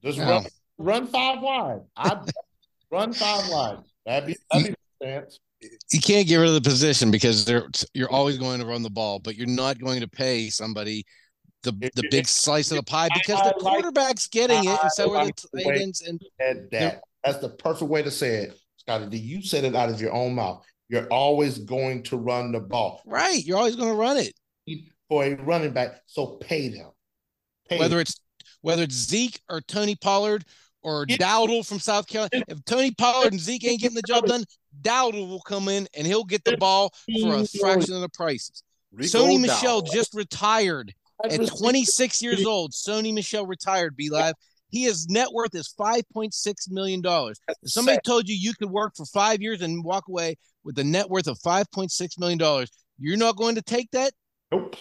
Just 0.03 0.17
no. 0.17 0.29
run, 0.29 0.45
run 0.77 1.07
five 1.07 1.41
wide. 1.41 1.81
I 1.97 2.17
run 2.91 3.11
five 3.13 3.49
wide. 3.49 3.79
That'd 4.05 4.27
be 4.27 4.37
that'd 4.51 4.67
be 4.67 4.75
stance. 5.01 5.39
You 5.91 5.99
can't 5.99 6.27
get 6.27 6.37
rid 6.37 6.47
of 6.47 6.53
the 6.53 6.61
position 6.61 7.11
because 7.11 7.85
you're 7.93 8.11
always 8.11 8.37
going 8.37 8.59
to 8.59 8.65
run 8.65 8.83
the 8.83 8.89
ball, 8.89 9.19
but 9.19 9.35
you're 9.35 9.47
not 9.47 9.79
going 9.79 9.99
to 10.01 10.07
pay 10.07 10.49
somebody 10.49 11.05
the 11.63 11.71
the 11.95 12.07
big 12.11 12.27
slice 12.27 12.71
of 12.71 12.77
the 12.77 12.83
pie 12.83 13.09
because 13.13 13.41
the 13.41 13.55
quarterback's 13.59 14.27
getting 14.27 14.63
it, 14.63 14.79
and 14.81 14.91
so 14.91 15.15
are 15.15 15.25
the 15.25 15.63
tight 15.63 15.81
ends. 15.81 16.01
And 16.01 16.21
that. 16.71 17.01
That's 17.25 17.39
the 17.39 17.49
perfect 17.49 17.89
way 17.89 18.03
to 18.03 18.11
say 18.11 18.43
it, 18.43 18.59
Scottie. 18.77 19.17
You 19.17 19.41
said 19.41 19.63
it 19.63 19.75
out 19.75 19.89
of 19.89 19.99
your 19.99 20.13
own 20.13 20.35
mouth. 20.35 20.63
You're 20.89 21.07
always 21.07 21.57
going 21.57 22.03
to 22.03 22.17
run 22.17 22.51
the 22.51 22.59
ball. 22.59 23.01
Right. 23.05 23.43
You're 23.43 23.57
always 23.57 23.75
going 23.75 23.89
to 23.89 23.95
run 23.95 24.17
it. 24.17 24.33
For 25.09 25.23
a 25.23 25.35
running 25.35 25.71
back. 25.71 26.01
So 26.05 26.37
pay 26.37 26.69
them. 26.69 26.91
Pay 27.69 27.79
whether 27.79 27.95
them. 27.95 28.01
it's 28.01 28.19
whether 28.61 28.83
it's 28.83 28.95
Zeke 28.95 29.39
or 29.49 29.61
Tony 29.61 29.95
Pollard 29.95 30.45
or 30.81 31.05
Dowdle 31.05 31.65
from 31.67 31.79
South 31.79 32.07
Carolina. 32.07 32.43
If 32.47 32.63
Tony 32.65 32.91
Pollard 32.91 33.31
and 33.31 33.39
Zeke 33.39 33.65
ain't 33.65 33.81
getting 33.81 33.95
the 33.95 34.01
job 34.01 34.25
done, 34.25 34.45
Dowdle 34.81 35.27
will 35.27 35.41
come 35.41 35.67
in 35.67 35.87
and 35.95 36.05
he'll 36.05 36.23
get 36.23 36.43
the 36.43 36.57
ball 36.57 36.93
for 37.21 37.35
a 37.35 37.45
fraction 37.45 37.95
of 37.95 38.01
the 38.01 38.09
prices. 38.09 38.63
Sony 39.01 39.39
Michel 39.39 39.81
just 39.81 40.13
retired 40.13 40.93
at 41.23 41.47
26 41.47 42.21
years 42.23 42.45
old. 42.45 42.71
Sony 42.71 43.13
Michel 43.13 43.45
retired. 43.45 43.95
B 43.95 44.09
Live. 44.09 44.35
He 44.69 44.83
his 44.83 45.07
net 45.07 45.31
worth 45.31 45.55
is 45.55 45.73
5.6 45.79 46.71
million 46.71 47.01
dollars. 47.01 47.39
If 47.47 47.71
somebody 47.71 47.99
told 48.03 48.27
you 48.27 48.35
you 48.35 48.53
could 48.53 48.69
work 48.69 48.95
for 48.95 49.05
five 49.05 49.41
years 49.41 49.61
and 49.61 49.83
walk 49.83 50.07
away 50.07 50.37
with 50.65 50.77
a 50.79 50.83
net 50.83 51.09
worth 51.09 51.27
of 51.27 51.37
5.6 51.39 52.19
million 52.19 52.37
dollars, 52.37 52.69
you're 52.99 53.17
not 53.17 53.37
going 53.37 53.55
to 53.55 53.61
take 53.61 53.89
that. 53.91 54.11
Nope. 54.51 54.75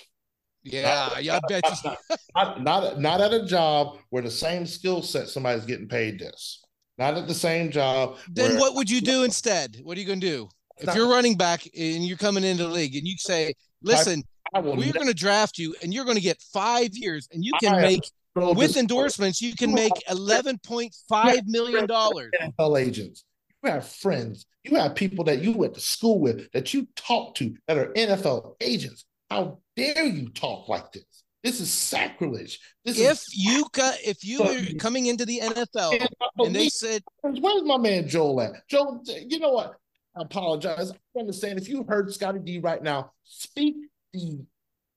Yeah, 0.65 1.19
yeah, 1.19 1.37
I 1.37 1.41
bet 1.47 1.63
you. 1.85 1.91
Not, 2.35 2.63
not 2.63 2.99
not 2.99 3.21
at 3.21 3.35
a 3.35 3.45
job 3.45 3.99
where 4.09 4.23
the 4.23 4.31
same 4.31 4.65
skill 4.67 5.03
set 5.03 5.29
somebody's 5.29 5.67
getting 5.67 5.87
paid 5.89 6.19
this. 6.19 6.65
Not 6.97 7.19
at 7.19 7.29
the 7.29 7.35
same 7.35 7.71
job. 7.71 8.17
Then 8.31 8.53
where- 8.53 8.61
what 8.61 8.75
would 8.77 8.89
you 8.91 9.01
do 9.13 9.25
instead? 9.25 9.77
What 9.83 9.97
are 9.99 10.01
you 10.01 10.07
going 10.07 10.21
to 10.21 10.27
do 10.27 10.49
if 10.79 10.87
Not- 10.87 10.97
you're 10.97 11.11
running 11.11 11.37
back 11.37 11.67
and 11.79 12.05
you're 12.07 12.17
coming 12.17 12.45
into 12.45 12.65
the 12.65 12.71
league 12.71 12.97
and 12.97 13.07
you 13.07 13.15
say, 13.19 13.53
"Listen, 13.83 14.23
I 14.55 14.61
will 14.61 14.75
we're 14.75 14.93
going 14.93 15.07
to 15.07 15.13
draft 15.15 15.59
you 15.59 15.75
and 15.83 15.93
you're 15.93 16.05
going 16.07 16.17
to 16.17 16.23
get 16.23 16.41
five 16.53 16.91
years 16.95 17.29
and 17.31 17.45
you 17.45 17.53
can 17.61 17.75
I 17.75 17.83
make 17.83 18.11
with 18.35 18.79
endorsements 18.79 19.43
you 19.43 19.55
can 19.55 19.75
make 19.75 19.93
11.5 20.09 21.43
million 21.47 21.87
dollars." 21.87 22.31
NFL 22.41 22.81
agents. 22.81 23.25
You 23.65 23.71
have 23.71 23.87
friends. 23.89 24.45
You 24.63 24.77
have 24.77 24.95
people 24.95 25.25
that 25.25 25.43
you 25.43 25.53
went 25.53 25.75
to 25.75 25.81
school 25.81 26.21
with 26.21 26.51
that 26.53 26.75
you 26.75 26.87
talk 26.97 27.35
to 27.37 27.55
that 27.67 27.79
are 27.79 27.93
NFL 27.95 28.57
agents. 28.61 29.07
How 29.31 29.59
dare 29.75 30.05
you 30.05 30.29
talk 30.29 30.69
like 30.69 30.93
this? 30.93 31.05
This 31.43 31.61
is 31.61 31.71
sacrilege. 31.71 32.61
This 32.85 32.99
If 32.99 33.11
is 33.13 33.35
you 33.35 33.67
got 33.73 33.97
if 34.05 34.23
you 34.23 34.43
were 34.43 34.79
coming 34.79 35.07
into 35.07 35.25
the 35.25 35.41
NFL 35.41 36.07
and 36.39 36.55
they 36.55 36.69
said 36.69 37.03
Where's 37.23 37.63
my 37.63 37.79
man 37.79 38.07
Joel 38.07 38.43
at? 38.43 38.69
Joel, 38.69 39.03
you 39.07 39.39
know 39.39 39.53
what? 39.53 39.77
I 40.17 40.23
apologize. 40.23 40.91
I 40.91 41.21
understand 41.21 41.59
if 41.59 41.69
you 41.69 41.85
heard 41.89 42.13
Scottie 42.13 42.41
D 42.41 42.61
right 42.61 42.83
now, 42.83 43.13
speak 43.25 43.77
the 44.13 44.45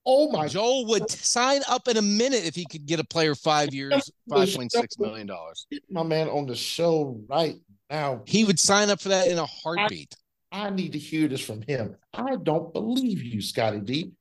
oh 0.05 0.29
my 0.31 0.47
Joel 0.47 0.87
would 0.87 1.09
sign 1.09 1.61
up 1.69 1.87
in 1.87 1.97
a 1.97 2.01
minute 2.01 2.45
if 2.45 2.55
he 2.55 2.65
could 2.65 2.85
get 2.85 2.99
a 2.99 3.03
player 3.05 3.33
five 3.33 3.73
years, 3.73 4.11
five 4.29 4.53
point 4.53 4.71
six 4.71 4.97
million 4.99 5.27
dollars. 5.27 5.67
my 5.89 6.03
man 6.03 6.27
on 6.27 6.45
the 6.45 6.55
show 6.55 7.21
right 7.27 7.55
now. 7.89 8.21
He 8.25 8.43
would 8.43 8.59
sign 8.59 8.89
up 8.89 9.01
for 9.01 9.09
that 9.09 9.27
in 9.27 9.37
a 9.37 9.45
heartbeat. 9.45 10.15
I 10.51 10.69
need 10.69 10.93
to 10.93 10.99
hear 10.99 11.27
this 11.27 11.41
from 11.41 11.61
him. 11.61 11.95
I 12.13 12.35
don't 12.37 12.73
believe 12.73 13.21
you, 13.21 13.41
Scottie 13.41 13.79
D. 13.79 14.11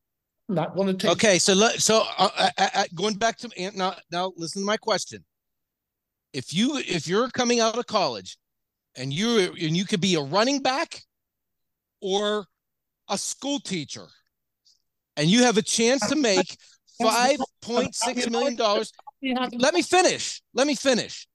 I'm 0.48 0.54
not 0.54 0.76
going 0.76 0.88
to 0.88 0.94
take 0.94 1.10
Okay, 1.12 1.38
so 1.38 1.54
let 1.54 1.80
so 1.80 2.04
uh, 2.18 2.28
uh, 2.36 2.68
uh, 2.74 2.84
going 2.94 3.14
back 3.14 3.36
to 3.38 3.72
now 3.74 3.96
now 4.10 4.32
listen 4.36 4.62
to 4.62 4.66
my 4.66 4.76
question. 4.76 5.24
If 6.32 6.54
you 6.54 6.78
if 6.78 7.08
you're 7.08 7.28
coming 7.30 7.60
out 7.60 7.78
of 7.78 7.86
college 7.86 8.36
and 8.96 9.12
you 9.12 9.38
and 9.38 9.76
you 9.76 9.84
could 9.84 10.00
be 10.00 10.14
a 10.14 10.20
running 10.20 10.62
back 10.62 11.02
or 12.00 12.46
a 13.08 13.18
school 13.18 13.58
teacher 13.58 14.06
and 15.16 15.28
you 15.28 15.42
have 15.42 15.56
a 15.56 15.62
chance 15.62 16.06
to 16.08 16.16
make 16.16 16.56
five 17.02 17.38
point 17.60 17.94
six 17.94 18.28
million 18.28 18.54
dollars 18.54 18.92
let 19.22 19.74
me 19.74 19.82
finish. 19.82 20.42
Let 20.54 20.66
me 20.66 20.74
finish. 20.74 21.26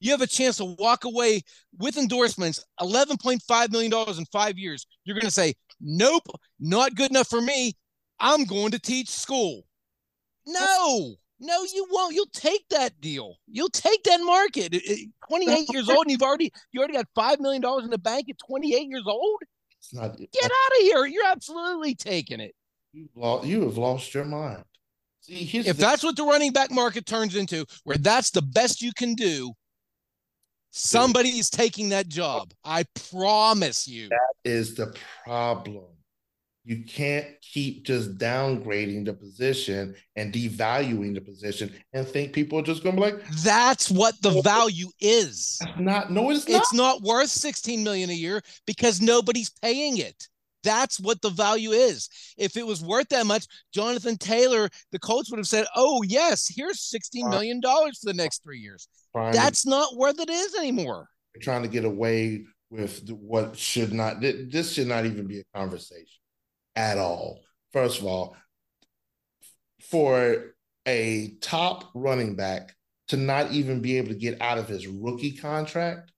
You 0.00 0.12
have 0.12 0.20
a 0.20 0.26
chance 0.26 0.58
to 0.58 0.64
walk 0.64 1.04
away 1.04 1.42
with 1.78 1.96
endorsements, 1.96 2.64
$11.5 2.80 3.70
million 3.72 3.92
in 4.18 4.24
five 4.26 4.58
years. 4.58 4.86
You're 5.04 5.14
going 5.16 5.26
to 5.26 5.30
say, 5.30 5.54
nope, 5.80 6.26
not 6.60 6.94
good 6.94 7.10
enough 7.10 7.28
for 7.28 7.40
me. 7.40 7.74
I'm 8.20 8.44
going 8.44 8.70
to 8.72 8.78
teach 8.78 9.08
school. 9.08 9.64
No, 10.46 11.14
no, 11.40 11.62
you 11.74 11.86
won't. 11.90 12.14
You'll 12.14 12.26
take 12.32 12.66
that 12.70 13.00
deal. 13.00 13.36
You'll 13.48 13.68
take 13.68 14.02
that 14.04 14.20
market. 14.20 14.74
It- 14.74 14.84
it- 14.84 15.08
28 15.28 15.68
years 15.72 15.88
old, 15.90 16.06
and 16.06 16.10
you've 16.10 16.22
already 16.22 16.50
you 16.72 16.80
already 16.80 16.94
got 16.94 17.06
five 17.14 17.38
million 17.38 17.60
dollars 17.60 17.84
in 17.84 17.90
the 17.90 17.98
bank 17.98 18.28
at 18.30 18.38
28 18.38 18.88
years 18.88 19.04
old. 19.06 19.40
It's 19.78 19.92
not. 19.92 20.16
Get 20.18 20.44
out 20.44 20.78
of 20.78 20.82
here. 20.82 21.04
You're 21.06 21.26
absolutely 21.26 21.94
taking 21.94 22.40
it. 22.40 22.54
You've 22.92 23.10
lost, 23.14 23.46
you 23.46 23.60
have 23.62 23.76
lost 23.76 24.14
your 24.14 24.24
mind. 24.24 24.64
See, 25.20 25.44
if 25.54 25.66
the, 25.66 25.72
that's 25.74 26.02
what 26.02 26.16
the 26.16 26.24
running 26.24 26.52
back 26.52 26.70
market 26.70 27.04
turns 27.04 27.36
into, 27.36 27.66
where 27.84 27.98
that's 27.98 28.30
the 28.30 28.40
best 28.42 28.80
you 28.80 28.92
can 28.96 29.14
do, 29.14 29.52
somebody 30.78 31.30
is 31.30 31.50
taking 31.50 31.90
that 31.90 32.08
job. 32.08 32.52
I 32.64 32.84
promise 33.10 33.88
you. 33.88 34.08
That 34.08 34.34
is 34.44 34.74
the 34.74 34.94
problem. 35.24 35.84
You 36.64 36.84
can't 36.84 37.26
keep 37.40 37.84
just 37.84 38.18
downgrading 38.18 39.06
the 39.06 39.14
position 39.14 39.94
and 40.16 40.34
devaluing 40.34 41.14
the 41.14 41.20
position 41.22 41.72
and 41.94 42.06
think 42.06 42.34
people 42.34 42.58
are 42.58 42.62
just 42.62 42.82
going 42.82 42.94
to 42.96 43.00
be 43.00 43.10
like, 43.10 43.26
That's 43.42 43.90
what 43.90 44.20
the 44.20 44.42
value 44.42 44.90
is. 45.00 45.56
"That's 45.60 45.80
not. 45.80 46.12
No, 46.12 46.28
it's 46.30 46.46
not. 46.46 46.60
It's 46.60 46.74
not 46.74 47.00
worth 47.00 47.30
16 47.30 47.82
million 47.82 48.10
a 48.10 48.14
year 48.14 48.42
because 48.66 49.00
nobody's 49.00 49.48
paying 49.48 49.96
it. 49.96 50.28
That's 50.62 51.00
what 51.00 51.22
the 51.22 51.30
value 51.30 51.70
is. 51.70 52.10
If 52.36 52.56
it 52.58 52.66
was 52.66 52.82
worth 52.82 53.08
that 53.10 53.24
much, 53.24 53.46
Jonathan 53.72 54.18
Taylor, 54.18 54.68
the 54.92 54.98
coach 54.98 55.30
would 55.30 55.38
have 55.38 55.48
said, 55.48 55.66
"Oh 55.74 56.02
yes, 56.02 56.52
here's 56.54 56.80
16 56.80 57.24
uh-huh. 57.24 57.30
million 57.34 57.60
dollars 57.60 58.00
for 58.00 58.12
the 58.12 58.16
next 58.16 58.42
3 58.42 58.58
years." 58.58 58.88
Trying 59.14 59.32
to- 59.32 59.38
That's 59.38 59.66
not 59.66 59.96
worth 59.96 60.20
it 60.20 60.30
is 60.30 60.54
anymore. 60.54 61.08
trying 61.40 61.62
to 61.62 61.68
get 61.68 61.84
away 61.84 62.44
with 62.70 63.08
what 63.10 63.56
should 63.56 63.92
not 63.92 64.20
this 64.20 64.72
should 64.72 64.88
not 64.88 65.06
even 65.06 65.26
be 65.26 65.40
a 65.40 65.44
conversation 65.58 66.20
at 66.76 66.98
all. 66.98 67.40
First 67.72 68.00
of 68.00 68.06
all 68.06 68.36
for 69.80 70.54
a 70.86 71.36
top 71.40 71.84
running 71.94 72.34
back 72.34 72.74
to 73.08 73.16
not 73.16 73.52
even 73.52 73.80
be 73.80 73.96
able 73.96 74.08
to 74.08 74.14
get 74.14 74.40
out 74.42 74.58
of 74.58 74.68
his 74.68 74.86
rookie 74.86 75.32
contract 75.32 76.12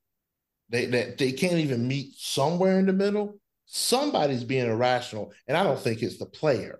they 0.71 0.87
that 0.87 1.19
they 1.19 1.33
can't 1.33 1.59
even 1.59 1.87
meet 1.87 2.15
somewhere 2.17 2.79
in 2.79 2.87
the 2.87 2.93
middle. 2.93 3.39
Somebody's 3.67 4.45
being 4.45 4.67
irrational 4.67 5.33
and 5.47 5.57
i 5.57 5.63
don't 5.63 5.79
think 5.79 6.03
it's 6.03 6.19
the 6.19 6.27
player. 6.27 6.79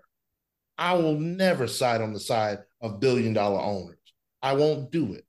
I 0.77 0.93
will 0.95 1.19
never 1.19 1.67
side 1.67 2.01
on 2.01 2.13
the 2.13 2.19
side 2.19 2.59
of 2.81 2.99
billion 2.99 3.33
dollar 3.33 3.61
owners. 3.61 3.97
I 4.41 4.53
won't 4.53 4.91
do 4.91 5.13
it 5.13 5.25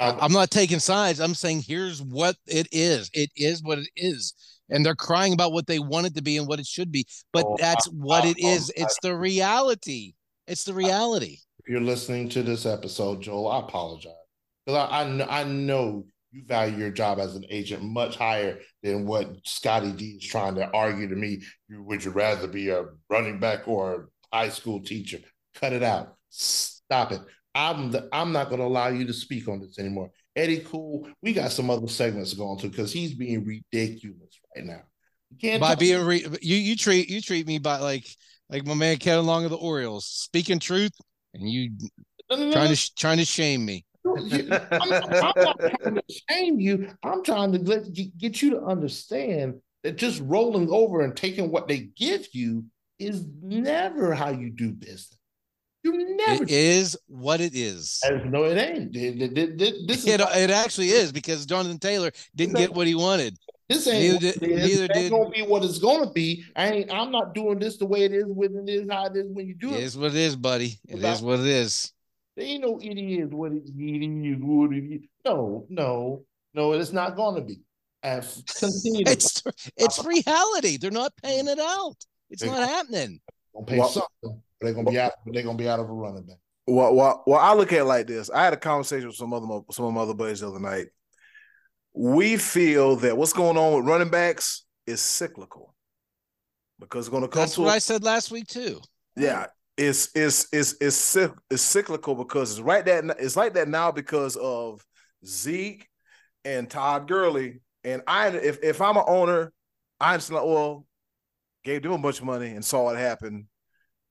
Um, 0.00 0.18
I'm 0.20 0.32
not 0.32 0.50
taking 0.50 0.78
sides. 0.78 1.20
I'm 1.20 1.34
saying 1.34 1.62
here's 1.66 2.02
what 2.02 2.36
it 2.46 2.68
is. 2.72 3.10
It 3.12 3.30
is 3.36 3.62
what 3.62 3.78
it 3.78 3.88
is. 3.96 4.34
And 4.70 4.84
they're 4.86 4.94
crying 4.94 5.32
about 5.32 5.52
what 5.52 5.66
they 5.66 5.78
want 5.78 6.06
it 6.06 6.14
to 6.14 6.22
be 6.22 6.36
and 6.38 6.46
what 6.48 6.58
it 6.60 6.66
should 6.66 6.90
be. 6.92 7.06
But 7.32 7.44
Oh, 7.46 7.56
that's 7.58 7.86
what 7.86 8.24
it 8.24 8.36
I- 8.42 8.48
um, 8.48 8.54
is. 8.54 8.72
It's 8.76 8.98
the 9.02 9.14
reality. 9.16 10.14
It's 10.46 10.64
the 10.64 10.74
reality. 10.74 11.38
if 11.58 11.68
you're 11.68 11.80
listening 11.80 12.28
to 12.30 12.42
this 12.42 12.66
episode, 12.66 13.20
Joel, 13.20 13.48
I 13.48 13.60
apologize 13.60 14.12
because 14.66 14.88
I, 14.90 15.02
I 15.02 15.40
I 15.40 15.44
know 15.44 16.06
you 16.32 16.42
value 16.46 16.76
your 16.78 16.90
job 16.90 17.18
as 17.18 17.34
an 17.36 17.44
agent 17.50 17.82
much 17.82 18.16
higher 18.16 18.58
than 18.82 19.04
what 19.06 19.28
Scottie 19.44 19.92
D 19.92 20.18
is 20.20 20.24
trying 20.26 20.54
to 20.54 20.68
argue 20.70 21.08
to 21.08 21.16
me. 21.16 21.42
You 21.68 21.82
would 21.82 22.04
you 22.04 22.12
rather 22.12 22.46
be 22.48 22.70
a 22.70 22.84
running 23.08 23.38
back 23.40 23.68
or 23.68 24.08
a 24.32 24.36
high 24.36 24.48
school 24.48 24.80
teacher? 24.82 25.18
Cut 25.56 25.72
it 25.72 25.82
out. 25.82 26.16
Stop 26.30 27.12
it. 27.12 27.20
I'm 27.54 27.90
the, 27.90 28.08
I'm 28.12 28.32
not 28.32 28.48
going 28.48 28.60
to 28.60 28.66
allow 28.66 28.88
you 28.88 29.06
to 29.06 29.12
speak 29.12 29.48
on 29.48 29.60
this 29.60 29.78
anymore. 29.78 30.10
Eddie 30.36 30.60
Cool, 30.60 31.08
we 31.22 31.32
got 31.32 31.50
some 31.50 31.70
other 31.70 31.88
segments 31.88 32.34
going 32.34 32.56
go 32.56 32.62
to 32.62 32.68
because 32.68 32.92
he's 32.92 33.14
being 33.14 33.44
ridiculous 33.44 34.40
right 34.54 34.64
now. 34.64 34.82
You 35.30 35.38
can't 35.40 35.60
By 35.60 35.74
being 35.74 36.04
re- 36.04 36.26
you 36.40 36.56
you 36.56 36.76
treat 36.76 37.08
you 37.08 37.20
treat 37.20 37.46
me 37.46 37.58
by 37.58 37.78
like 37.78 38.06
like 38.48 38.66
my 38.66 38.74
man 38.74 38.96
Kevin 38.98 39.26
Long 39.26 39.44
of 39.44 39.50
the 39.50 39.56
Orioles, 39.56 40.06
speaking 40.06 40.58
truth, 40.58 40.92
and 41.34 41.48
you 41.48 41.72
No, 42.30 42.36
no, 42.36 42.46
no, 42.46 42.52
trying 42.52 42.74
to 42.74 42.94
trying 42.96 43.18
to 43.18 43.24
shame 43.24 43.64
me. 43.64 43.84
I'm, 44.06 44.16
I'm 44.80 45.10
not 45.20 45.36
trying 45.36 45.94
to 45.94 46.02
shame 46.28 46.58
you. 46.58 46.90
I'm 47.02 47.22
trying 47.22 47.52
to 47.52 47.58
let, 47.58 47.92
get 47.92 48.42
you 48.42 48.50
to 48.50 48.62
understand 48.62 49.60
that 49.82 49.96
just 49.96 50.20
rolling 50.24 50.70
over 50.70 51.02
and 51.02 51.16
taking 51.16 51.50
what 51.50 51.68
they 51.68 51.90
give 51.96 52.26
you 52.32 52.64
is 52.98 53.24
never 53.42 54.14
how 54.14 54.30
you 54.30 54.50
do 54.50 54.72
business. 54.72 55.19
You 55.82 56.16
never. 56.16 56.42
It 56.44 56.50
is 56.50 56.98
what 57.06 57.40
it 57.40 57.54
is. 57.54 58.00
no, 58.26 58.44
it 58.44 58.56
ain't. 58.58 58.94
It- 58.94 59.22
it- 59.22 59.38
it- 59.38 59.62
it- 59.62 59.88
This 59.88 60.04
is 60.04 60.06
It, 60.06 60.20
it 60.20 60.50
actually 60.50 60.90
is 60.90 61.10
because 61.12 61.46
Jonathan 61.46 61.78
Taylor 61.78 62.10
didn't 62.36 62.56
get 62.56 62.74
what 62.74 62.86
he 62.86 62.94
wanted. 62.94 63.38
this 63.68 63.86
ain't 63.86 64.02
neither 64.02 64.14
what 64.14 64.20
did- 64.40 64.42
it 64.42 64.50
is. 64.50 64.68
neither 64.70 64.84
It 64.84 64.90
ain't 64.96 65.02
did- 65.04 65.10
gonna 65.10 65.30
be 65.30 65.42
what 65.42 65.64
it's 65.64 65.78
gonna 65.78 66.10
be. 66.12 66.44
I 66.54 66.70
ain't. 66.70 66.92
I'm 66.92 67.10
not 67.10 67.34
doing 67.34 67.58
this 67.58 67.78
the 67.78 67.86
way 67.86 68.02
it 68.02 68.12
is 68.12 68.24
when 68.26 68.56
it 68.56 68.68
is 68.68 68.88
how 68.90 69.06
it 69.06 69.16
is 69.16 69.26
when 69.30 69.46
you 69.46 69.54
do 69.54 69.70
It 69.70 69.76
it. 69.78 69.82
is 69.84 69.96
what 69.96 70.10
it 70.10 70.16
is, 70.16 70.36
buddy. 70.36 70.78
It 70.86 70.96
Without- 70.96 71.14
is 71.16 71.22
what 71.22 71.40
it 71.40 71.46
is. 71.46 71.92
There 72.36 72.44
ain't 72.46 72.62
no 72.62 72.78
it 72.78 72.98
is 72.98 73.30
what 73.30 73.52
it 73.52 73.62
is. 73.64 73.70
It 73.70 74.02
is 74.02 74.38
what 74.42 74.72
it 74.74 74.84
is. 74.94 75.00
No, 75.24 75.66
no, 75.70 76.24
no. 76.54 76.72
It's 76.72 76.92
not 76.92 77.16
gonna 77.16 77.40
be. 77.40 77.60
And 78.02 78.22
f- 78.24 78.44
continue. 78.58 79.04
It's 79.06 79.42
it's 79.76 80.04
reality. 80.04 80.76
They're 80.76 80.90
not 80.90 81.12
paying 81.22 81.48
it 81.48 81.58
out. 81.58 81.96
It's 82.28 82.42
not 82.44 82.68
happening. 82.68 83.20
gonna 83.54 83.66
pay 83.66 83.78
Well- 83.78 83.88
something, 83.88 84.08
but 84.22 84.32
they're 84.60 84.74
gonna 84.74 84.90
be 84.90 84.98
out. 84.98 85.12
They're 85.26 85.42
gonna 85.42 85.58
be 85.58 85.68
out 85.68 85.80
of 85.80 85.88
a 85.88 85.92
running 85.92 86.24
back. 86.26 86.36
Well, 86.66 86.94
well, 86.94 87.22
well, 87.26 87.38
I 87.40 87.54
look 87.54 87.72
at 87.72 87.80
it 87.80 87.84
like 87.84 88.06
this. 88.06 88.30
I 88.30 88.44
had 88.44 88.52
a 88.52 88.56
conversation 88.58 89.08
with 89.08 89.16
some 89.16 89.32
other 89.32 89.46
some 89.72 89.86
of 89.86 89.92
my 89.94 90.02
other 90.02 90.14
buddies 90.14 90.40
the 90.40 90.48
other 90.48 90.60
night. 90.60 90.86
We 91.92 92.36
feel 92.36 92.96
that 92.96 93.16
what's 93.16 93.32
going 93.32 93.56
on 93.56 93.74
with 93.76 93.86
running 93.86 94.10
backs 94.10 94.64
is 94.86 95.00
cyclical 95.00 95.74
because 96.78 97.06
it's 97.06 97.10
going 97.10 97.22
to 97.22 97.28
come 97.28 97.40
That's 97.42 97.54
to 97.56 97.62
what 97.62 97.70
a- 97.70 97.74
I 97.74 97.78
said 97.78 98.04
last 98.04 98.30
week 98.30 98.46
too. 98.46 98.80
yeah. 99.16 99.46
It's 99.76 100.10
it's 100.14 100.46
it's 100.52 100.74
it's 100.80 101.16
it's 101.50 101.62
cyclical 101.62 102.14
because 102.14 102.50
it's 102.52 102.60
right 102.60 102.84
that 102.84 103.16
it's 103.18 103.36
like 103.36 103.54
that 103.54 103.66
now 103.66 103.90
because 103.90 104.36
of 104.36 104.84
Zeke, 105.24 105.88
and 106.44 106.68
Todd 106.68 107.08
Gurley. 107.08 107.60
And 107.82 108.02
I, 108.06 108.28
if 108.28 108.62
if 108.62 108.82
I'm 108.82 108.98
an 108.98 109.04
owner, 109.06 109.52
I 109.98 110.16
just 110.18 110.30
like, 110.30 110.44
well, 110.44 110.84
gave 111.64 111.82
them 111.82 111.92
a 111.92 111.98
bunch 111.98 112.18
of 112.18 112.26
money 112.26 112.48
and 112.50 112.62
saw 112.64 112.90
it 112.90 112.98
happen, 112.98 113.48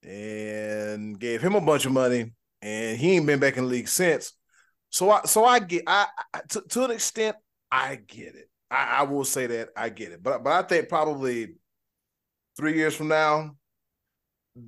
and 0.04 1.20
gave 1.20 1.42
him 1.42 1.56
a 1.56 1.62
bunch 1.62 1.86
of 1.86 1.92
money, 1.92 2.32
and 2.62 2.98
he 2.98 3.16
ain't 3.16 3.26
been 3.26 3.40
back 3.40 3.58
in 3.58 3.64
the 3.64 3.70
league 3.70 3.88
since. 3.88 4.34
So 4.90 5.12
I, 5.12 5.22
so 5.24 5.46
I 5.46 5.60
get, 5.60 5.84
I, 5.88 6.08
I 6.34 6.42
to, 6.50 6.62
to 6.62 6.86
an 6.86 6.92
extent, 6.92 7.38
I 7.72 7.96
get 7.96 8.36
it. 8.36 8.50
I, 8.72 9.00
I 9.00 9.04
will 9.04 9.26
say 9.26 9.48
that 9.48 9.70
I 9.76 9.90
get 9.90 10.12
it, 10.12 10.24
but 10.24 10.44
but 10.44 10.54
I 10.54 10.68
think 10.68 10.90
probably 10.90 11.56
three 12.58 12.76
years 12.76 12.96
from 12.96 13.08
now, 13.08 13.56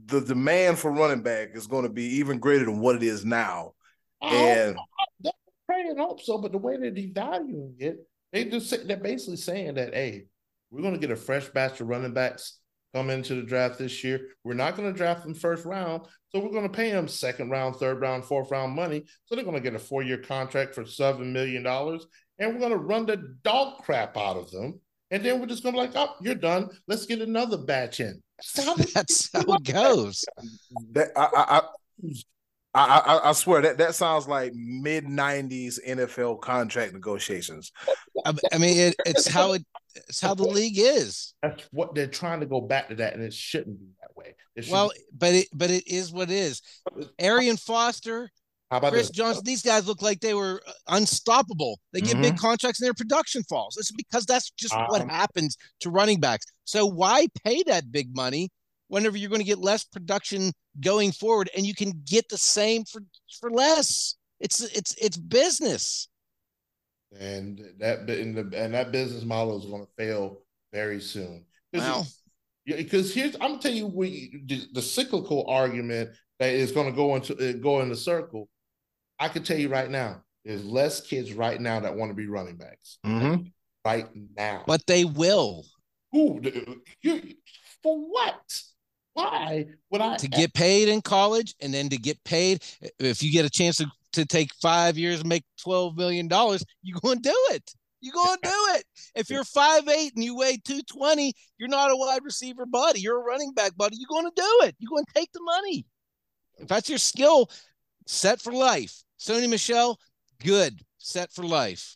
the 0.05 0.21
demand 0.21 0.79
for 0.79 0.91
running 0.91 1.23
back 1.23 1.49
is 1.53 1.67
going 1.67 1.84
to 1.84 1.89
be 1.89 2.17
even 2.17 2.39
greater 2.39 2.65
than 2.65 2.79
what 2.79 2.95
it 2.95 3.03
is 3.03 3.25
now. 3.25 3.73
And 4.21 4.77
I 5.25 5.32
pray 5.65 5.82
and 5.82 5.99
hope 5.99 6.21
so, 6.21 6.38
but 6.38 6.51
the 6.51 6.57
way 6.57 6.77
they're 6.77 6.91
devaluing 6.91 7.75
it, 7.79 7.97
they 8.32 8.45
just 8.45 8.88
they're 8.88 8.97
basically 8.97 9.38
saying 9.38 9.75
that 9.75 9.93
hey, 9.93 10.25
we're 10.69 10.82
going 10.82 10.93
to 10.93 10.99
get 10.99 11.11
a 11.11 11.15
fresh 11.15 11.49
batch 11.49 11.82
of 11.82 11.88
running 11.88 12.13
backs 12.13 12.59
come 12.93 13.09
into 13.09 13.35
the 13.35 13.43
draft 13.43 13.77
this 13.77 14.03
year. 14.03 14.27
We're 14.43 14.53
not 14.53 14.75
going 14.75 14.91
to 14.91 14.97
draft 14.97 15.23
them 15.23 15.33
first 15.33 15.65
round, 15.65 16.03
so 16.29 16.39
we're 16.39 16.51
going 16.51 16.67
to 16.67 16.69
pay 16.69 16.91
them 16.91 17.07
second 17.07 17.49
round, 17.49 17.75
third 17.75 18.01
round, 18.01 18.25
fourth 18.25 18.51
round 18.51 18.73
money. 18.73 19.05
So 19.25 19.35
they're 19.35 19.43
going 19.45 19.55
to 19.57 19.61
get 19.61 19.75
a 19.75 19.79
four 19.79 20.03
year 20.03 20.17
contract 20.17 20.75
for 20.75 20.85
seven 20.85 21.33
million 21.33 21.63
dollars, 21.63 22.05
and 22.39 22.53
we're 22.53 22.59
going 22.59 22.71
to 22.71 22.77
run 22.77 23.05
the 23.05 23.35
dog 23.43 23.83
crap 23.83 24.17
out 24.17 24.37
of 24.37 24.51
them. 24.51 24.79
And 25.11 25.23
then 25.23 25.39
we're 25.39 25.47
just 25.47 25.61
going 25.61 25.75
to 25.75 25.81
be 25.81 25.87
like, 25.87 25.95
oh, 25.95 26.15
you're 26.21 26.35
done. 26.35 26.69
Let's 26.87 27.05
get 27.05 27.19
another 27.19 27.57
batch 27.57 27.99
in. 27.99 28.21
That's 28.37 28.65
how, 28.65 28.75
That's 28.93 29.29
how 29.33 29.41
it 29.41 29.63
goes. 29.63 30.23
That 30.93 31.09
I, 31.17 31.27
I, 31.33 31.61
I, 32.73 32.85
I, 32.85 33.29
I 33.29 33.31
swear 33.33 33.61
that 33.61 33.77
that 33.79 33.95
sounds 33.95 34.27
like 34.27 34.53
mid 34.55 35.05
'90s 35.05 35.79
NFL 35.85 36.39
contract 36.39 36.93
negotiations. 36.93 37.71
I, 38.25 38.33
I 38.53 38.57
mean, 38.57 38.77
it, 38.77 38.95
it's 39.05 39.27
how 39.27 39.53
it 39.53 39.65
it's 39.95 40.21
how 40.21 40.33
the 40.33 40.43
league 40.43 40.77
is. 40.77 41.33
That's 41.41 41.63
what 41.71 41.95
they're 41.95 42.07
trying 42.07 42.39
to 42.41 42.45
go 42.45 42.61
back 42.61 42.89
to 42.89 42.95
that, 42.95 43.13
and 43.13 43.23
it 43.23 43.33
shouldn't 43.33 43.79
be 43.79 43.87
that 44.01 44.15
way. 44.15 44.35
Well, 44.69 44.89
be- 44.89 45.03
but 45.17 45.33
it 45.33 45.47
but 45.53 45.69
it 45.71 45.87
is 45.87 46.11
what 46.11 46.29
it 46.29 46.35
is. 46.35 46.61
Arian 47.19 47.57
Foster, 47.57 48.29
How 48.69 48.77
about 48.77 48.91
Chris 48.91 49.07
this? 49.07 49.15
Johnson, 49.17 49.43
these 49.45 49.61
guys 49.61 49.87
look 49.87 50.01
like 50.01 50.19
they 50.19 50.33
were 50.33 50.61
unstoppable. 50.87 51.79
They 51.93 52.01
get 52.01 52.21
big 52.21 52.33
Mm-hmm. 52.35 52.41
contracts 52.47 52.79
and 52.81 52.85
their 52.87 52.93
production 52.93 53.43
falls. 53.43 53.77
It's 53.77 53.91
because 53.91 54.25
that's 54.25 54.51
just 54.51 54.75
what 54.87 55.01
Um, 55.01 55.09
happens 55.09 55.57
to 55.81 55.89
running 55.89 56.19
backs. 56.19 56.45
So 56.65 56.85
why 56.85 57.27
pay 57.43 57.63
that 57.63 57.91
big 57.91 58.15
money 58.15 58.49
whenever 58.87 59.17
you're 59.17 59.29
going 59.29 59.41
to 59.41 59.45
get 59.45 59.59
less 59.59 59.83
production 59.85 60.51
going 60.79 61.11
forward 61.11 61.49
and 61.55 61.65
you 61.65 61.73
can 61.75 62.01
get 62.05 62.27
the 62.29 62.37
same 62.37 62.83
for 62.85 63.01
for 63.39 63.49
less? 63.51 64.15
It's 64.39 64.59
it's 64.61 64.95
it's 64.95 65.17
business. 65.17 66.07
And 67.20 67.62
that 67.80 68.09
and, 68.09 68.36
the, 68.36 68.57
and 68.57 68.74
that 68.74 68.91
business 68.91 69.24
model 69.24 69.57
is 69.59 69.66
going 69.66 69.86
to 69.86 69.91
fail 69.97 70.39
very 70.72 71.01
soon. 71.01 71.45
Well, 71.74 72.07
because 72.66 73.14
here's 73.14 73.36
I'm 73.36 73.51
gonna 73.51 73.59
tell 73.59 73.72
you 73.74 73.88
we 73.88 74.41
the, 74.45 74.64
the 74.74 74.82
cyclical 74.82 75.45
argument 75.47 76.12
that 76.39 76.53
is 76.53 76.72
going 76.72 76.88
to 76.88 76.95
go 76.95 77.16
into 77.16 77.34
uh, 77.36 77.53
go 77.53 77.82
in 77.82 77.89
the 77.89 77.95
circle. 77.95 78.49
I 79.20 79.28
can 79.30 79.43
tell 79.43 79.57
you 79.57 79.70
right 79.70 79.89
now, 79.89 80.24
there's 80.45 80.66
less 80.66 81.01
kids 81.01 81.34
right 81.34 81.59
now 81.59 81.80
that 81.82 81.95
want 81.95 82.12
to 82.12 82.16
be 82.16 82.28
running 82.28 82.57
backs 82.57 82.97
Mm-hmm. 83.05 83.43
right 83.86 84.07
now. 84.36 84.64
but 84.68 84.86
they 84.88 85.05
will 85.05 85.66
Who 86.12 86.41
you 87.01 87.22
for 87.84 87.99
what? 87.99 88.62
Why 89.14 89.66
would 89.89 90.01
I 90.01 90.16
to 90.18 90.28
get 90.30 90.53
paid 90.53 90.88
in 90.88 91.01
college 91.01 91.55
and 91.59 91.74
then 91.74 91.89
to 91.89 91.97
get 91.97 92.24
paid 92.24 92.64
if 92.99 93.22
you 93.22 93.32
get 93.32 93.43
a 93.45 93.49
chance 93.49 93.78
to, 93.78 93.86
to 94.14 94.26
take 94.26 94.53
five 94.62 94.97
years 94.97 95.20
and 95.20 95.30
make 95.30 95.43
12 95.62 95.97
million 95.97 96.28
dollars 96.28 96.64
you're 96.84 96.99
going 97.01 97.22
to 97.22 97.30
do 97.30 97.55
it. 97.55 97.74
You're 98.01 98.14
going 98.14 98.38
to 98.41 98.49
do 98.49 98.68
it. 98.76 98.84
If 99.16 99.30
you're 99.30 99.43
five 99.43 99.88
eight 99.88 100.14
and 100.16 100.24
you 100.24 100.36
weigh 100.36 100.57
220 100.66 101.34
you're 101.57 101.70
not 101.70 101.91
a 101.91 101.95
wide 101.95 102.24
receiver 102.24 102.66
buddy. 102.66 103.01
You're 103.01 103.20
a 103.20 103.24
running 103.24 103.53
back 103.53 103.76
buddy. 103.78 103.97
You're 103.97 104.07
going 104.09 104.26
to 104.26 104.41
do 104.41 104.68
it. 104.68 104.76
You're 104.80 104.89
going 104.89 105.05
to 105.05 105.14
take 105.14 105.32
the 105.34 105.41
money. 105.43 105.86
If 106.57 106.68
that's 106.68 106.89
your 106.89 106.97
skill 106.97 107.49
set 108.07 108.41
for 108.41 108.53
life. 108.53 109.03
Sony 109.20 109.49
Michel 109.49 109.99
good. 110.43 110.82
Set 110.97 111.32
for 111.32 111.43
life. 111.43 111.95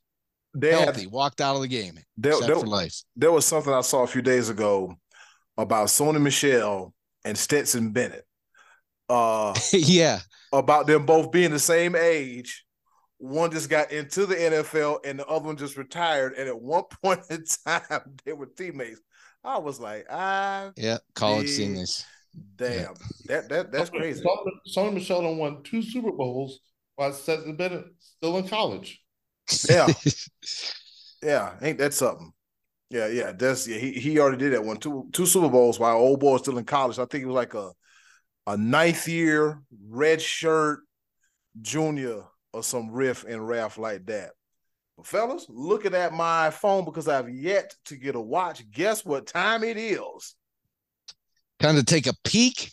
They 0.54 0.72
healthy. 0.72 1.08
Walked 1.08 1.42
out 1.42 1.56
of 1.56 1.62
the 1.62 1.68
game. 1.68 2.00
There, 2.18 2.34
set 2.34 2.48
there, 2.48 2.56
for 2.56 2.68
life. 2.68 3.02
there 3.16 3.32
was 3.32 3.46
something 3.46 3.74
I 3.74 3.82
saw 3.82 4.04
a 4.04 4.08
few 4.08 4.22
days 4.22 4.50
ago 4.50 4.96
about 5.58 5.88
Sony 5.88 6.22
Michel 6.22 6.94
and 7.24 7.38
Stetson 7.38 7.92
Bennett. 7.92 8.26
Uh, 9.10 9.54
yeah 9.74 10.20
about 10.60 10.88
them 10.88 11.06
both 11.06 11.32
being 11.32 11.52
the 11.52 11.60
same 11.60 11.96
age. 11.96 12.66
One 13.18 13.52
just 13.52 13.70
got 13.70 13.92
into 13.92 14.26
the 14.26 14.36
NFL 14.36 15.06
and 15.06 15.20
the 15.20 15.26
other 15.26 15.46
one 15.46 15.58
just 15.58 15.78
retired. 15.78 16.34
And 16.34 16.48
at 16.48 16.60
one 16.60 16.84
point 17.04 17.22
in 17.30 17.44
time, 17.66 18.16
they 18.26 18.34
were 18.34 18.48
teammates. 18.48 19.02
I 19.44 19.60
was 19.60 19.80
like, 19.80 20.08
ah, 20.10 20.72
yeah 20.76 20.98
college 21.14 21.50
seniors 21.50 22.04
damn, 22.56 22.94
that 23.26 23.50
that 23.50 23.72
that's 23.72 23.90
crazy. 23.90 24.24
Sony, 24.24 24.52
Sony 24.76 24.94
Michel 24.94 25.22
done 25.22 25.38
won 25.38 25.64
two 25.64 25.82
Super 25.82 26.12
Bowls 26.12 26.60
while 26.96 27.14
Stetson 27.14 27.56
Bennett 27.56 27.86
still 27.98 28.38
in 28.38 28.48
college. 28.48 29.02
Yeah, 29.70 29.88
yeah, 31.24 31.54
ain't 31.62 31.78
that 31.80 31.94
something? 31.94 32.32
Yeah, 32.90 33.08
yeah, 33.08 33.32
that's 33.32 33.68
yeah. 33.68 33.78
He 33.78 33.94
he 33.94 34.20
already 34.20 34.38
did 34.38 34.54
that 34.54 34.64
one 34.64 34.78
two 34.78 35.10
two 35.12 35.26
Super 35.26 35.50
Bowls 35.50 35.80
while 35.80 35.98
old 35.98 36.20
boy 36.20 36.34
was 36.34 36.42
still 36.42 36.58
in 36.58 36.66
college. 36.66 37.00
I 37.00 37.06
think 37.06 37.24
it 37.24 37.28
was 37.28 37.36
like 37.36 37.54
a 37.54 37.72
a 38.48 38.58
ninth 38.58 39.08
year 39.08 39.62
red 39.90 40.22
shirt 40.22 40.80
junior 41.62 42.24
or 42.54 42.64
some 42.64 42.92
riff 42.92 43.26
and 43.26 43.48
raff 43.48 43.78
like 43.78 44.06
that. 44.06 44.32
But 44.98 45.08
fellas, 45.08 45.46
looking 45.50 45.94
at 45.94 46.14
my 46.14 46.50
phone 46.52 46.86
because 46.86 47.08
I've 47.08 47.30
yet 47.30 47.76
to 47.86 47.96
get 47.98 48.16
a 48.16 48.22
watch. 48.22 48.70
Guess 48.72 49.04
what 49.06 49.28
time 49.28 49.64
it 49.64 49.78
is? 49.78 50.36
kind 51.62 51.78
of 51.78 51.86
take 51.86 52.06
a 52.06 52.14
peek 52.24 52.72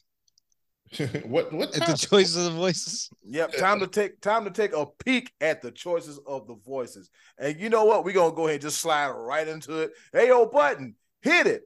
what 1.25 1.53
what 1.53 1.69
at 1.75 1.83
time? 1.83 1.93
the 1.93 1.97
choices 1.97 2.37
of 2.37 2.45
the 2.53 2.59
voices 2.59 3.09
Yep, 3.25 3.57
time 3.57 3.81
to 3.81 3.87
take 3.87 4.21
time 4.21 4.45
to 4.45 4.51
take 4.51 4.75
a 4.77 4.85
peek 5.05 5.33
at 5.41 5.63
the 5.63 5.71
choices 5.71 6.21
of 6.27 6.47
the 6.47 6.57
voices. 6.57 7.09
And 7.39 7.59
you 7.59 7.71
know 7.71 7.85
what? 7.85 8.05
We're 8.05 8.13
gonna 8.15 8.35
go 8.35 8.43
ahead 8.43 8.57
and 8.57 8.63
just 8.63 8.81
slide 8.81 9.09
right 9.11 9.49
into 9.49 9.79
it. 9.81 9.93
Hey, 10.13 10.29
yo, 10.29 10.47
button, 10.47 10.97
hit 11.23 11.47
it. 11.47 11.63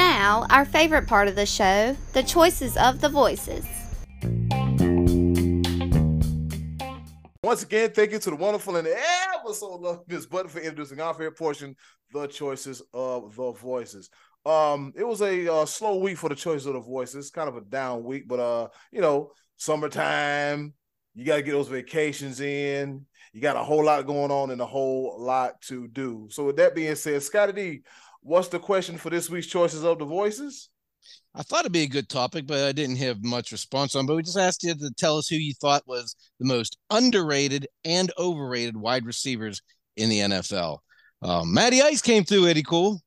Now, 0.00 0.46
our 0.48 0.64
favorite 0.64 1.06
part 1.06 1.28
of 1.28 1.36
the 1.36 1.44
show 1.44 1.94
the 2.14 2.22
choices 2.22 2.74
of 2.78 3.02
the 3.02 3.10
voices. 3.10 3.66
Once 7.44 7.62
again, 7.62 7.90
thank 7.90 8.12
you 8.12 8.18
to 8.18 8.30
the 8.30 8.36
wonderful 8.36 8.76
and 8.76 8.88
ever 8.88 9.52
so 9.52 9.74
lovely 9.74 10.02
Miss 10.08 10.24
Button 10.24 10.48
for 10.48 10.60
introducing 10.60 11.02
our 11.02 11.12
favorite 11.12 11.36
portion, 11.36 11.76
the 12.14 12.26
choices 12.28 12.80
of 12.94 13.36
the 13.36 13.52
voices. 13.52 14.08
Um, 14.46 14.94
it 14.96 15.06
was 15.06 15.20
a 15.20 15.52
uh, 15.52 15.66
slow 15.66 15.98
week 15.98 16.16
for 16.16 16.30
the 16.30 16.34
choices 16.34 16.64
of 16.64 16.72
the 16.72 16.80
voices, 16.80 17.30
kind 17.30 17.50
of 17.50 17.58
a 17.58 17.60
down 17.60 18.02
week, 18.02 18.26
but 18.26 18.40
uh, 18.40 18.68
you 18.90 19.02
know, 19.02 19.32
summertime, 19.58 20.72
you 21.14 21.26
got 21.26 21.36
to 21.36 21.42
get 21.42 21.52
those 21.52 21.68
vacations 21.68 22.40
in. 22.40 23.04
You 23.34 23.42
got 23.42 23.56
a 23.56 23.62
whole 23.62 23.84
lot 23.84 24.06
going 24.06 24.30
on 24.30 24.50
and 24.50 24.62
a 24.62 24.66
whole 24.66 25.16
lot 25.18 25.60
to 25.62 25.86
do. 25.88 26.28
So, 26.30 26.46
with 26.46 26.56
that 26.56 26.74
being 26.74 26.94
said, 26.94 27.22
Scottie 27.22 27.52
D, 27.52 27.82
what's 28.22 28.48
the 28.48 28.58
question 28.58 28.98
for 28.98 29.10
this 29.10 29.30
week's 29.30 29.46
choices 29.46 29.84
of 29.84 29.98
the 29.98 30.04
voices? 30.04 30.68
I 31.34 31.42
thought 31.42 31.60
it'd 31.60 31.72
be 31.72 31.82
a 31.82 31.88
good 31.88 32.08
topic, 32.08 32.46
but 32.46 32.64
I 32.64 32.72
didn't 32.72 32.96
have 32.96 33.22
much 33.22 33.52
response 33.52 33.94
on. 33.94 34.06
But 34.06 34.16
we 34.16 34.22
just 34.22 34.38
asked 34.38 34.62
you 34.62 34.74
to 34.74 34.90
tell 34.96 35.16
us 35.16 35.28
who 35.28 35.36
you 35.36 35.54
thought 35.54 35.86
was 35.86 36.16
the 36.38 36.46
most 36.46 36.76
underrated 36.90 37.66
and 37.84 38.12
overrated 38.18 38.76
wide 38.76 39.06
receivers 39.06 39.62
in 39.96 40.08
the 40.08 40.20
NFL. 40.20 40.78
Um, 41.22 41.52
Matty 41.52 41.82
Ice 41.82 42.02
came 42.02 42.24
through, 42.24 42.48
Eddie 42.48 42.62
Cool. 42.62 43.00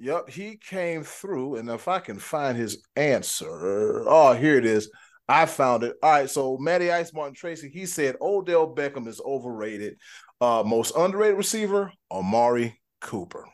Yep, 0.00 0.30
he 0.30 0.56
came 0.56 1.02
through, 1.02 1.56
and 1.56 1.68
if 1.68 1.88
I 1.88 1.98
can 1.98 2.18
find 2.18 2.56
his 2.56 2.82
answer, 2.94 4.04
oh, 4.08 4.32
here 4.32 4.56
it 4.56 4.64
is. 4.64 4.90
I 5.28 5.44
found 5.44 5.82
it. 5.82 5.96
All 6.02 6.10
right, 6.10 6.30
so 6.30 6.56
Matty 6.58 6.90
Ice 6.90 7.12
Martin 7.12 7.34
Tracy, 7.34 7.68
he 7.68 7.84
said 7.84 8.16
Odell 8.20 8.74
Beckham 8.74 9.06
is 9.06 9.20
overrated. 9.20 9.96
Uh, 10.40 10.62
most 10.64 10.94
underrated 10.96 11.36
receiver, 11.36 11.92
Amari 12.10 12.80
Cooper. 13.00 13.44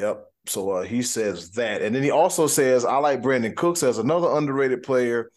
Yep. 0.00 0.26
So 0.46 0.70
uh, 0.70 0.82
he 0.82 1.02
says 1.02 1.50
that, 1.52 1.82
and 1.82 1.94
then 1.94 2.02
he 2.02 2.10
also 2.10 2.46
says 2.46 2.84
I 2.84 2.96
like 2.96 3.22
Brandin 3.22 3.54
Cooks 3.54 3.82
as 3.82 3.98
another 3.98 4.36
underrated 4.36 4.82
player 4.82 5.30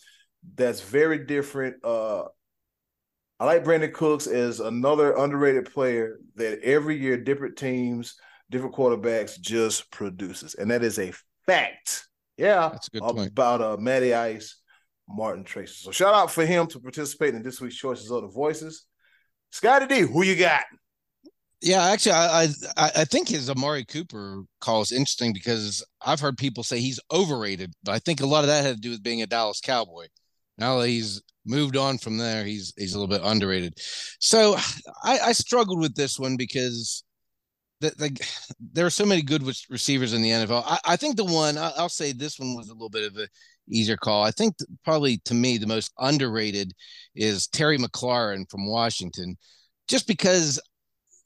that's 0.55 0.81
very 0.81 1.25
different. 1.25 1.83
Uh, 1.83 2.23
I 3.39 3.45
like 3.45 3.63
Brandin 3.63 3.93
Cooks 3.93 4.27
as 4.27 4.59
another 4.59 5.15
underrated 5.15 5.71
player 5.73 6.19
that 6.35 6.61
every 6.63 6.97
year 6.97 7.17
different 7.17 7.57
teams 7.57 8.15
different 8.53 8.75
quarterbacks 8.75 9.39
just 9.39 9.89
produces. 9.91 10.55
And 10.55 10.69
that 10.71 10.83
is 10.83 10.99
a 10.99 11.11
fact. 11.45 12.07
Yeah. 12.37 12.69
That's 12.71 12.87
a 12.87 12.91
good 12.91 13.01
point. 13.01 13.31
About 13.31 13.61
uh 13.61 13.77
Matty 13.77 14.13
Ice, 14.13 14.57
Martin 15.09 15.43
Tracy. 15.43 15.73
So 15.73 15.91
shout 15.91 16.13
out 16.13 16.31
for 16.31 16.45
him 16.45 16.67
to 16.67 16.79
participate 16.79 17.33
in 17.33 17.43
this 17.43 17.59
week's 17.59 17.75
choices 17.75 18.11
of 18.11 18.21
the 18.21 18.27
voices. 18.27 18.85
Scottie 19.49 19.87
D, 19.87 19.99
who 20.01 20.23
you 20.23 20.35
got? 20.35 20.63
Yeah, 21.63 21.81
actually, 21.85 22.11
I, 22.11 22.43
I 22.75 22.91
I 22.97 23.05
think 23.05 23.29
his 23.29 23.49
Amari 23.49 23.85
Cooper 23.85 24.43
call 24.59 24.81
is 24.81 24.91
interesting 24.91 25.31
because 25.31 25.81
I've 26.05 26.19
heard 26.19 26.37
people 26.37 26.61
say 26.61 26.79
he's 26.81 26.99
overrated, 27.09 27.73
but 27.83 27.93
I 27.93 27.99
think 27.99 28.19
a 28.19 28.25
lot 28.25 28.43
of 28.43 28.47
that 28.47 28.65
had 28.65 28.75
to 28.75 28.81
do 28.81 28.89
with 28.89 29.01
being 29.01 29.21
a 29.21 29.27
Dallas 29.27 29.61
Cowboy. 29.61 30.07
Now 30.57 30.79
that 30.79 30.89
he's 30.89 31.21
moved 31.45 31.77
on 31.77 31.99
from 31.99 32.17
there, 32.17 32.43
he's 32.43 32.73
he's 32.77 32.95
a 32.95 32.99
little 32.99 33.15
bit 33.15 33.25
underrated. 33.25 33.75
So 34.19 34.57
I, 35.05 35.19
I 35.19 35.31
struggled 35.31 35.79
with 35.79 35.95
this 35.95 36.19
one 36.19 36.35
because 36.35 37.01
the, 37.79 37.91
the, 37.97 38.27
there 38.73 38.85
are 38.85 38.89
so 38.89 39.05
many 39.05 39.21
good 39.21 39.43
receivers 39.69 40.11
in 40.11 40.21
the 40.21 40.31
NFL. 40.31 40.63
I, 40.65 40.79
I 40.85 40.95
think 40.97 41.15
the 41.15 41.23
one 41.23 41.57
I, 41.57 41.71
will 41.77 41.87
say 41.87 42.11
this 42.11 42.39
one 42.39 42.55
was 42.57 42.67
a 42.67 42.73
little 42.73 42.89
bit 42.89 43.09
of 43.09 43.17
a 43.17 43.27
easier 43.69 43.97
call. 43.97 44.21
I 44.23 44.31
think 44.31 44.55
probably 44.83 45.19
to 45.25 45.33
me 45.33 45.57
the 45.57 45.67
most 45.67 45.93
underrated 45.97 46.73
is 47.15 47.47
Terry 47.47 47.77
McLaurin 47.77 48.49
from 48.51 48.67
Washington, 48.67 49.37
just 49.87 50.07
because 50.07 50.59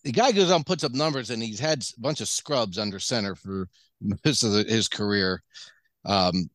the 0.07 0.13
guy 0.13 0.31
goes 0.31 0.51
on 0.51 0.63
puts 0.63 0.85
up 0.85 0.93
numbers 0.93 1.31
and 1.31 1.43
he's 1.43 1.59
had 1.59 1.83
a 1.83 1.99
bunch 1.99 2.21
of 2.21 2.29
scrubs 2.29 2.77
under 2.77 2.97
center 2.97 3.35
for 3.35 3.67
most 4.25 4.43
of 4.43 4.53
the, 4.53 4.63
his 4.63 4.87
career. 4.87 5.43
Um, 6.05 6.49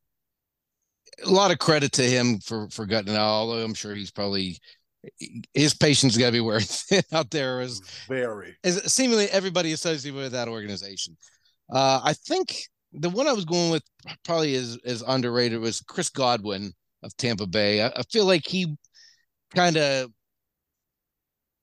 a 1.23 1.29
lot 1.29 1.51
of 1.51 1.59
credit 1.59 1.91
to 1.93 2.01
him 2.01 2.39
for 2.39 2.67
for 2.69 2.87
gutting 2.87 3.15
out. 3.15 3.21
Although 3.21 3.63
I'm 3.63 3.75
sure 3.75 3.93
he's 3.93 4.09
probably 4.09 4.57
his 5.53 5.75
patience 5.75 6.17
got 6.17 6.27
to 6.27 6.31
be 6.31 6.39
wearing 6.39 6.63
thin 6.63 7.03
out 7.13 7.29
there 7.29 7.61
as 7.61 7.79
very 8.07 8.55
as 8.63 8.91
seemingly 8.91 9.27
everybody 9.29 9.73
associated 9.73 10.17
with 10.17 10.31
that 10.31 10.47
organization. 10.47 11.15
Uh, 11.71 12.01
I 12.03 12.13
think 12.13 12.55
the 12.91 13.09
one 13.09 13.27
I 13.27 13.33
was 13.33 13.45
going 13.45 13.69
with 13.69 13.83
probably 14.25 14.55
is 14.55 14.77
is 14.83 15.03
underrated 15.07 15.59
was 15.59 15.81
Chris 15.81 16.09
Godwin 16.09 16.73
of 17.03 17.15
Tampa 17.17 17.45
Bay. 17.45 17.83
I, 17.83 17.89
I 17.89 18.01
feel 18.11 18.25
like 18.25 18.47
he 18.47 18.75
kind 19.53 19.77
of 19.77 20.09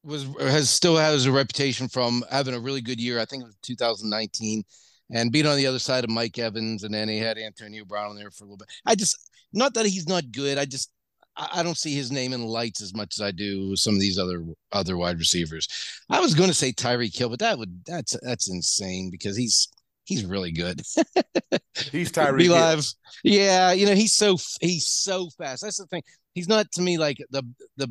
was 0.03 0.27
has 0.41 0.71
still 0.71 0.97
has 0.97 1.27
a 1.27 1.33
reputation 1.33 1.89
from 1.89 2.25
having 2.31 2.55
a 2.55 2.61
really 2.61 2.81
good 2.81 3.01
year. 3.01 3.21
I 3.21 3.25
think 3.25 3.43
it 3.43 3.47
was 3.47 3.57
2019 3.63 4.65
and 5.13 5.33
being 5.33 5.47
on 5.47 5.57
the 5.57 5.67
other 5.67 5.79
side 5.79 6.05
of 6.05 6.11
Mike 6.11 6.39
Evans, 6.39 6.85
and 6.85 6.95
then 6.95 7.09
he 7.09 7.19
had 7.19 7.39
Antonio 7.39 7.85
Brown 7.85 8.17
there 8.17 8.31
for 8.31 8.45
a 8.45 8.47
little 8.47 8.57
bit. 8.57 8.69
I 8.87 8.95
just 8.95 9.31
not 9.53 9.75
that 9.75 9.87
he's 9.87 10.09
not 10.09 10.31
good. 10.33 10.59
I 10.59 10.65
just 10.65 10.91
I 11.37 11.63
don't 11.63 11.79
see 11.79 11.95
his 11.95 12.11
name 12.11 12.33
in 12.33 12.45
lights 12.45 12.83
as 12.83 12.95
much 12.95 13.17
as 13.17 13.23
I 13.23 13.31
do 13.31 13.75
some 13.77 13.95
of 13.95 14.01
these 14.01 14.19
other 14.19 14.45
other 14.73 14.97
wide 14.97 15.19
receivers. 15.19 15.69
I 16.09 16.21
was 16.21 16.35
going 16.35 16.49
to 16.49 16.55
say 16.55 16.73
Tyreek 16.73 17.17
Hill, 17.17 17.31
but 17.31 17.39
that 17.41 17.59
would 17.59 17.85
that's 17.85 18.17
that's 18.23 18.51
insane 18.51 19.11
because 19.11 19.37
he's 19.37 19.69
he's 20.05 20.25
really 20.25 20.53
good. 20.53 20.83
he's 21.91 22.13
Tyree 22.13 22.49
Live. 22.49 22.85
Yeah, 23.25 23.73
you 23.73 23.87
know 23.87 23.95
he's 23.95 24.15
so 24.15 24.37
he's 24.61 24.87
so 24.87 25.31
fast. 25.39 25.63
That's 25.63 25.79
the 25.79 25.87
thing. 25.87 26.03
He's 26.35 26.49
not 26.49 26.71
to 26.73 26.83
me 26.83 26.99
like 26.99 27.19
the 27.31 27.43
the 27.77 27.89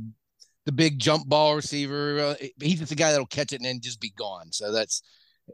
the 0.65 0.71
big 0.71 0.99
jump 0.99 1.27
ball 1.27 1.55
receiver. 1.55 2.19
Uh, 2.19 2.35
he's 2.61 2.79
just 2.79 2.89
the 2.89 2.95
guy 2.95 3.11
that'll 3.11 3.25
catch 3.25 3.53
it 3.53 3.57
and 3.57 3.65
then 3.65 3.79
just 3.81 3.99
be 3.99 4.11
gone. 4.17 4.51
So 4.51 4.71
that's 4.71 5.01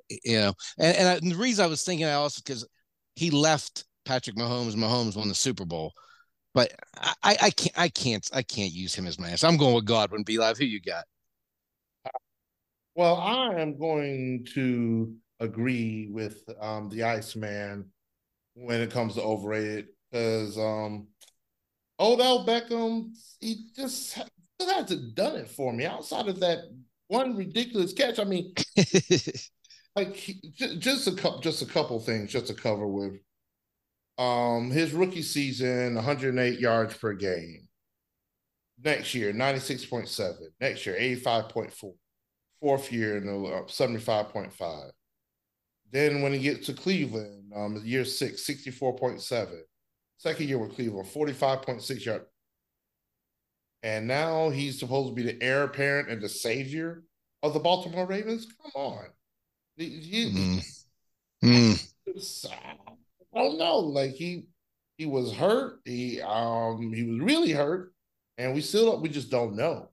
you 0.10 0.38
know, 0.38 0.53
and 0.78 0.97
and, 0.97 1.08
I, 1.08 1.14
and 1.16 1.32
the 1.32 1.36
reason 1.36 1.64
I 1.64 1.68
was 1.68 1.84
thinking 1.84 2.06
I 2.06 2.14
also 2.14 2.41
because 2.43 2.68
he 3.16 3.32
left 3.32 3.86
Patrick 4.06 4.36
Mahomes. 4.36 4.76
Mahomes 4.76 5.16
won 5.16 5.30
the 5.30 5.36
Super 5.36 5.66
Bowl, 5.66 5.93
but 6.53 6.72
I, 7.24 7.38
I 7.41 7.49
can't 7.49 7.80
I 7.80 7.89
can't 7.89 8.30
I 8.34 8.41
can't 8.41 8.72
use 8.72 8.93
him 8.93 9.08
as 9.08 9.20
my 9.20 9.30
answer. 9.30 9.47
I'm 9.47 9.58
going 9.58 9.76
with 9.76 9.86
Godwin. 9.86 10.24
B 10.24 10.38
Live. 10.38 10.58
Who 10.58 10.66
you 10.66 10.82
got? 10.82 11.06
Well, 12.95 13.16
I 13.18 13.60
am 13.60 13.78
going 13.78 14.47
to 14.53 15.14
agree 15.41 16.08
with 16.10 16.43
um, 16.62 16.89
the 16.89 17.03
Iceman 17.03 17.91
when 18.53 18.80
it 18.80 18.91
comes 18.91 19.16
to 19.16 19.22
overrated 19.22 19.88
because 20.10 20.58
um, 20.58 21.08
Odell 21.99 22.45
Beckham 22.45 23.10
he 23.41 23.68
just 23.76 24.18
still 24.60 24.74
hasn't 24.74 25.16
done 25.16 25.36
it 25.36 25.49
for 25.49 25.74
me 25.74 25.86
outside 25.86 26.28
of 26.28 26.39
that 26.39 26.60
one 27.08 27.36
ridiculous 27.36 27.93
catch. 27.93 28.20
I 28.20 28.24
mean, 28.24 28.53
like 29.95 30.36
just 30.56 31.08
a 31.08 31.12
couple, 31.14 31.39
just 31.39 31.62
a 31.62 31.66
couple 31.66 31.99
things, 31.99 32.32
just 32.32 32.47
to 32.47 32.53
cover 32.53 32.88
with. 32.88 33.14
Um, 34.18 34.72
his 34.72 34.93
rookie 34.93 35.22
season, 35.22 35.95
108 35.95 36.60
yards 36.60 36.95
per 36.97 37.14
game. 37.14 37.68
Next 38.84 39.14
year, 39.14 39.34
96.7. 39.34 40.36
Next 40.60 40.86
year, 40.86 40.95
85.4. 40.95 41.93
Fourth 42.62 42.91
year, 42.91 43.18
in 43.18 43.26
the 43.26 43.34
uh, 43.34 43.64
75.5. 43.64 44.89
Then 45.91 46.22
when 46.22 46.34
he 46.34 46.39
gets 46.39 46.66
to 46.68 46.74
Cleveland, 46.74 47.51
um, 47.56 47.82
year 47.84 48.06
six, 48.06 48.47
64.7. 48.47 49.60
Second 50.18 50.47
year 50.47 50.58
with 50.58 50.74
Cleveland, 50.74 51.08
45.6 51.08 52.06
yards. 52.06 52.26
And 53.86 54.07
now 54.07 54.49
he's 54.49 54.79
supposed 54.79 55.09
to 55.09 55.13
be 55.13 55.21
the 55.21 55.41
heir 55.43 55.63
apparent 55.63 56.09
and 56.09 56.19
the 56.19 56.27
savior 56.27 57.03
of 57.43 57.53
the 57.53 57.59
Baltimore 57.59 58.07
Ravens. 58.07 58.47
Come 58.59 58.71
on. 58.73 59.05
You, 59.77 60.29
mm. 60.31 60.83
Mm. 61.43 62.47
I 63.36 63.38
don't 63.38 63.59
know. 63.59 63.77
Like 63.77 64.13
he 64.13 64.47
he 64.97 65.05
was 65.05 65.31
hurt. 65.31 65.81
He 65.86 66.19
um 66.19 66.93
he 66.93 67.03
was 67.03 67.19
really 67.19 67.51
hurt, 67.51 67.93
and 68.39 68.55
we 68.55 68.61
still 68.61 68.99
we 68.99 69.07
just 69.07 69.29
don't 69.29 69.55
know. 69.55 69.91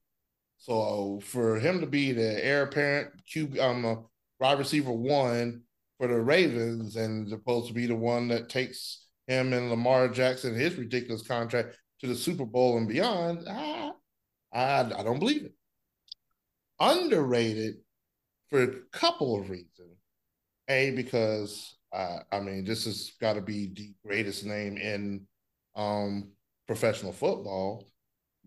So 0.56 1.20
for 1.22 1.58
him 1.58 1.80
to 1.80 1.86
be 1.86 2.12
the 2.12 2.42
heir 2.42 2.62
apparent 2.62 3.10
Q 3.30 3.60
um 3.60 3.84
uh, 3.84 3.96
wide 4.40 4.58
receiver 4.58 4.92
one 4.92 5.64
for 5.98 6.08
the 6.08 6.18
Ravens 6.18 6.96
and 6.96 7.28
supposed 7.28 7.68
to 7.68 7.74
be 7.74 7.86
the 7.86 7.94
one 7.94 8.28
that 8.28 8.48
takes 8.48 9.04
him 9.26 9.52
and 9.52 9.68
Lamar 9.68 10.08
Jackson 10.08 10.54
his 10.54 10.76
ridiculous 10.76 11.20
contract 11.20 11.76
to 12.02 12.08
the 12.08 12.14
Super 12.14 12.44
Bowl 12.44 12.76
and 12.76 12.88
beyond, 12.88 13.48
I 13.48 13.92
I, 14.52 14.80
I 14.80 15.02
don't 15.02 15.18
believe 15.18 15.44
it. 15.44 15.54
Underrated 16.78 17.76
for 18.50 18.62
a 18.62 18.80
couple 18.92 19.40
of 19.40 19.48
reasons. 19.48 19.96
A 20.68 20.90
because 20.90 21.76
uh, 21.92 22.18
I 22.30 22.40
mean, 22.40 22.64
this 22.64 22.84
has 22.86 23.12
got 23.20 23.34
to 23.34 23.40
be 23.40 23.72
the 23.74 23.92
greatest 24.04 24.44
name 24.44 24.76
in 24.76 25.26
um, 25.76 26.30
professional 26.66 27.12
football. 27.12 27.86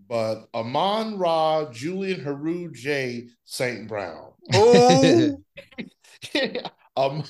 But 0.09 0.47
Amon 0.53 1.17
Ra, 1.17 1.71
Julian 1.71 2.19
Heru 2.19 2.71
J. 2.71 3.29
St. 3.45 3.87
Brown. 3.87 4.31
Oh, 4.53 5.41
yeah. 6.33 6.67
um, 6.95 7.23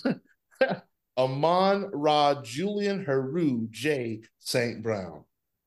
Amon 1.18 1.90
Ra, 1.94 2.42
Julian 2.42 3.06
Heru 3.06 3.68
J. 3.70 4.22
St. 4.40 4.84
Brown. 4.84 5.24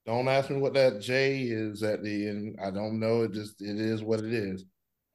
Don't 0.09 0.27
ask 0.27 0.49
me 0.49 0.57
what 0.57 0.73
that 0.73 1.03
J 1.03 1.43
is 1.43 1.83
at 1.83 2.03
the 2.03 2.29
end. 2.29 2.59
I 2.65 2.71
don't 2.71 2.99
know. 2.99 3.25
It 3.25 3.33
just 3.33 3.61
it 3.61 3.79
is 3.79 4.03
what 4.03 4.21
it 4.21 4.33
is. 4.33 4.65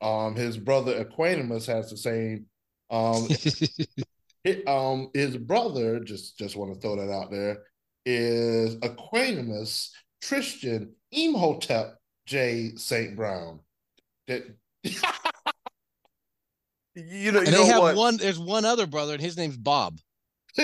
Um, 0.02 0.36
his 0.36 0.56
brother 0.56 1.04
Equanimeous 1.04 1.66
has 1.66 1.90
the 1.90 1.98
same 1.98 2.46
um 2.92 3.28
It, 4.44 4.68
um, 4.68 5.10
his 5.16 5.36
brother, 5.36 6.00
just 6.02 6.38
just 6.38 6.56
want 6.56 6.74
to 6.76 6.80
throw 6.80 6.98
that 6.98 7.12
out 7.12 7.32
there, 7.32 7.64
is 8.06 8.76
Equanimeous 8.78 9.90
Christian 10.28 10.94
Imhotep 11.12 11.98
J. 12.28 12.76
St. 12.76 13.16
Brown. 13.16 13.62
That 14.28 14.44
you 14.84 14.92
know, 17.32 17.40
you 17.40 17.46
and 17.46 17.52
know 17.52 17.64
they 17.64 17.66
have 17.66 17.82
what? 17.82 17.96
one. 17.96 18.18
There's 18.18 18.38
one 18.38 18.66
other 18.66 18.86
brother, 18.86 19.14
and 19.14 19.22
his 19.22 19.38
name's 19.38 19.58
Bob. 19.58 19.98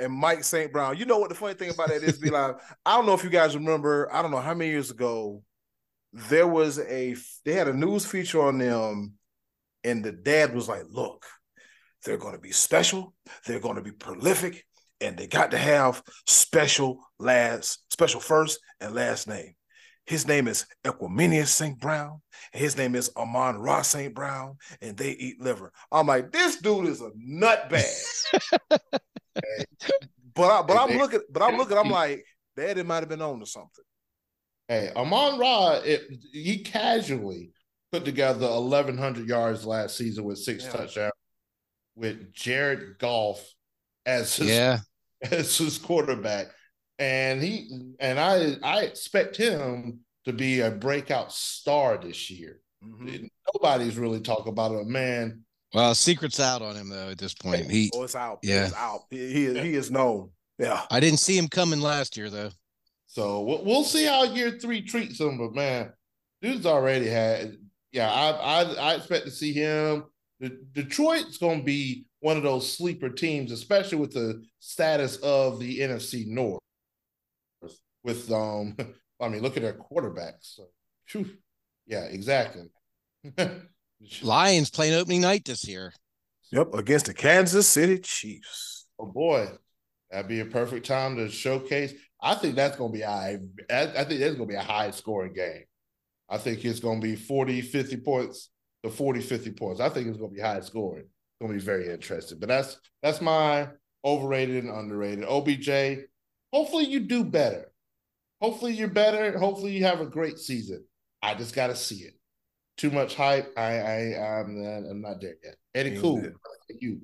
and 0.00 0.12
Mike 0.12 0.42
St. 0.42 0.72
Brown. 0.72 0.96
You 0.96 1.04
know 1.04 1.18
what 1.18 1.28
the 1.28 1.34
funny 1.34 1.54
thing 1.54 1.70
about 1.70 1.88
that 1.88 2.02
is, 2.02 2.18
be 2.18 2.30
like, 2.30 2.56
I 2.86 2.96
don't 2.96 3.06
know 3.06 3.14
if 3.14 3.22
you 3.22 3.30
guys 3.30 3.54
remember. 3.54 4.12
I 4.12 4.22
don't 4.22 4.30
know 4.30 4.40
how 4.40 4.54
many 4.54 4.70
years 4.70 4.90
ago 4.90 5.42
there 6.12 6.48
was 6.48 6.78
a 6.78 7.14
they 7.44 7.52
had 7.52 7.68
a 7.68 7.72
news 7.72 8.04
feature 8.04 8.42
on 8.42 8.58
them, 8.58 9.14
and 9.84 10.04
the 10.04 10.12
dad 10.12 10.54
was 10.54 10.68
like, 10.68 10.84
"Look, 10.90 11.26
they're 12.04 12.16
going 12.16 12.34
to 12.34 12.40
be 12.40 12.52
special. 12.52 13.14
They're 13.46 13.60
going 13.60 13.76
to 13.76 13.82
be 13.82 13.92
prolific, 13.92 14.64
and 15.00 15.16
they 15.16 15.26
got 15.26 15.52
to 15.52 15.58
have 15.58 16.02
special 16.26 17.00
last, 17.18 17.84
special 17.90 18.20
first 18.20 18.58
and 18.80 18.94
last 18.94 19.28
name. 19.28 19.54
His 20.06 20.26
name 20.26 20.48
is 20.48 20.66
Equanimeous 20.84 21.48
St. 21.48 21.78
Brown, 21.78 22.20
and 22.52 22.60
his 22.60 22.76
name 22.76 22.96
is 22.96 23.12
Amon 23.16 23.58
Ra 23.58 23.82
St. 23.82 24.12
Brown, 24.12 24.56
and 24.80 24.96
they 24.96 25.10
eat 25.12 25.40
liver. 25.40 25.72
I'm 25.92 26.08
like, 26.08 26.32
this 26.32 26.56
dude 26.56 26.88
is 26.88 27.00
a 27.00 27.10
nutbag. 27.10 27.84
but 30.34 30.50
I, 30.50 30.62
but 30.62 30.76
I'm 30.76 30.96
looking, 30.98 31.20
but 31.30 31.42
I'm 31.42 31.56
looking, 31.56 31.76
I'm 31.76 31.90
like, 31.90 32.24
Daddy 32.56 32.82
might 32.82 33.00
have 33.00 33.08
been 33.08 33.22
on 33.22 33.40
to 33.40 33.46
something. 33.46 33.84
Hey, 34.68 34.90
Amon 34.94 35.38
Ra, 35.38 35.80
it, 35.84 36.02
he 36.32 36.58
casually 36.58 37.50
put 37.90 38.04
together 38.04 38.48
1,100 38.48 39.28
yards 39.28 39.66
last 39.66 39.96
season 39.96 40.24
with 40.24 40.38
six 40.38 40.64
yeah. 40.64 40.70
touchdowns 40.70 41.12
with 41.96 42.32
Jared 42.32 42.98
Goff 42.98 43.44
as 44.06 44.36
his, 44.36 44.48
yeah. 44.48 44.78
as 45.30 45.56
his 45.56 45.78
quarterback. 45.78 46.46
And 46.98 47.42
he 47.42 47.94
and 47.98 48.20
I 48.20 48.56
I 48.62 48.82
expect 48.82 49.34
him 49.34 50.00
to 50.26 50.34
be 50.34 50.60
a 50.60 50.70
breakout 50.70 51.32
star 51.32 51.96
this 51.96 52.30
year. 52.30 52.60
Mm-hmm. 52.84 53.26
Nobody's 53.54 53.96
really 53.96 54.20
talking 54.20 54.52
about 54.52 54.72
it. 54.72 54.86
Man. 54.86 55.44
Well, 55.72 55.94
secret's 55.94 56.40
out 56.40 56.62
on 56.62 56.76
him 56.76 56.88
though 56.88 57.10
at 57.10 57.18
this 57.18 57.34
point. 57.34 57.70
He 57.70 57.90
oh, 57.94 58.02
it's 58.02 58.16
out. 58.16 58.40
Yeah, 58.42 58.66
it's 58.66 58.74
out. 58.74 59.02
He, 59.10 59.32
he, 59.32 59.58
he 59.58 59.74
is 59.74 59.90
known. 59.90 60.30
Yeah. 60.58 60.82
I 60.90 61.00
didn't 61.00 61.20
see 61.20 61.38
him 61.38 61.48
coming 61.48 61.80
last 61.80 62.16
year 62.16 62.28
though. 62.28 62.50
So 63.06 63.40
we'll, 63.40 63.64
we'll 63.64 63.84
see 63.84 64.04
how 64.04 64.24
year 64.24 64.52
three 64.52 64.82
treats 64.82 65.20
him. 65.20 65.38
But 65.38 65.54
man, 65.54 65.92
dude's 66.42 66.66
already 66.66 67.08
had 67.08 67.56
yeah, 67.92 68.10
I, 68.10 68.30
I 68.30 68.62
I 68.62 68.94
expect 68.94 69.24
to 69.24 69.30
see 69.30 69.52
him. 69.52 70.04
The, 70.38 70.58
Detroit's 70.72 71.38
going 71.38 71.60
to 71.60 71.64
be 71.64 72.06
one 72.20 72.36
of 72.36 72.42
those 72.42 72.76
sleeper 72.76 73.08
teams, 73.08 73.52
especially 73.52 73.98
with 73.98 74.12
the 74.12 74.42
status 74.58 75.16
of 75.16 75.58
the 75.58 75.80
NFC 75.80 76.26
North. 76.26 76.60
With 78.04 78.30
um, 78.30 78.76
I 79.20 79.28
mean, 79.28 79.42
look 79.42 79.56
at 79.56 79.62
their 79.62 79.74
quarterbacks. 79.74 80.56
So, 81.06 81.24
yeah, 81.86 82.04
exactly. 82.04 82.70
Lions 84.22 84.70
playing 84.70 84.94
opening 84.94 85.20
night 85.20 85.44
this 85.44 85.66
year. 85.66 85.92
Yep, 86.52 86.74
against 86.74 87.06
the 87.06 87.14
Kansas 87.14 87.68
City 87.68 87.98
Chiefs. 87.98 88.86
Oh 88.98 89.06
boy, 89.06 89.48
that'd 90.10 90.28
be 90.28 90.40
a 90.40 90.46
perfect 90.46 90.86
time 90.86 91.16
to 91.16 91.28
showcase. 91.28 91.92
I 92.20 92.34
think 92.34 92.54
that's 92.54 92.76
going 92.76 92.92
to 92.92 92.98
be 92.98 93.04
high. 93.04 93.38
I 93.70 94.04
think 94.04 94.20
that's 94.20 94.36
going 94.36 94.38
to 94.38 94.46
be 94.46 94.54
a 94.54 94.62
high 94.62 94.90
scoring 94.90 95.32
game. 95.32 95.64
I 96.28 96.38
think 96.38 96.64
it's 96.64 96.80
going 96.80 97.00
to 97.00 97.06
be 97.06 97.16
40, 97.16 97.60
50 97.60 97.96
points 97.98 98.50
to 98.82 98.90
40, 98.90 99.20
50 99.20 99.50
points. 99.52 99.80
I 99.80 99.88
think 99.88 100.08
it's 100.08 100.18
going 100.18 100.30
to 100.30 100.36
be 100.36 100.42
high 100.42 100.60
scoring. 100.60 101.04
It's 101.04 101.40
going 101.40 101.52
to 101.52 101.58
be 101.58 101.64
very 101.64 101.90
interesting. 101.90 102.38
But 102.38 102.48
that's 102.48 102.80
that's 103.02 103.20
my 103.20 103.68
overrated 104.04 104.64
and 104.64 104.76
underrated. 104.76 105.24
OBJ, 105.24 106.04
hopefully 106.52 106.86
you 106.86 107.00
do 107.00 107.24
better. 107.24 107.72
Hopefully 108.40 108.72
you're 108.72 108.88
better. 108.88 109.38
Hopefully 109.38 109.72
you 109.72 109.84
have 109.84 110.00
a 110.00 110.06
great 110.06 110.38
season. 110.38 110.84
I 111.22 111.34
just 111.34 111.54
got 111.54 111.68
to 111.68 111.76
see 111.76 111.96
it. 111.96 112.14
Too 112.80 112.90
much 112.90 113.14
hype. 113.14 113.52
I 113.58 113.78
I 113.78 114.38
I'm 114.40 114.62
not, 114.62 114.90
I'm 114.90 115.02
not 115.02 115.20
there 115.20 115.34
yet. 115.44 115.56
Eddie 115.74 116.00
Cool, 116.00 116.24
you. 116.80 117.02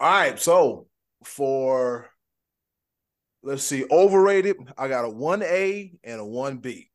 All 0.00 0.10
right, 0.10 0.40
so 0.40 0.86
for 1.22 2.08
let's 3.42 3.62
see, 3.62 3.84
overrated. 3.90 4.56
I 4.78 4.88
got 4.88 5.04
a 5.04 5.10
one 5.10 5.42
A 5.42 5.92
and 6.02 6.18
a 6.18 6.24
one 6.24 6.56
B. 6.56 6.88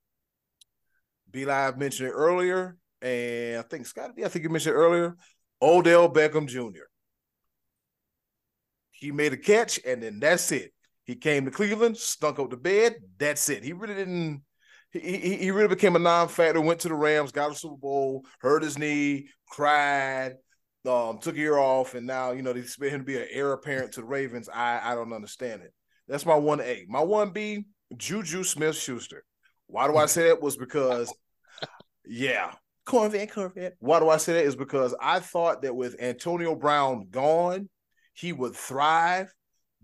B 1.30 1.46
Live 1.46 1.78
mentioned 1.78 2.10
it 2.10 2.14
earlier, 2.14 2.78
and 3.04 3.60
I 3.60 3.62
think 3.62 3.86
Scott, 3.86 4.14
I 4.18 4.28
think 4.30 4.42
you 4.42 4.50
mentioned 4.50 4.76
earlier, 4.76 5.16
Odell 5.62 6.12
Beckham 6.12 6.48
Jr. 6.48 6.86
He 8.90 9.12
made 9.12 9.34
a 9.34 9.38
catch, 9.38 9.80
and 9.86 10.02
then 10.02 10.20
that's 10.20 10.52
it. 10.52 10.74
He 11.04 11.18
came 11.18 11.46
to 11.46 11.52
Cleveland, 11.52 11.98
stunk 11.98 12.40
up 12.40 12.50
the 12.50 12.58
bed. 12.58 12.96
That's 13.20 13.48
it. 13.50 13.64
He 13.64 13.74
really 13.74 13.94
didn't. 13.94 14.42
He, 14.92 15.00
he, 15.00 15.36
he 15.36 15.52
really 15.52 15.68
became 15.68 15.96
a 15.96 16.00
non-factor. 16.00 16.62
Went 16.62 16.80
to 16.82 16.88
the 16.88 16.96
Rams, 16.96 17.32
got 17.32 17.52
a 17.52 17.56
Super 17.56 17.76
Bowl, 17.76 18.26
hurt 18.40 18.64
his 18.64 18.78
knee, 18.78 19.28
cried, 19.50 20.36
um, 20.88 21.20
took 21.20 21.36
a 21.36 21.40
year 21.40 21.58
off, 21.58 21.94
and 21.94 22.08
now 22.08 22.32
you 22.32 22.42
know 22.42 22.54
they 22.54 22.62
expect 22.62 22.94
him 22.94 23.02
to 23.02 23.06
be 23.06 23.18
an 23.18 23.28
heir 23.30 23.52
apparent 23.52 23.94
to 23.94 24.02
the 24.02 24.08
Ravens. 24.08 24.50
I 24.54 24.80
I 24.84 24.96
don't 24.96 25.14
understand 25.14 25.62
it. 25.62 25.74
That's 26.08 26.26
my 26.26 26.36
one 26.36 26.62
A. 26.62 26.86
My 26.88 27.02
one 27.02 27.32
B, 27.32 27.66
Juju 27.96 28.44
Smith 28.44 28.78
Schuster. 28.78 29.24
Why 29.68 29.88
do 29.88 29.98
I 29.98 30.06
say 30.06 30.30
that? 30.30 30.42
Was 30.42 30.56
because, 30.56 31.14
yeah, 32.06 32.54
Corvette, 32.86 33.34
Corvette. 33.34 33.76
Why 33.80 34.00
do 34.00 34.08
I 34.10 34.16
say 34.16 34.34
that? 34.34 34.46
Is 34.46 34.56
because 34.56 34.96
I 35.02 35.20
thought 35.20 35.64
that 35.64 35.76
with 35.76 36.02
Antonio 36.02 36.56
Brown 36.56 37.08
gone, 37.12 37.68
he 38.14 38.32
would 38.32 38.56
thrive, 38.56 39.34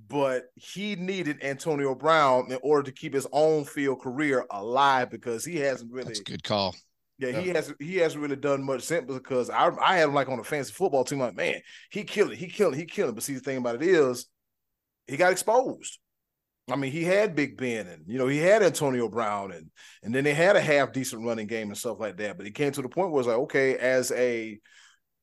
but 0.07 0.45
he 0.55 0.95
needed 0.95 1.43
Antonio 1.43 1.95
Brown 1.95 2.51
in 2.51 2.59
order 2.61 2.83
to 2.83 2.91
keep 2.91 3.13
his 3.13 3.27
own 3.31 3.65
field 3.65 4.01
career 4.01 4.45
alive 4.51 5.09
because 5.09 5.45
he 5.45 5.57
hasn't 5.57 5.91
really. 5.91 6.07
That's 6.07 6.19
a 6.19 6.23
good 6.23 6.43
call. 6.43 6.75
Yeah, 7.19 7.29
yeah, 7.29 7.39
he 7.41 7.49
has 7.49 7.73
he 7.79 7.97
hasn't 7.97 8.21
really 8.21 8.35
done 8.35 8.63
much 8.63 8.81
since 8.81 9.05
because 9.05 9.49
I 9.49 9.69
I 9.81 9.97
had 9.97 10.09
him 10.09 10.15
like 10.15 10.29
on 10.29 10.39
a 10.39 10.43
fancy 10.43 10.73
football 10.73 11.03
team. 11.03 11.19
Like, 11.19 11.35
man, 11.35 11.61
he 11.91 12.03
killed 12.03 12.31
it, 12.31 12.37
he 12.37 12.47
killed 12.47 12.73
it, 12.73 12.77
he 12.77 12.85
killed 12.85 13.09
it. 13.09 13.15
But 13.15 13.23
see, 13.23 13.35
the 13.35 13.39
thing 13.39 13.57
about 13.57 13.75
it 13.75 13.83
is, 13.83 14.25
he 15.07 15.17
got 15.17 15.31
exposed. 15.31 15.99
I 16.71 16.77
mean, 16.77 16.91
he 16.91 17.03
had 17.03 17.35
Big 17.35 17.57
Ben 17.57 17.87
and 17.87 18.03
you 18.07 18.17
know 18.17 18.27
he 18.27 18.37
had 18.37 18.63
Antonio 18.63 19.09
Brown 19.09 19.51
and 19.51 19.69
and 20.01 20.15
then 20.15 20.23
they 20.23 20.33
had 20.33 20.55
a 20.55 20.61
half 20.61 20.93
decent 20.93 21.25
running 21.25 21.47
game 21.47 21.67
and 21.67 21.77
stuff 21.77 21.99
like 21.99 22.17
that. 22.17 22.37
But 22.37 22.47
it 22.47 22.55
came 22.55 22.71
to 22.71 22.81
the 22.81 22.89
point 22.89 23.11
where 23.11 23.19
it's 23.19 23.27
like, 23.27 23.37
okay, 23.37 23.77
as 23.77 24.11
a 24.11 24.59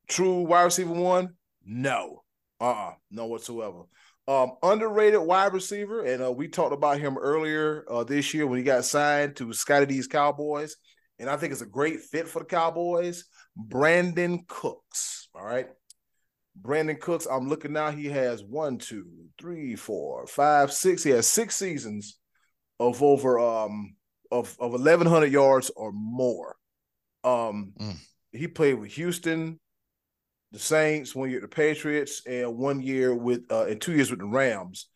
true 0.08 0.42
wide 0.42 0.64
receiver 0.64 0.92
one, 0.92 1.30
no, 1.64 2.22
uh, 2.60 2.64
uh-uh, 2.64 2.92
no 3.10 3.26
whatsoever. 3.26 3.82
Um, 4.30 4.52
underrated 4.62 5.18
wide 5.18 5.52
receiver, 5.52 6.04
and 6.04 6.22
uh, 6.22 6.30
we 6.30 6.46
talked 6.46 6.72
about 6.72 7.00
him 7.00 7.18
earlier 7.18 7.84
uh, 7.90 8.04
this 8.04 8.32
year 8.32 8.46
when 8.46 8.58
he 8.58 8.64
got 8.64 8.84
signed 8.84 9.34
to 9.34 9.52
Scottie 9.52 9.86
D's 9.86 10.06
Cowboys, 10.06 10.76
and 11.18 11.28
I 11.28 11.36
think 11.36 11.50
it's 11.50 11.62
a 11.62 11.66
great 11.66 11.98
fit 11.98 12.28
for 12.28 12.38
the 12.38 12.44
Cowboys. 12.44 13.24
Brandin 13.58 14.46
Cooks, 14.46 15.26
all 15.34 15.44
right. 15.44 15.66
Brandin 16.62 17.00
Cooks, 17.00 17.26
I'm 17.26 17.48
looking 17.48 17.72
now. 17.72 17.90
He 17.90 18.06
has 18.06 18.44
one, 18.44 18.78
two, 18.78 19.08
three, 19.36 19.74
four, 19.74 20.28
five, 20.28 20.72
six. 20.72 21.02
He 21.02 21.10
has 21.10 21.26
six 21.26 21.56
seasons 21.56 22.16
of 22.78 23.02
over 23.02 23.40
um 23.40 23.96
of 24.30 24.56
of 24.60 24.70
1100 24.70 25.32
yards 25.32 25.72
or 25.74 25.90
more. 25.90 26.54
Um, 27.24 27.72
mm. 27.80 27.96
he 28.30 28.46
played 28.46 28.74
with 28.74 28.92
Houston, 28.92 29.58
the 30.52 30.58
Saints, 30.58 31.14
one 31.14 31.30
year 31.30 31.40
the 31.40 31.48
Patriots, 31.48 32.22
and 32.26 32.56
one 32.56 32.80
year 32.80 33.14
with 33.14 33.44
uh, 33.50 33.66
and 33.66 33.80
two 33.80 33.92
years 33.92 34.10
with 34.10 34.20
the 34.20 34.26
Rams. 34.26 34.86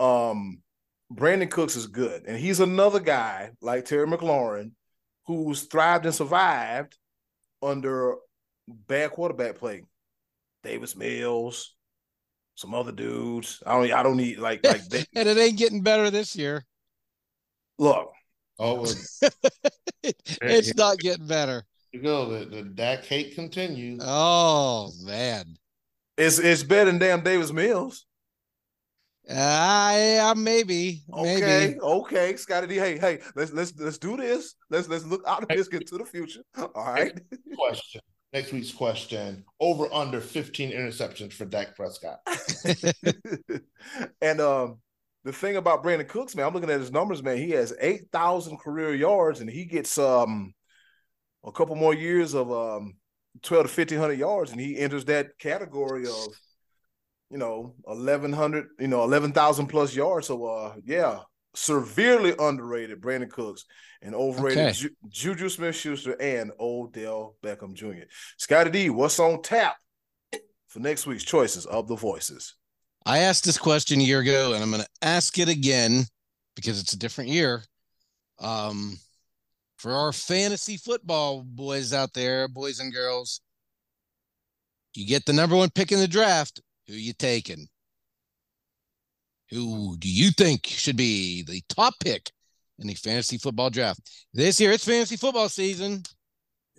Um, 0.00 0.58
Brandin 1.12 1.50
Cooks 1.50 1.76
is 1.76 1.86
good, 1.86 2.24
and 2.26 2.36
he's 2.36 2.60
another 2.60 3.00
guy 3.00 3.50
like 3.60 3.84
Terry 3.84 4.06
McLaurin 4.06 4.72
who's 5.26 5.62
thrived 5.62 6.06
and 6.06 6.14
survived 6.14 6.96
under 7.62 8.16
bad 8.68 9.10
quarterback 9.10 9.56
play. 9.56 9.82
Davis 10.62 10.96
Mills, 10.96 11.74
some 12.56 12.74
other 12.74 12.92
dudes. 12.92 13.62
I 13.64 13.72
don't. 13.74 13.92
I 13.92 14.02
don't 14.02 14.16
need 14.16 14.38
like 14.38 14.66
like. 14.66 14.84
They, 14.88 15.04
and 15.14 15.28
it 15.28 15.38
ain't 15.38 15.58
getting 15.58 15.82
better 15.82 16.10
this 16.10 16.34
year. 16.34 16.64
Look, 17.78 18.10
oh, 18.58 18.84
it's 20.02 20.74
not 20.74 20.98
getting 20.98 21.26
better. 21.26 21.64
You 21.96 22.02
go. 22.02 22.28
The 22.28 22.44
the 22.44 22.62
Dak 22.62 23.06
hate 23.06 23.34
continues. 23.34 24.02
Oh 24.04 24.92
man, 25.02 25.56
it's 26.18 26.38
it's 26.38 26.62
better 26.62 26.90
than 26.90 26.98
damn 26.98 27.22
Davis 27.22 27.50
Mills. 27.52 28.04
Uh, 29.26 29.32
yeah, 29.32 30.34
maybe. 30.36 31.04
Okay, 31.10 31.40
maybe. 31.40 31.80
okay, 31.80 32.36
Scottie 32.36 32.66
D. 32.66 32.74
Hey, 32.74 32.98
hey, 32.98 33.20
let's 33.34 33.50
let's 33.54 33.72
let's 33.78 33.96
do 33.96 34.18
this. 34.18 34.56
Let's 34.68 34.88
let's 34.88 35.06
look 35.06 35.22
out 35.26 35.42
of 35.42 35.48
this, 35.48 35.68
get 35.68 35.86
to 35.86 35.96
the 35.96 36.04
future. 36.04 36.42
All 36.58 36.70
right. 36.74 37.18
Question 37.56 38.02
next 38.34 38.52
week's 38.52 38.72
question 38.72 39.42
over 39.60 39.90
under 39.90 40.20
15 40.20 40.70
interceptions 40.72 41.32
for 41.32 41.46
Dak 41.46 41.74
Prescott. 41.74 42.20
and 44.20 44.40
um, 44.42 44.80
the 45.24 45.32
thing 45.32 45.56
about 45.56 45.82
Brandin 45.82 46.06
Cooks, 46.06 46.36
man, 46.36 46.44
I'm 46.44 46.52
looking 46.52 46.68
at 46.68 46.80
his 46.80 46.92
numbers, 46.92 47.22
man. 47.22 47.38
He 47.38 47.52
has 47.52 47.72
8,000 47.80 48.58
career 48.58 48.94
yards 48.94 49.40
and 49.40 49.48
he 49.48 49.64
gets 49.64 49.96
um 49.96 50.52
a 51.46 51.52
couple 51.52 51.76
more 51.76 51.94
years 51.94 52.34
of 52.34 52.50
um 52.52 52.94
12 53.42 53.66
to 53.66 53.80
1500 53.80 54.18
yards 54.18 54.50
and 54.50 54.60
he 54.60 54.76
enters 54.78 55.04
that 55.04 55.38
category 55.38 56.06
of 56.06 56.26
you 57.30 57.38
know 57.38 57.74
1100 57.82 58.66
you 58.78 58.88
know 58.88 59.04
11,000 59.04 59.66
plus 59.66 59.94
yards 59.94 60.26
so 60.26 60.44
uh 60.44 60.74
yeah 60.84 61.20
severely 61.54 62.34
underrated 62.38 63.00
Brandin 63.00 63.30
Cooks 63.30 63.64
and 64.02 64.14
overrated 64.14 64.58
okay. 64.58 64.72
Ju- 64.72 64.96
Juju 65.08 65.48
Smith 65.48 65.74
Schuster 65.74 66.20
and 66.20 66.52
Odell 66.60 67.36
Beckham 67.42 67.72
Jr. 67.72 68.04
Scottie 68.36 68.70
D, 68.70 68.90
what's 68.90 69.18
on 69.18 69.42
tap 69.42 69.76
for 70.68 70.80
next 70.80 71.06
week's 71.06 71.24
choices 71.24 71.64
of 71.66 71.88
the 71.88 71.96
voices? 71.96 72.54
I 73.06 73.20
asked 73.20 73.44
this 73.44 73.58
question 73.58 74.00
a 74.00 74.04
year 74.04 74.20
ago 74.20 74.52
and 74.52 74.62
I'm 74.62 74.70
going 74.70 74.82
to 74.82 74.88
ask 75.00 75.38
it 75.38 75.48
again 75.48 76.04
because 76.54 76.80
it's 76.80 76.92
a 76.92 76.98
different 76.98 77.30
year. 77.30 77.64
Um, 78.38 78.98
for 79.76 79.92
our 79.92 80.12
fantasy 80.12 80.76
football 80.76 81.42
boys 81.44 81.92
out 81.92 82.12
there, 82.14 82.48
boys 82.48 82.80
and 82.80 82.92
girls, 82.92 83.40
you 84.94 85.06
get 85.06 85.26
the 85.26 85.32
number 85.32 85.56
one 85.56 85.70
pick 85.70 85.92
in 85.92 85.98
the 85.98 86.08
draft. 86.08 86.60
Who 86.86 86.94
you 86.94 87.12
taking? 87.12 87.68
Who 89.50 89.96
do 89.98 90.08
you 90.08 90.30
think 90.30 90.66
should 90.66 90.96
be 90.96 91.42
the 91.42 91.62
top 91.68 91.94
pick 92.00 92.30
in 92.78 92.88
the 92.88 92.94
fantasy 92.94 93.38
football 93.38 93.70
draft 93.70 94.00
this 94.32 94.60
year? 94.60 94.72
It's 94.72 94.84
fantasy 94.84 95.16
football 95.16 95.48
season. 95.48 96.02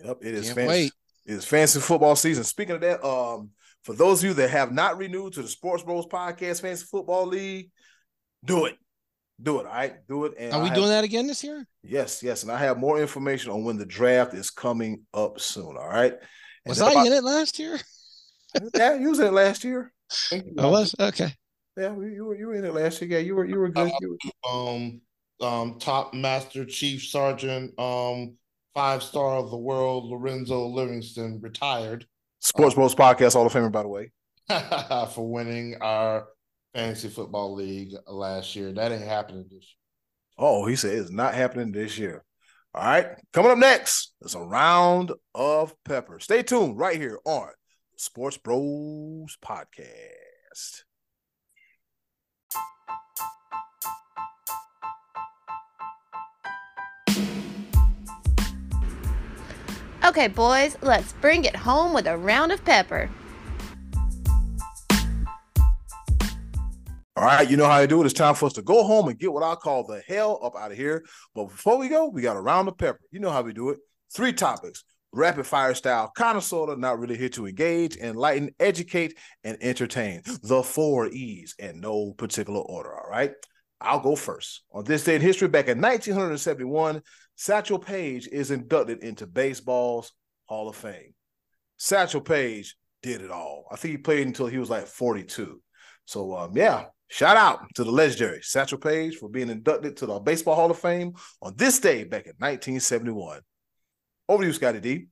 Yep, 0.04 0.18
it 0.22 0.34
is. 0.34 0.46
Can't 0.46 0.56
fantasy, 0.56 0.68
wait. 0.68 0.92
It 1.26 1.34
is 1.34 1.44
fantasy 1.44 1.80
football 1.80 2.16
season. 2.16 2.44
Speaking 2.44 2.74
of 2.76 2.80
that, 2.82 3.04
um, 3.06 3.50
for 3.84 3.94
those 3.94 4.22
of 4.22 4.28
you 4.28 4.34
that 4.34 4.50
have 4.50 4.72
not 4.72 4.98
renewed 4.98 5.34
to 5.34 5.42
the 5.42 5.48
Sports 5.48 5.82
Bros 5.82 6.06
Podcast 6.06 6.60
Fantasy 6.60 6.86
Football 6.90 7.26
League, 7.26 7.70
do 8.44 8.66
it. 8.66 8.76
Do 9.40 9.60
it. 9.60 9.66
All 9.66 9.72
right. 9.72 9.94
Do 10.08 10.24
it. 10.24 10.34
And 10.38 10.52
Are 10.52 10.60
we 10.60 10.68
have, 10.68 10.76
doing 10.76 10.88
that 10.88 11.04
again 11.04 11.26
this 11.26 11.44
year? 11.44 11.66
Yes, 11.82 12.22
yes. 12.22 12.42
And 12.42 12.50
I 12.50 12.58
have 12.58 12.78
more 12.78 13.00
information 13.00 13.52
on 13.52 13.64
when 13.64 13.76
the 13.76 13.86
draft 13.86 14.34
is 14.34 14.50
coming 14.50 15.04
up 15.14 15.40
soon. 15.40 15.76
All 15.76 15.88
right. 15.88 16.12
And 16.12 16.20
was 16.66 16.80
I 16.80 16.90
about, 16.90 17.06
in 17.06 17.12
it 17.12 17.22
last 17.24 17.58
year? 17.58 17.78
yeah, 18.74 18.94
you 18.94 19.10
was 19.10 19.20
in 19.20 19.26
it 19.26 19.32
last 19.32 19.62
year. 19.62 19.92
I 20.32 20.66
was 20.66 20.94
okay. 20.98 21.32
Yeah, 21.76 21.94
you 21.94 22.24
were 22.24 22.36
you 22.36 22.46
were 22.48 22.54
in 22.54 22.64
it 22.64 22.74
last 22.74 23.00
year. 23.00 23.10
Yeah, 23.10 23.18
you 23.18 23.36
were 23.36 23.44
you 23.44 23.58
were 23.58 23.68
good. 23.68 23.92
You 24.00 24.18
were... 24.44 24.50
Um, 24.50 25.00
um, 25.40 25.78
top 25.78 26.14
master 26.14 26.64
chief 26.64 27.04
sergeant, 27.04 27.78
um, 27.78 28.36
five 28.74 29.02
star 29.02 29.36
of 29.36 29.50
the 29.50 29.56
world, 29.56 30.06
Lorenzo 30.06 30.66
Livingston 30.66 31.38
retired. 31.40 32.06
Sports 32.40 32.74
Bros 32.74 32.92
um, 32.92 32.98
Podcast 32.98 33.34
Hall 33.34 33.46
of 33.46 33.52
Famer, 33.52 33.70
by 33.70 33.82
the 33.82 33.88
way, 33.88 34.10
for 35.14 35.30
winning 35.30 35.76
our 35.80 36.26
fantasy 36.74 37.08
football 37.08 37.54
league 37.54 37.92
last 38.06 38.54
year. 38.56 38.72
That 38.72 38.92
ain't 38.92 39.02
happening 39.02 39.44
this 39.44 39.64
year. 39.64 39.78
Oh, 40.38 40.66
he 40.66 40.76
said 40.76 40.96
it's 40.96 41.10
not 41.10 41.34
happening 41.34 41.72
this 41.72 41.98
year. 41.98 42.24
All 42.74 42.84
right, 42.84 43.06
coming 43.32 43.50
up 43.50 43.58
next 43.58 44.12
is 44.22 44.34
a 44.34 44.40
round 44.40 45.12
of 45.34 45.74
pepper. 45.84 46.20
Stay 46.20 46.42
tuned 46.42 46.78
right 46.78 46.96
here 46.96 47.18
on 47.24 47.48
Sports 47.96 48.36
Bros 48.36 49.36
Podcast. 49.44 50.82
Okay, 60.04 60.28
boys, 60.28 60.78
let's 60.80 61.12
bring 61.14 61.44
it 61.44 61.56
home 61.56 61.92
with 61.92 62.06
a 62.06 62.16
round 62.16 62.52
of 62.52 62.64
pepper. 62.64 63.10
All 67.18 67.24
right, 67.24 67.50
you 67.50 67.56
know 67.56 67.66
how 67.66 67.80
to 67.80 67.86
do 67.88 68.00
it. 68.00 68.04
It's 68.04 68.14
time 68.14 68.36
for 68.36 68.46
us 68.46 68.52
to 68.52 68.62
go 68.62 68.84
home 68.84 69.08
and 69.08 69.18
get 69.18 69.32
what 69.32 69.42
I 69.42 69.56
call 69.56 69.84
the 69.84 70.00
hell 70.06 70.38
up 70.40 70.54
out 70.54 70.70
of 70.70 70.76
here. 70.76 71.04
But 71.34 71.46
before 71.46 71.76
we 71.76 71.88
go, 71.88 72.06
we 72.06 72.22
got 72.22 72.36
a 72.36 72.40
round 72.40 72.68
of 72.68 72.78
pepper. 72.78 73.00
You 73.10 73.18
know 73.18 73.32
how 73.32 73.42
we 73.42 73.52
do 73.52 73.70
it. 73.70 73.80
Three 74.14 74.32
topics 74.32 74.84
rapid 75.12 75.44
fire 75.44 75.74
style, 75.74 76.12
kind 76.14 76.36
of 76.38 76.44
sort 76.44 76.70
of, 76.70 76.78
not 76.78 77.00
really 77.00 77.16
here 77.16 77.28
to 77.30 77.48
engage, 77.48 77.96
enlighten, 77.96 78.50
educate, 78.60 79.18
and 79.42 79.58
entertain. 79.60 80.22
The 80.44 80.62
four 80.62 81.08
E's 81.08 81.56
in 81.58 81.80
no 81.80 82.12
particular 82.12 82.60
order. 82.60 82.96
All 82.96 83.10
right. 83.10 83.32
I'll 83.80 83.98
go 83.98 84.14
first. 84.14 84.62
On 84.70 84.84
this 84.84 85.02
day 85.02 85.16
in 85.16 85.20
history, 85.20 85.48
back 85.48 85.66
in 85.66 85.80
1971, 85.80 87.02
Satchel 87.34 87.80
Paige 87.80 88.28
is 88.28 88.52
inducted 88.52 89.02
into 89.02 89.26
baseball's 89.26 90.12
Hall 90.44 90.68
of 90.68 90.76
Fame. 90.76 91.14
Satchel 91.78 92.20
Paige 92.20 92.76
did 93.02 93.22
it 93.22 93.32
all. 93.32 93.64
I 93.72 93.74
think 93.74 93.90
he 93.90 93.98
played 93.98 94.24
until 94.24 94.46
he 94.46 94.58
was 94.58 94.70
like 94.70 94.86
42. 94.86 95.60
So 96.04 96.36
um, 96.36 96.52
yeah, 96.54 96.84
shout 97.08 97.36
out 97.36 97.66
to 97.74 97.84
the 97.84 97.90
legendary 97.90 98.40
Satchel 98.42 98.78
Paige 98.78 99.16
for 99.16 99.28
being 99.28 99.50
inducted 99.50 99.96
to 99.98 100.06
the 100.06 100.18
Baseball 100.18 100.54
Hall 100.54 100.70
of 100.70 100.78
Fame 100.78 101.14
on 101.42 101.54
this 101.56 101.80
day 101.80 102.04
back 102.04 102.26
in 102.26 102.34
1971. 102.38 103.40
Over 104.28 104.42
to 104.42 104.46
you, 104.46 104.52
Scottie 104.52 104.80
D. 104.80 105.06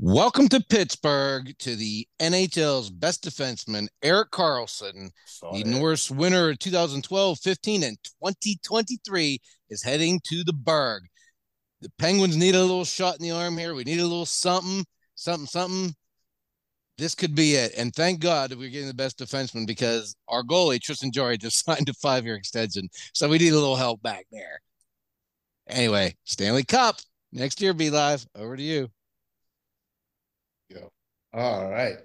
Welcome 0.00 0.48
to 0.50 0.60
Pittsburgh 0.60 1.52
to 1.58 1.74
the 1.74 2.06
NHL's 2.20 2.88
best 2.88 3.24
defenseman, 3.24 3.88
Erik 4.02 4.30
Karlsson. 4.30 5.10
Saw 5.26 5.52
the 5.52 5.64
that. 5.64 5.68
Norris 5.68 6.10
winner 6.10 6.50
of 6.50 6.58
2012, 6.60 7.38
15, 7.40 7.82
and 7.82 7.98
2023 8.22 9.40
is 9.70 9.82
heading 9.82 10.20
to 10.28 10.44
the 10.44 10.52
Burgh. 10.52 11.02
The 11.80 11.90
Penguins 11.98 12.36
need 12.36 12.54
a 12.54 12.60
little 12.60 12.84
shot 12.84 13.16
in 13.16 13.22
the 13.22 13.32
arm 13.32 13.58
here. 13.58 13.74
We 13.74 13.84
need 13.84 13.98
a 13.98 14.06
little 14.06 14.24
something, 14.24 14.84
something, 15.16 15.46
something. 15.46 15.94
This 16.98 17.14
could 17.14 17.34
be 17.34 17.54
it. 17.54 17.72
And 17.76 17.94
thank 17.94 18.18
God 18.20 18.52
we're 18.54 18.70
getting 18.70 18.88
the 18.88 18.94
best 18.94 19.18
defenseman 19.18 19.66
because 19.66 20.16
our 20.26 20.42
goalie, 20.42 20.82
Tristan 20.82 21.12
Jarry, 21.12 21.38
just 21.38 21.64
signed 21.64 21.88
a 21.88 21.94
five 21.94 22.24
year 22.24 22.34
extension. 22.34 22.88
So 23.14 23.28
we 23.28 23.38
need 23.38 23.52
a 23.52 23.54
little 23.54 23.76
help 23.76 24.02
back 24.02 24.26
there. 24.32 24.60
Anyway, 25.68 26.16
Stanley 26.24 26.64
Cup 26.64 26.96
next 27.32 27.60
year, 27.60 27.72
B 27.72 27.90
Live. 27.90 28.26
Over 28.34 28.56
to 28.56 28.62
you. 28.62 28.88
All 31.32 31.70
right. 31.70 31.96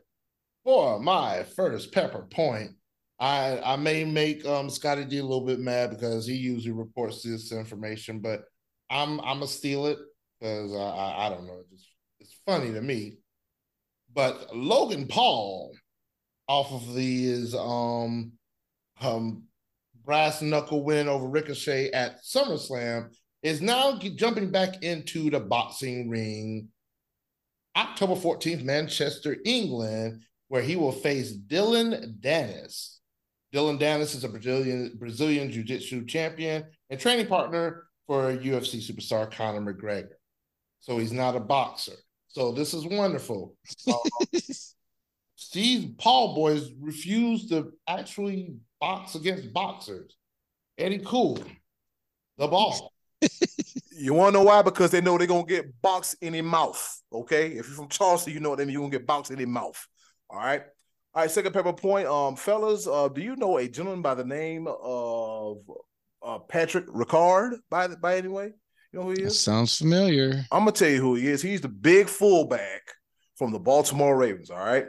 For 0.63 0.99
my 0.99 1.43
first 1.55 1.91
pepper 1.91 2.27
point, 2.29 2.71
I 3.19 3.59
I 3.63 3.75
may 3.77 4.03
make 4.03 4.45
um 4.45 4.69
Scottie 4.69 5.05
D 5.05 5.17
a 5.17 5.23
little 5.23 5.45
bit 5.45 5.59
mad 5.59 5.89
because 5.89 6.27
he 6.27 6.35
usually 6.35 6.73
reports 6.73 7.23
this 7.23 7.51
information, 7.51 8.19
but 8.19 8.43
I'm 8.89 9.19
I'm 9.21 9.39
gonna 9.39 9.47
steal 9.47 9.87
it 9.87 9.97
because 10.39 10.73
I, 10.73 10.77
I 10.77 11.27
I 11.27 11.29
don't 11.29 11.47
know, 11.47 11.59
it's 11.59 11.69
just 11.71 11.89
it's 12.19 12.39
funny 12.45 12.71
to 12.73 12.81
me. 12.81 13.17
But 14.13 14.55
Logan 14.55 15.07
Paul, 15.07 15.73
off 16.47 16.71
of 16.71 16.95
his 16.95 17.55
um 17.55 18.33
um 19.01 19.43
brass 20.05 20.41
knuckle 20.41 20.83
win 20.83 21.07
over 21.07 21.27
Ricochet 21.27 21.91
at 21.91 22.21
SummerSlam, 22.23 23.13
is 23.41 23.61
now 23.61 23.97
jumping 23.97 24.51
back 24.51 24.83
into 24.83 25.29
the 25.29 25.39
boxing 25.39 26.09
ring 26.09 26.69
October 27.75 28.13
14th, 28.13 28.63
Manchester, 28.63 29.37
England, 29.45 30.23
where 30.47 30.61
he 30.61 30.75
will 30.75 30.91
face 30.91 31.31
Dillon 31.31 32.17
Danis. 32.19 32.97
Dillon 33.51 33.79
Danis 33.79 34.15
is 34.15 34.23
a 34.23 34.29
Brazilian 34.29 34.95
Brazilian 34.97 35.51
Jiu-Jitsu 35.51 36.05
champion 36.05 36.65
and 36.89 36.99
training 36.99 37.27
partner 37.27 37.85
for 38.07 38.35
UFC 38.35 38.79
superstar 38.79 39.31
Conor 39.31 39.73
McGregor. 39.73 40.13
So 40.79 40.97
he's 40.97 41.13
not 41.13 41.35
a 41.35 41.39
boxer. 41.39 41.93
So 42.33 42.51
this 42.51 42.73
is 42.73 42.85
wonderful. 42.85 43.55
Uh, 43.87 43.97
Steve 45.35 45.95
Paul 45.97 46.33
boys 46.35 46.71
refuse 46.79 47.47
to 47.49 47.73
actually 47.87 48.55
box 48.79 49.15
against 49.15 49.53
boxers. 49.53 50.15
Eddie 50.77 51.01
Cool, 51.05 51.37
the 52.37 52.47
ball. 52.47 52.91
You 53.95 54.13
want 54.15 54.33
to 54.33 54.39
know 54.39 54.45
why? 54.45 54.61
Because 54.63 54.89
they 54.89 55.01
know 55.01 55.17
they're 55.17 55.27
gonna 55.27 55.45
get 55.45 55.79
boxed 55.81 56.15
in 56.21 56.33
their 56.33 56.43
mouth. 56.43 57.01
Okay, 57.11 57.49
if 57.49 57.67
you're 57.67 57.75
from 57.75 57.89
Charleston, 57.89 58.33
you 58.33 58.39
know 58.39 58.49
what 58.49 58.59
I 58.59 58.65
mean. 58.65 58.73
You're 58.73 58.81
gonna 58.81 58.91
get 58.91 59.05
boxed 59.05 59.31
in 59.31 59.37
their 59.37 59.47
mouth. 59.47 59.87
All 60.29 60.39
right. 60.39 60.63
All 61.13 61.21
right. 61.21 61.29
Second 61.29 61.53
pepper 61.53 61.73
point. 61.73 62.07
Um, 62.07 62.35
fellas, 62.35 62.87
uh, 62.87 63.07
do 63.09 63.21
you 63.21 63.35
know 63.35 63.57
a 63.59 63.67
gentleman 63.67 64.01
by 64.01 64.15
the 64.15 64.25
name 64.25 64.67
of 64.67 65.57
uh, 66.23 66.39
Patrick 66.39 66.87
Ricard? 66.87 67.57
By 67.69 67.87
by 67.89 68.17
any 68.17 68.29
way, 68.29 68.53
you 68.93 68.99
know 68.99 69.05
who 69.05 69.11
he 69.11 69.23
That 69.23 69.27
is? 69.27 69.39
sounds 69.39 69.77
familiar. 69.77 70.45
I'm 70.51 70.61
gonna 70.61 70.71
tell 70.71 70.89
you 70.89 71.01
who 71.01 71.15
he 71.15 71.27
is. 71.27 71.41
He's 71.41 71.61
the 71.61 71.69
big 71.69 72.07
fullback 72.07 72.81
from 73.37 73.51
the 73.51 73.59
Baltimore 73.59 74.15
Ravens. 74.15 74.49
All 74.51 74.57
right. 74.59 74.87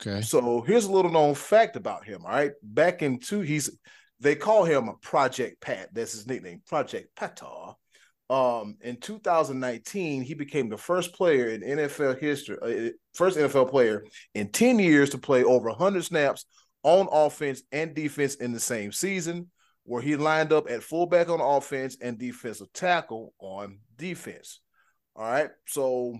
Okay. 0.00 0.20
So 0.20 0.60
here's 0.62 0.84
a 0.84 0.92
little 0.92 1.10
known 1.10 1.34
fact 1.34 1.76
about 1.76 2.04
him. 2.04 2.22
All 2.24 2.30
right. 2.32 2.52
Back 2.62 3.02
in 3.02 3.18
two, 3.18 3.40
he's 3.40 3.70
they 4.20 4.34
call 4.34 4.64
him 4.64 4.88
a 4.88 4.94
Project 4.94 5.60
Pat. 5.60 5.90
That's 5.94 6.12
his 6.12 6.26
nickname, 6.26 6.62
Project 6.66 7.08
Patar. 7.16 7.74
Um, 8.28 8.76
in 8.80 8.96
2019, 8.96 10.22
he 10.22 10.34
became 10.34 10.68
the 10.68 10.76
first 10.76 11.14
player 11.14 11.48
in 11.48 11.62
NFL 11.62 12.18
history, 12.18 12.56
uh, 12.60 12.90
first 13.14 13.38
NFL 13.38 13.70
player 13.70 14.04
in 14.34 14.50
10 14.50 14.78
years 14.80 15.10
to 15.10 15.18
play 15.18 15.44
over 15.44 15.68
100 15.68 16.04
snaps 16.04 16.44
on 16.82 17.08
offense 17.12 17.62
and 17.72 17.94
defense 17.94 18.34
in 18.36 18.52
the 18.52 18.60
same 18.60 18.90
season, 18.90 19.50
where 19.86 20.02
he 20.02 20.16
lined 20.16 20.52
up 20.52 20.68
at 20.68 20.82
fullback 20.82 21.28
on 21.28 21.40
offense 21.40 21.96
and 22.00 22.18
defensive 22.18 22.72
tackle 22.72 23.32
on 23.38 23.78
defense. 23.96 24.60
All 25.14 25.24
right. 25.24 25.50
So 25.66 26.18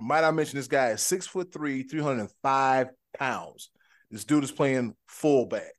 might 0.00 0.24
I 0.24 0.30
mention 0.30 0.56
this 0.56 0.68
guy 0.68 0.90
is 0.90 1.02
six 1.02 1.26
foot 1.26 1.52
three, 1.52 1.82
305 1.82 2.88
pounds. 3.18 3.70
This 4.10 4.24
dude 4.24 4.44
is 4.44 4.52
playing 4.52 4.94
fullback. 5.08 5.74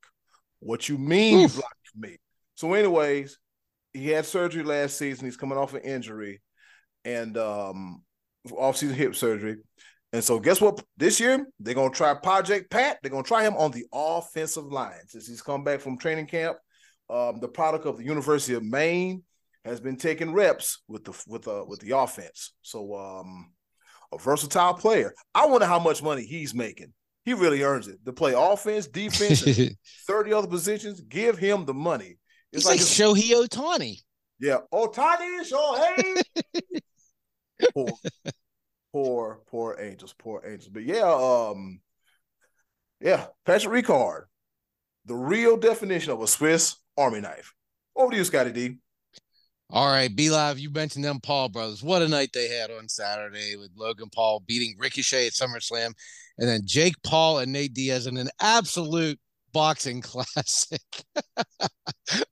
What 0.59 0.89
you 0.89 0.97
mean 0.97 1.45
Oof. 1.45 1.61
me? 1.97 2.17
So, 2.55 2.73
anyways, 2.73 3.39
he 3.93 4.09
had 4.09 4.25
surgery 4.25 4.63
last 4.63 4.97
season. 4.97 5.25
He's 5.25 5.37
coming 5.37 5.57
off 5.57 5.73
an 5.73 5.81
injury 5.81 6.41
and 7.05 7.37
um 7.37 8.03
off-season 8.51 8.95
hip 8.95 9.15
surgery. 9.15 9.57
And 10.11 10.23
so 10.23 10.39
guess 10.39 10.59
what? 10.59 10.83
This 10.97 11.19
year 11.19 11.45
they're 11.59 11.75
gonna 11.75 11.93
try 11.93 12.13
Project 12.15 12.71
Pat. 12.71 12.97
They're 13.01 13.11
gonna 13.11 13.23
try 13.23 13.43
him 13.43 13.55
on 13.57 13.71
the 13.71 13.85
offensive 13.93 14.65
line 14.65 15.07
since 15.07 15.27
he's 15.27 15.41
come 15.41 15.63
back 15.63 15.79
from 15.81 15.97
training 15.97 16.27
camp. 16.27 16.57
Um, 17.09 17.39
the 17.39 17.47
product 17.47 17.85
of 17.85 17.97
the 17.97 18.03
University 18.03 18.53
of 18.55 18.63
Maine 18.63 19.23
has 19.65 19.79
been 19.79 19.97
taking 19.97 20.33
reps 20.33 20.81
with 20.87 21.03
the 21.03 21.23
with 21.27 21.43
the 21.43 21.63
with 21.65 21.79
the 21.81 21.95
offense. 21.97 22.53
So 22.61 22.95
um 22.95 23.51
a 24.11 24.17
versatile 24.17 24.73
player. 24.73 25.13
I 25.35 25.45
wonder 25.45 25.67
how 25.67 25.77
much 25.79 26.01
money 26.01 26.23
he's 26.25 26.55
making. 26.55 26.91
He 27.25 27.33
really 27.33 27.61
earns 27.61 27.87
it 27.87 28.03
to 28.05 28.13
play 28.13 28.33
offense, 28.35 28.87
defense, 28.87 29.43
30 30.07 30.33
other 30.33 30.47
positions. 30.47 31.01
Give 31.01 31.37
him 31.37 31.65
the 31.65 31.75
money. 31.75 32.17
It's 32.51 32.65
like, 32.65 32.79
like, 32.79 32.81
it's- 32.81 32.97
Shohei 32.97 33.45
Ohtani. 33.47 33.97
yeah. 34.39 34.57
Ohtani, 34.73 35.41
Shohei. 35.51 36.23
poor, 37.75 37.89
poor, 38.91 39.41
poor 39.47 39.77
angels, 39.79 40.13
poor 40.17 40.41
angels. 40.45 40.69
But 40.69 40.83
yeah, 40.83 41.03
um, 41.03 41.81
yeah, 43.01 43.27
Patrick 43.45 43.85
Ricard, 43.85 44.23
the 45.05 45.15
real 45.15 45.57
definition 45.57 46.11
of 46.11 46.21
a 46.21 46.27
Swiss 46.27 46.75
Army 46.97 47.21
knife. 47.21 47.53
Over 47.95 48.11
to 48.11 48.17
you, 48.17 48.23
Scottie 48.23 48.51
D. 48.51 48.77
All 49.71 49.87
right, 49.87 50.13
B 50.13 50.31
Live, 50.31 50.57
you 50.57 50.71
mentioned 50.71 51.05
them 51.05 51.19
Paul 51.21 51.49
brothers. 51.49 51.83
What 51.83 52.01
a 52.01 52.07
night 52.07 52.31
they 52.33 52.47
had 52.47 52.71
on 52.71 52.89
Saturday 52.89 53.55
with 53.55 53.69
Logan 53.75 54.09
Paul 54.13 54.43
beating 54.47 54.75
Ricochet 54.79 55.27
at 55.27 55.33
SummerSlam, 55.33 55.93
and 56.39 56.49
then 56.49 56.61
Jake 56.65 56.95
Paul 57.03 57.39
and 57.39 57.51
Nate 57.51 57.73
Diaz 57.73 58.07
in 58.07 58.17
an 58.17 58.29
absolute 58.41 59.19
boxing 59.53 60.01
classic. 60.01 60.81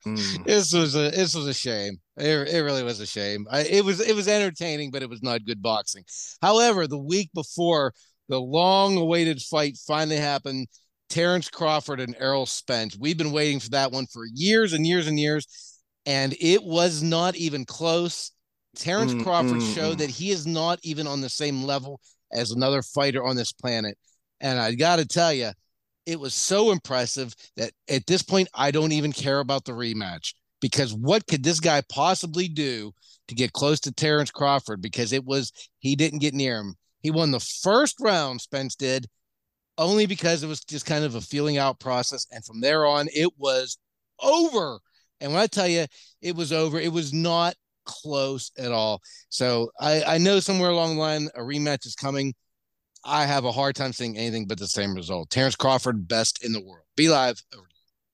Mm. 0.06 0.46
this 0.46 0.74
was 0.74 0.96
a 0.96 1.12
this 1.12 1.36
was 1.36 1.46
a 1.46 1.54
shame. 1.54 2.00
It, 2.18 2.50
it 2.50 2.62
really 2.62 2.84
was 2.84 3.00
a 3.00 3.06
shame. 3.06 3.46
I, 3.50 3.62
it 3.62 3.86
was 3.86 4.00
it 4.00 4.16
was 4.16 4.28
entertaining, 4.28 4.92
but 4.92 5.04
it 5.04 5.10
was 5.10 5.22
not 5.22 5.46
good 5.46 5.62
boxing. 5.62 6.04
However, 6.42 6.88
the 6.88 6.98
week 6.98 7.30
before 7.34 7.94
the 8.28 8.40
long-awaited 8.40 9.42
fight 9.42 9.78
finally 9.88 10.18
happened, 10.18 10.68
Terrence 11.10 11.50
Crawford 11.50 12.00
and 12.00 12.16
Errol 12.20 12.46
Spence. 12.46 12.98
We've 12.98 13.18
been 13.18 13.32
waiting 13.32 13.60
for 13.60 13.70
that 13.70 13.92
one 13.92 14.08
for 14.08 14.26
years 14.34 14.74
and 14.74 14.86
years 14.86 15.08
and 15.08 15.20
years, 15.20 15.48
and 16.06 16.36
it 16.42 16.64
was 16.64 17.02
not 17.04 17.36
even 17.36 17.66
close. 17.66 18.32
Terrence 18.76 19.14
Mm, 19.14 19.24
Crawford 19.24 19.62
mm, 19.62 19.76
showed 19.76 19.96
mm. 19.96 20.00
that 20.00 20.10
he 20.10 20.32
is 20.32 20.46
not 20.46 20.80
even 20.84 21.08
on 21.08 21.22
the 21.22 21.30
same 21.30 21.64
level 21.64 22.00
as 22.34 22.52
another 22.52 22.82
fighter 22.82 23.24
on 23.24 23.36
this 23.36 23.54
planet. 23.54 23.98
And 24.40 24.60
I 24.60 24.74
got 24.76 24.98
to 24.98 25.06
tell 25.06 25.34
you, 25.34 25.52
it 26.06 26.20
was 26.20 26.34
so 26.34 26.72
impressive 26.72 27.34
that 27.56 27.72
at 27.90 28.06
this 28.06 28.22
point, 28.22 28.50
I 28.54 28.72
don't 28.72 28.92
even 28.92 29.12
care 29.12 29.40
about 29.40 29.66
the 29.66 29.72
rematch. 29.72 30.34
Because 30.60 30.94
what 30.94 31.28
could 31.28 31.44
this 31.44 31.60
guy 31.60 31.82
possibly 31.90 32.48
do 32.48 32.92
to 33.28 33.36
get 33.36 33.54
close 33.54 33.80
to 33.82 33.92
Terrence 33.92 34.32
Crawford? 34.32 34.82
Because 34.82 35.14
it 35.14 35.24
was 35.24 35.52
he 35.80 35.96
didn't 35.96 36.20
get 36.20 36.34
near 36.34 36.60
him. 36.60 36.76
He 37.02 37.12
won 37.12 37.32
the 37.32 37.40
first 37.40 37.96
round, 38.02 38.42
Spence 38.42 38.76
did, 38.76 39.08
only 39.78 40.06
because 40.06 40.44
it 40.44 40.48
was 40.48 40.64
just 40.64 40.86
kind 40.86 41.06
of 41.06 41.16
a 41.16 41.22
feeling 41.22 41.58
out 41.58 41.80
process. 41.80 42.26
And 42.32 42.44
from 42.44 42.62
there 42.62 42.86
on, 42.86 43.08
it 43.14 43.30
was 43.38 43.78
over. 44.22 44.80
And 45.22 45.32
when 45.32 45.42
I 45.42 45.48
tell 45.48 45.68
you 45.68 45.86
it 46.22 46.36
was 46.36 46.52
over, 46.52 46.80
it 46.80 46.92
was 46.92 47.14
not 47.14 47.56
close 47.86 48.52
at 48.58 48.72
all. 48.72 49.02
So 49.30 49.72
I, 49.80 50.04
I 50.04 50.18
know 50.18 50.40
somewhere 50.40 50.70
along 50.70 50.96
the 50.96 51.02
line 51.02 51.30
a 51.36 51.40
rematch 51.40 51.86
is 51.86 51.96
coming. 51.96 52.34
I 53.06 53.26
have 53.26 53.46
a 53.46 53.52
hard 53.52 53.76
time 53.76 53.94
seeing 53.94 54.18
anything 54.18 54.48
but 54.48 54.60
the 54.60 54.68
same 54.68 54.94
result. 54.94 55.30
Terrence 55.30 55.56
Crawford, 55.56 56.08
best 56.08 56.44
in 56.44 56.52
the 56.52 56.62
world. 56.62 56.86
B 56.96 57.10
Live. 57.10 57.42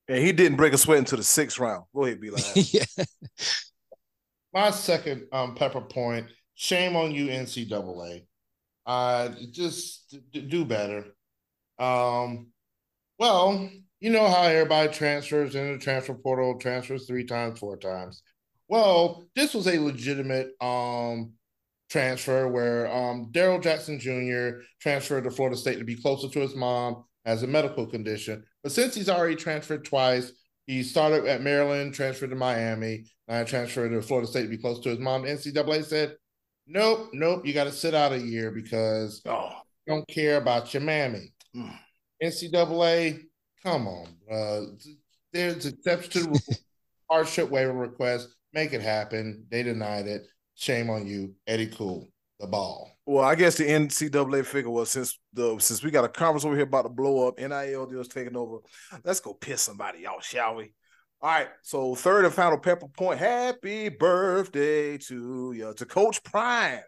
And 0.07 0.17
he 0.17 0.31
didn't 0.31 0.57
break 0.57 0.73
a 0.73 0.77
sweat 0.77 0.99
until 0.99 1.17
the 1.17 1.23
sixth 1.23 1.59
round. 1.59 1.85
Go 1.95 2.05
ahead, 2.05 2.19
B 2.19 2.29
Live. 2.29 2.51
yeah. 2.55 3.05
My 4.53 4.69
second 4.69 5.27
um, 5.31 5.55
pepper 5.55 5.81
point. 5.81 6.27
Shame 6.55 6.95
on 6.95 7.11
you, 7.11 7.27
NCAA. 7.27 8.25
Uh, 8.85 9.29
just 9.51 10.15
do 10.31 10.65
better. 10.65 11.05
Um, 11.79 12.47
well, 13.17 13.69
you 13.99 14.11
know 14.11 14.27
how 14.27 14.43
everybody 14.43 14.91
transfers 14.91 15.55
in 15.55 15.71
the 15.71 15.79
transfer 15.79 16.13
portal, 16.13 16.59
transfers 16.59 17.07
three 17.07 17.23
times, 17.23 17.59
four 17.59 17.77
times. 17.77 18.21
Well, 18.67 19.25
this 19.35 19.53
was 19.53 19.67
a 19.67 19.79
legitimate 19.79 20.49
um 20.61 21.33
transfer 21.89 22.47
where 22.47 22.91
um 22.91 23.29
Darrell 23.31 23.59
Jackson 23.59 23.99
Jr. 23.99 24.61
transferred 24.81 25.23
to 25.23 25.31
Florida 25.31 25.55
State 25.55 25.79
to 25.79 25.85
be 25.85 25.95
closer 25.95 26.27
to 26.27 26.39
his 26.39 26.55
mom 26.55 27.05
as 27.25 27.43
a 27.43 27.47
medical 27.47 27.85
condition. 27.85 28.43
But 28.63 28.71
since 28.71 28.95
he's 28.95 29.09
already 29.09 29.35
transferred 29.35 29.85
twice, 29.85 30.31
he 30.65 30.83
started 30.83 31.25
at 31.25 31.41
Maryland, 31.41 31.93
transferred 31.93 32.29
to 32.29 32.35
Miami, 32.35 33.05
and 33.27 33.47
transferred 33.47 33.89
to 33.89 34.01
Florida 34.01 34.27
State 34.27 34.43
to 34.43 34.47
be 34.47 34.57
close 34.57 34.79
to 34.79 34.89
his 34.89 34.99
mom. 34.99 35.23
The 35.23 35.29
NCAA 35.29 35.83
said, 35.83 36.15
Nope, 36.65 37.09
nope, 37.11 37.45
you 37.45 37.53
got 37.53 37.65
to 37.65 37.71
sit 37.73 37.93
out 37.93 38.13
a 38.13 38.19
year 38.19 38.49
because 38.49 39.21
oh. 39.25 39.51
don't 39.85 40.07
care 40.07 40.37
about 40.37 40.73
your 40.73 40.81
mammy. 40.81 41.33
Mm. 41.53 41.77
NCAA, 42.23 43.19
come 43.61 43.87
on. 43.87 44.07
Uh, 44.31 44.61
there's 45.33 45.65
exception 45.65 46.33
to 46.33 46.39
the 46.39 46.57
hardship 47.09 47.49
waiver 47.49 47.73
request. 47.73 48.29
Make 48.53 48.71
it 48.71 48.81
happen. 48.81 49.45
They 49.49 49.63
denied 49.63 50.07
it. 50.07 50.27
Shame 50.55 50.89
on 50.89 51.05
you, 51.05 51.33
Eddie 51.47 51.67
Cool, 51.67 52.07
the 52.39 52.47
ball. 52.47 52.91
Well, 53.05 53.23
I 53.23 53.35
guess 53.35 53.57
the 53.57 53.65
NCAA 53.65 54.45
figure 54.45 54.69
was 54.69 54.91
since 54.91 55.19
the 55.33 55.59
since 55.59 55.83
we 55.83 55.91
got 55.91 56.05
a 56.05 56.09
conference 56.09 56.45
over 56.45 56.55
here 56.55 56.63
about 56.63 56.83
to 56.83 56.89
blow 56.89 57.27
up, 57.27 57.37
NIL 57.37 57.85
deal's 57.85 58.07
taking 58.07 58.37
over. 58.37 58.59
Let's 59.03 59.19
go 59.19 59.33
piss 59.33 59.61
somebody 59.61 60.05
off, 60.05 60.25
shall 60.25 60.55
we? 60.55 60.73
All 61.21 61.29
right. 61.29 61.49
So 61.61 61.95
third 61.95 62.25
and 62.25 62.33
final 62.33 62.57
pepper 62.57 62.87
point. 62.87 63.19
Happy 63.19 63.89
birthday 63.89 64.97
to 64.99 65.53
you, 65.53 65.73
to 65.75 65.85
Coach 65.85 66.23
Prime, 66.23 66.81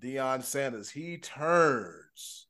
Deion 0.00 0.42
Sanders. 0.42 0.90
He 0.90 1.18
turns 1.18 2.46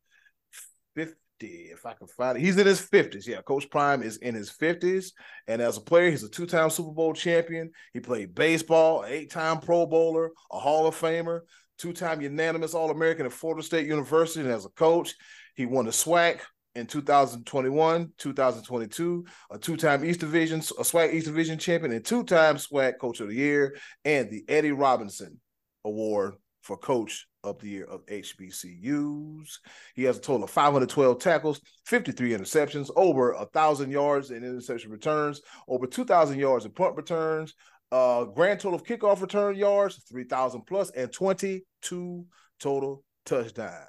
50, 0.95 1.17
if 1.41 1.87
I 1.87 1.95
can 1.95 2.07
find 2.09 2.39
it. 2.39 2.41
He's 2.41 2.59
in 2.59 2.67
his 2.67 2.81
50s. 2.81 3.27
Yeah, 3.27 3.43
Coach 3.43 3.71
Prime 3.71 4.03
is 4.03 4.19
in 4.19 4.35
his 4.35 4.51
50s. 4.51 5.13
And 5.47 5.63
as 5.63 5.77
a 5.77 5.83
player, 5.83 6.11
he's 6.11 6.25
a 6.25 6.31
two-time 6.31 6.71
Super 6.71 6.93
Bowl 6.93 7.13
champion. 7.15 7.71
He 7.93 8.01
played 8.01 8.35
baseball, 8.35 9.05
eight-time 9.07 9.61
Pro 9.61 9.87
Bowler, 9.87 10.31
a 10.51 10.59
Hall 10.59 10.87
of 10.87 10.99
Famer 10.99 11.41
two-time 11.79 12.21
unanimous 12.21 12.75
All-American 12.75 13.27
at 13.27 13.33
Florida 13.33 13.63
State 13.63 13.87
University, 13.87 14.41
and 14.41 14.53
as 14.53 14.67
a 14.67 14.71
coach, 14.71 15.15
he 15.55 15.67
won 15.67 15.87
the 15.87 15.93
SWAC 15.93 16.41
in 16.75 16.87
2021, 16.87 18.13
2022, 18.19 19.25
a 19.51 19.59
two-time 19.59 20.05
East 20.05 20.21
Division, 20.21 20.61
a 20.61 20.83
SWAC 20.83 21.15
East 21.15 21.27
Division 21.27 21.59
champion, 21.59 21.93
and 21.93 22.05
two-time 22.05 22.57
SWAC 22.57 22.99
Coach 22.99 23.21
of 23.21 23.29
the 23.29 23.35
Year, 23.35 23.77
and 24.05 24.31
the 24.31 24.45
Eddie 24.49 24.73
Robinson 24.73 25.41
Award 25.85 26.35
for 26.63 26.77
Coach 26.77 27.27
of 27.45 27.59
the 27.61 27.69
Year 27.69 27.85
of 27.85 28.05
HBCUs. 28.07 29.49
He 29.95 30.05
has 30.05 30.19
a 30.19 30.21
total 30.21 30.45
of 30.45 30.51
512 30.51 31.19
tackles, 31.19 31.61
53 31.87 32.31
interceptions, 32.31 32.91
over 32.95 33.33
a 33.33 33.47
thousand 33.47 33.91
yards 33.91 34.31
in 34.31 34.45
interception 34.45 34.91
returns, 34.91 35.41
over 35.67 35.87
2,000 35.87 36.39
yards 36.39 36.65
in 36.65 36.73
punt 36.73 36.97
returns, 36.97 37.55
uh, 37.91 38.25
grand 38.25 38.61
total 38.61 38.79
of 38.79 38.85
kickoff 38.85 39.21
return 39.21 39.57
yards, 39.57 40.03
3,000 40.09 40.63
plus, 40.63 40.91
and 40.91 41.13
22 41.13 42.27
total 42.61 43.05
touchdowns. 43.25 43.87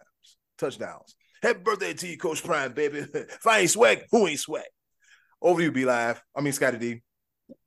Touchdowns. 0.57 1.15
Happy 1.41 1.59
birthday 1.59 1.93
to 1.93 2.07
you, 2.07 2.17
Coach 2.17 2.43
Prime, 2.43 2.73
baby. 2.73 2.99
if 3.13 3.45
I 3.47 3.59
ain't 3.59 3.69
swag, 3.69 4.03
who 4.11 4.27
ain't 4.27 4.39
swag? 4.39 4.63
Over 5.41 5.59
to 5.59 5.65
you, 5.65 5.71
B 5.71 5.85
Live. 5.85 6.21
I 6.35 6.41
mean, 6.41 6.53
Scottie 6.53 6.77
D. 6.77 7.01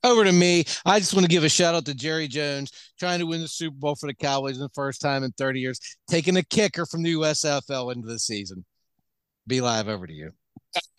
Over 0.04 0.24
to 0.24 0.32
me. 0.32 0.64
I 0.84 1.00
just 1.00 1.14
want 1.14 1.24
to 1.24 1.30
give 1.30 1.42
a 1.42 1.48
shout 1.48 1.74
out 1.74 1.86
to 1.86 1.94
Jerry 1.94 2.28
Jones 2.28 2.70
trying 2.98 3.18
to 3.18 3.26
win 3.26 3.40
the 3.40 3.48
Super 3.48 3.76
Bowl 3.76 3.96
for 3.96 4.06
the 4.06 4.14
Cowboys 4.14 4.56
in 4.56 4.62
the 4.62 4.70
first 4.74 5.00
time 5.00 5.24
in 5.24 5.32
30 5.32 5.60
years, 5.60 5.80
taking 6.08 6.36
a 6.36 6.42
kicker 6.42 6.86
from 6.86 7.02
the 7.02 7.14
USFL 7.14 7.92
into 7.92 8.06
the 8.06 8.18
season. 8.18 8.64
B 9.46 9.60
Live. 9.60 9.88
Over 9.88 10.06
to 10.06 10.12
you. 10.12 10.30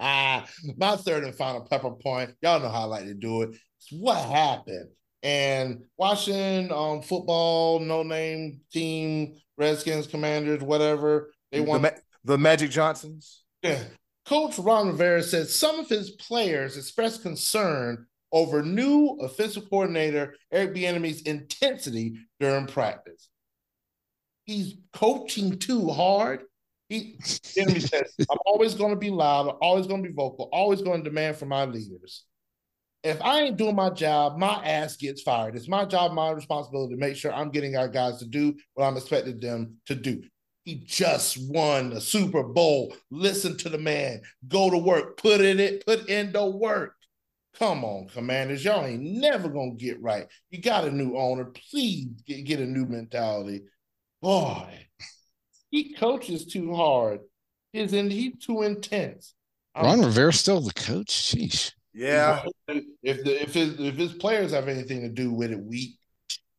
My 0.00 0.96
third 0.96 1.24
and 1.24 1.34
final 1.34 1.62
pepper 1.62 1.92
point. 1.92 2.34
Y'all 2.42 2.60
know 2.60 2.68
how 2.68 2.82
I 2.82 2.84
like 2.84 3.04
to 3.04 3.14
do 3.14 3.42
it 3.42 3.56
what 3.90 4.18
happened. 4.18 4.90
And 5.22 5.84
watching 5.96 6.70
um 6.72 7.02
football, 7.02 7.80
no 7.80 8.02
name 8.02 8.60
team, 8.72 9.36
Redskins, 9.56 10.06
Commanders, 10.06 10.62
whatever 10.62 11.32
they 11.50 11.60
want. 11.60 11.82
The, 11.82 11.94
the 12.24 12.38
Magic 12.38 12.70
Johnsons. 12.70 13.42
Yeah. 13.62 13.82
Coach 14.26 14.58
Ron 14.58 14.88
Rivera 14.88 15.22
said 15.22 15.48
some 15.48 15.80
of 15.80 15.88
his 15.88 16.10
players 16.12 16.76
expressed 16.76 17.22
concern 17.22 18.06
over 18.30 18.62
new 18.62 19.18
offensive 19.22 19.68
coordinator 19.70 20.34
Eric 20.52 20.74
Bieniemy's 20.74 21.22
intensity 21.22 22.14
during 22.38 22.66
practice. 22.66 23.28
He's 24.44 24.74
coaching 24.92 25.58
too 25.58 25.88
hard. 25.88 26.42
He 26.88 27.16
Bieniemy 27.20 27.88
says, 27.88 28.14
"I'm 28.30 28.38
always 28.46 28.74
going 28.74 28.90
to 28.90 28.98
be 28.98 29.10
loud. 29.10 29.48
I'm 29.48 29.56
always 29.60 29.86
going 29.86 30.02
to 30.02 30.08
be 30.08 30.14
vocal. 30.14 30.48
Always 30.52 30.82
going 30.82 31.02
to 31.02 31.08
demand 31.08 31.36
from 31.36 31.48
my 31.48 31.64
leaders." 31.64 32.24
If 33.02 33.22
I 33.22 33.42
ain't 33.42 33.56
doing 33.56 33.76
my 33.76 33.90
job, 33.90 34.38
my 34.38 34.54
ass 34.64 34.96
gets 34.96 35.22
fired. 35.22 35.56
It's 35.56 35.68
my 35.68 35.84
job, 35.84 36.12
my 36.12 36.30
responsibility 36.30 36.94
to 36.94 37.00
make 37.00 37.16
sure 37.16 37.32
I'm 37.32 37.50
getting 37.50 37.76
our 37.76 37.88
guys 37.88 38.18
to 38.18 38.26
do 38.26 38.54
what 38.74 38.86
I'm 38.86 38.96
expecting 38.96 39.38
them 39.38 39.76
to 39.86 39.94
do. 39.94 40.22
He 40.64 40.82
just 40.84 41.38
won 41.50 41.92
a 41.92 42.00
Super 42.00 42.42
Bowl. 42.42 42.94
Listen 43.10 43.56
to 43.58 43.68
the 43.68 43.78
man. 43.78 44.20
Go 44.48 44.68
to 44.68 44.76
work. 44.76 45.16
Put 45.16 45.40
in 45.40 45.60
it. 45.60 45.86
Put 45.86 46.08
in 46.08 46.32
the 46.32 46.44
work. 46.44 46.94
Come 47.58 47.84
on, 47.84 48.08
commanders. 48.08 48.64
Y'all 48.64 48.84
ain't 48.84 49.02
never 49.02 49.48
gonna 49.48 49.74
get 49.74 50.00
right. 50.02 50.26
You 50.50 50.60
got 50.60 50.84
a 50.84 50.92
new 50.92 51.16
owner. 51.16 51.46
Please 51.46 52.08
get, 52.26 52.44
get 52.44 52.60
a 52.60 52.66
new 52.66 52.84
mentality. 52.84 53.62
Boy, 54.20 54.86
he 55.70 55.94
coaches 55.94 56.46
too 56.46 56.74
hard. 56.74 57.20
Isn't 57.72 58.10
he 58.10 58.32
too 58.32 58.62
intense. 58.62 59.34
Ron 59.76 60.00
Rivera's 60.00 60.40
still 60.40 60.60
the 60.60 60.72
coach. 60.72 61.08
Sheesh. 61.08 61.72
Yeah. 61.92 62.44
If 62.68 63.24
the 63.24 63.42
if 63.42 63.54
his 63.54 63.78
if 63.80 63.96
his 63.96 64.12
players 64.14 64.52
have 64.52 64.68
anything 64.68 65.02
to 65.02 65.08
do 65.08 65.32
with 65.32 65.50
it, 65.50 65.60
we 65.60 65.98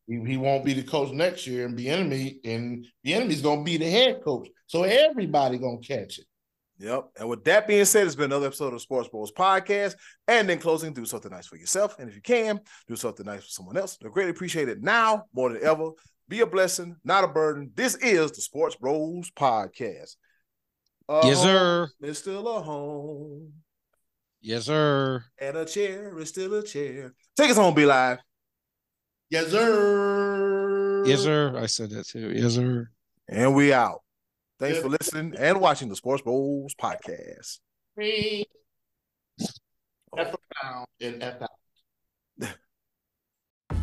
he, 0.08 0.24
he 0.26 0.38
won't 0.38 0.66
be 0.66 0.74
the 0.74 0.84
coach 0.84 1.12
next 1.12 1.45
year, 1.48 1.66
and 1.66 1.78
be 1.78 1.88
enemy 1.88 2.40
and 2.44 2.86
the 3.03 3.14
enemy's 3.14 3.41
gonna 3.41 3.64
be 3.64 3.78
the 3.78 3.90
head 3.90 4.22
coach. 4.24 4.49
So 4.68 4.84
everybody 4.84 5.58
gonna 5.58 5.78
catch 5.80 6.20
it. 6.20 6.26
Yep. 6.80 7.10
And 7.20 7.30
with 7.30 7.44
that 7.44 7.68
being 7.68 7.84
said, 7.84 8.08
it's 8.08 8.16
been 8.16 8.26
another 8.26 8.48
episode 8.48 8.74
of 8.74 8.82
Sports 8.82 9.10
Bros 9.10 9.34
Podcast. 9.34 9.95
And 10.30 10.49
in 10.49 10.60
closing, 10.60 10.94
do 10.94 11.06
something 11.06 11.30
nice 11.30 11.45
for 11.45 11.58
yourself. 11.58 11.99
And 11.99 12.10
if 12.10 12.16
you 12.16 12.22
can, 12.22 12.60
do 12.88 12.95
something 12.95 13.26
nice 13.26 13.44
for 13.44 13.49
someone 13.49 13.76
else. 13.76 13.98
They're 13.98 14.10
greatly 14.10 14.32
appreciate 14.32 14.70
it 14.70 14.82
now 14.82 15.26
more 15.34 15.52
than 15.52 15.62
ever. 15.62 15.91
Be 16.30 16.40
a 16.40 16.45
blessing, 16.45 16.95
not 17.03 17.26
a 17.26 17.28
burden. 17.28 17.72
This 17.76 17.95
is 17.95 18.32
the 18.32 18.41
Sports 18.41 18.78
Bros 18.78 19.30
Podcast. 19.32 20.16
A 21.10 21.22
yes, 21.26 21.41
sir. 21.41 21.90
It's 22.02 22.20
still 22.20 22.48
a 22.48 22.62
home. 22.62 23.52
Yes, 24.41 24.66
sir. 24.66 25.24
And 25.38 25.57
a 25.57 25.66
chair 25.66 26.18
is 26.18 26.30
still 26.30 26.53
a 26.53 26.64
chair. 26.64 27.14
Take 27.36 27.52
us 27.52 27.57
home, 27.57 27.74
B 27.74 27.86
Live. 27.86 28.20
Yes, 29.30 29.49
sir. 29.49 31.03
Yes, 31.06 31.22
sir. 31.22 31.57
I 31.57 31.66
said 31.66 31.90
that 31.91 32.07
too. 32.07 32.32
Yes, 32.34 32.56
sir. 32.56 32.90
And 33.28 33.53
we 33.53 33.74
out. 33.74 34.02
Thanks 34.57 34.76
yes. 34.76 34.84
for 34.84 34.90
listening 34.90 35.36
and 35.38 35.60
watching 35.60 35.90
the 35.90 35.95
Sports 35.95 36.22
Bros 36.22 36.74
podcast. 36.76 37.60
Three. 37.95 38.45
F 40.18 40.36
pound 40.61 40.88
and 41.02 41.22
F 41.22 41.41
out. 41.41 42.49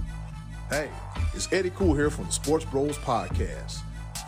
hey, 0.71 0.91
it's 1.35 1.51
Eddie 1.53 1.71
Cool 1.71 1.95
here 1.95 2.11
from 2.11 2.27
the 2.27 2.33
Sports 2.33 2.65
Bros 2.65 2.99
podcast. 2.99 3.79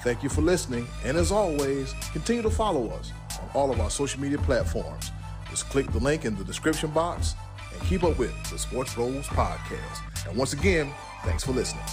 Thank 0.02 0.22
you 0.22 0.28
for 0.28 0.42
listening, 0.42 0.86
and 1.04 1.16
as 1.16 1.32
always, 1.32 1.92
continue 2.12 2.42
to 2.42 2.50
follow 2.50 2.88
us 2.90 3.12
on 3.42 3.48
all 3.54 3.70
of 3.70 3.80
our 3.80 3.90
social 3.90 4.20
media 4.20 4.38
platforms 4.38 5.10
just 5.50 5.68
click 5.70 5.90
the 5.92 5.98
link 5.98 6.24
in 6.24 6.36
the 6.36 6.44
description 6.44 6.90
box 6.90 7.34
and 7.72 7.82
keep 7.82 8.04
up 8.04 8.18
with 8.18 8.32
the 8.50 8.58
Sports 8.58 8.94
Bros 8.94 9.26
podcast. 9.26 10.26
And 10.28 10.36
once 10.36 10.52
again, 10.52 10.92
thanks 11.24 11.44
for 11.44 11.52
listening. 11.52 11.84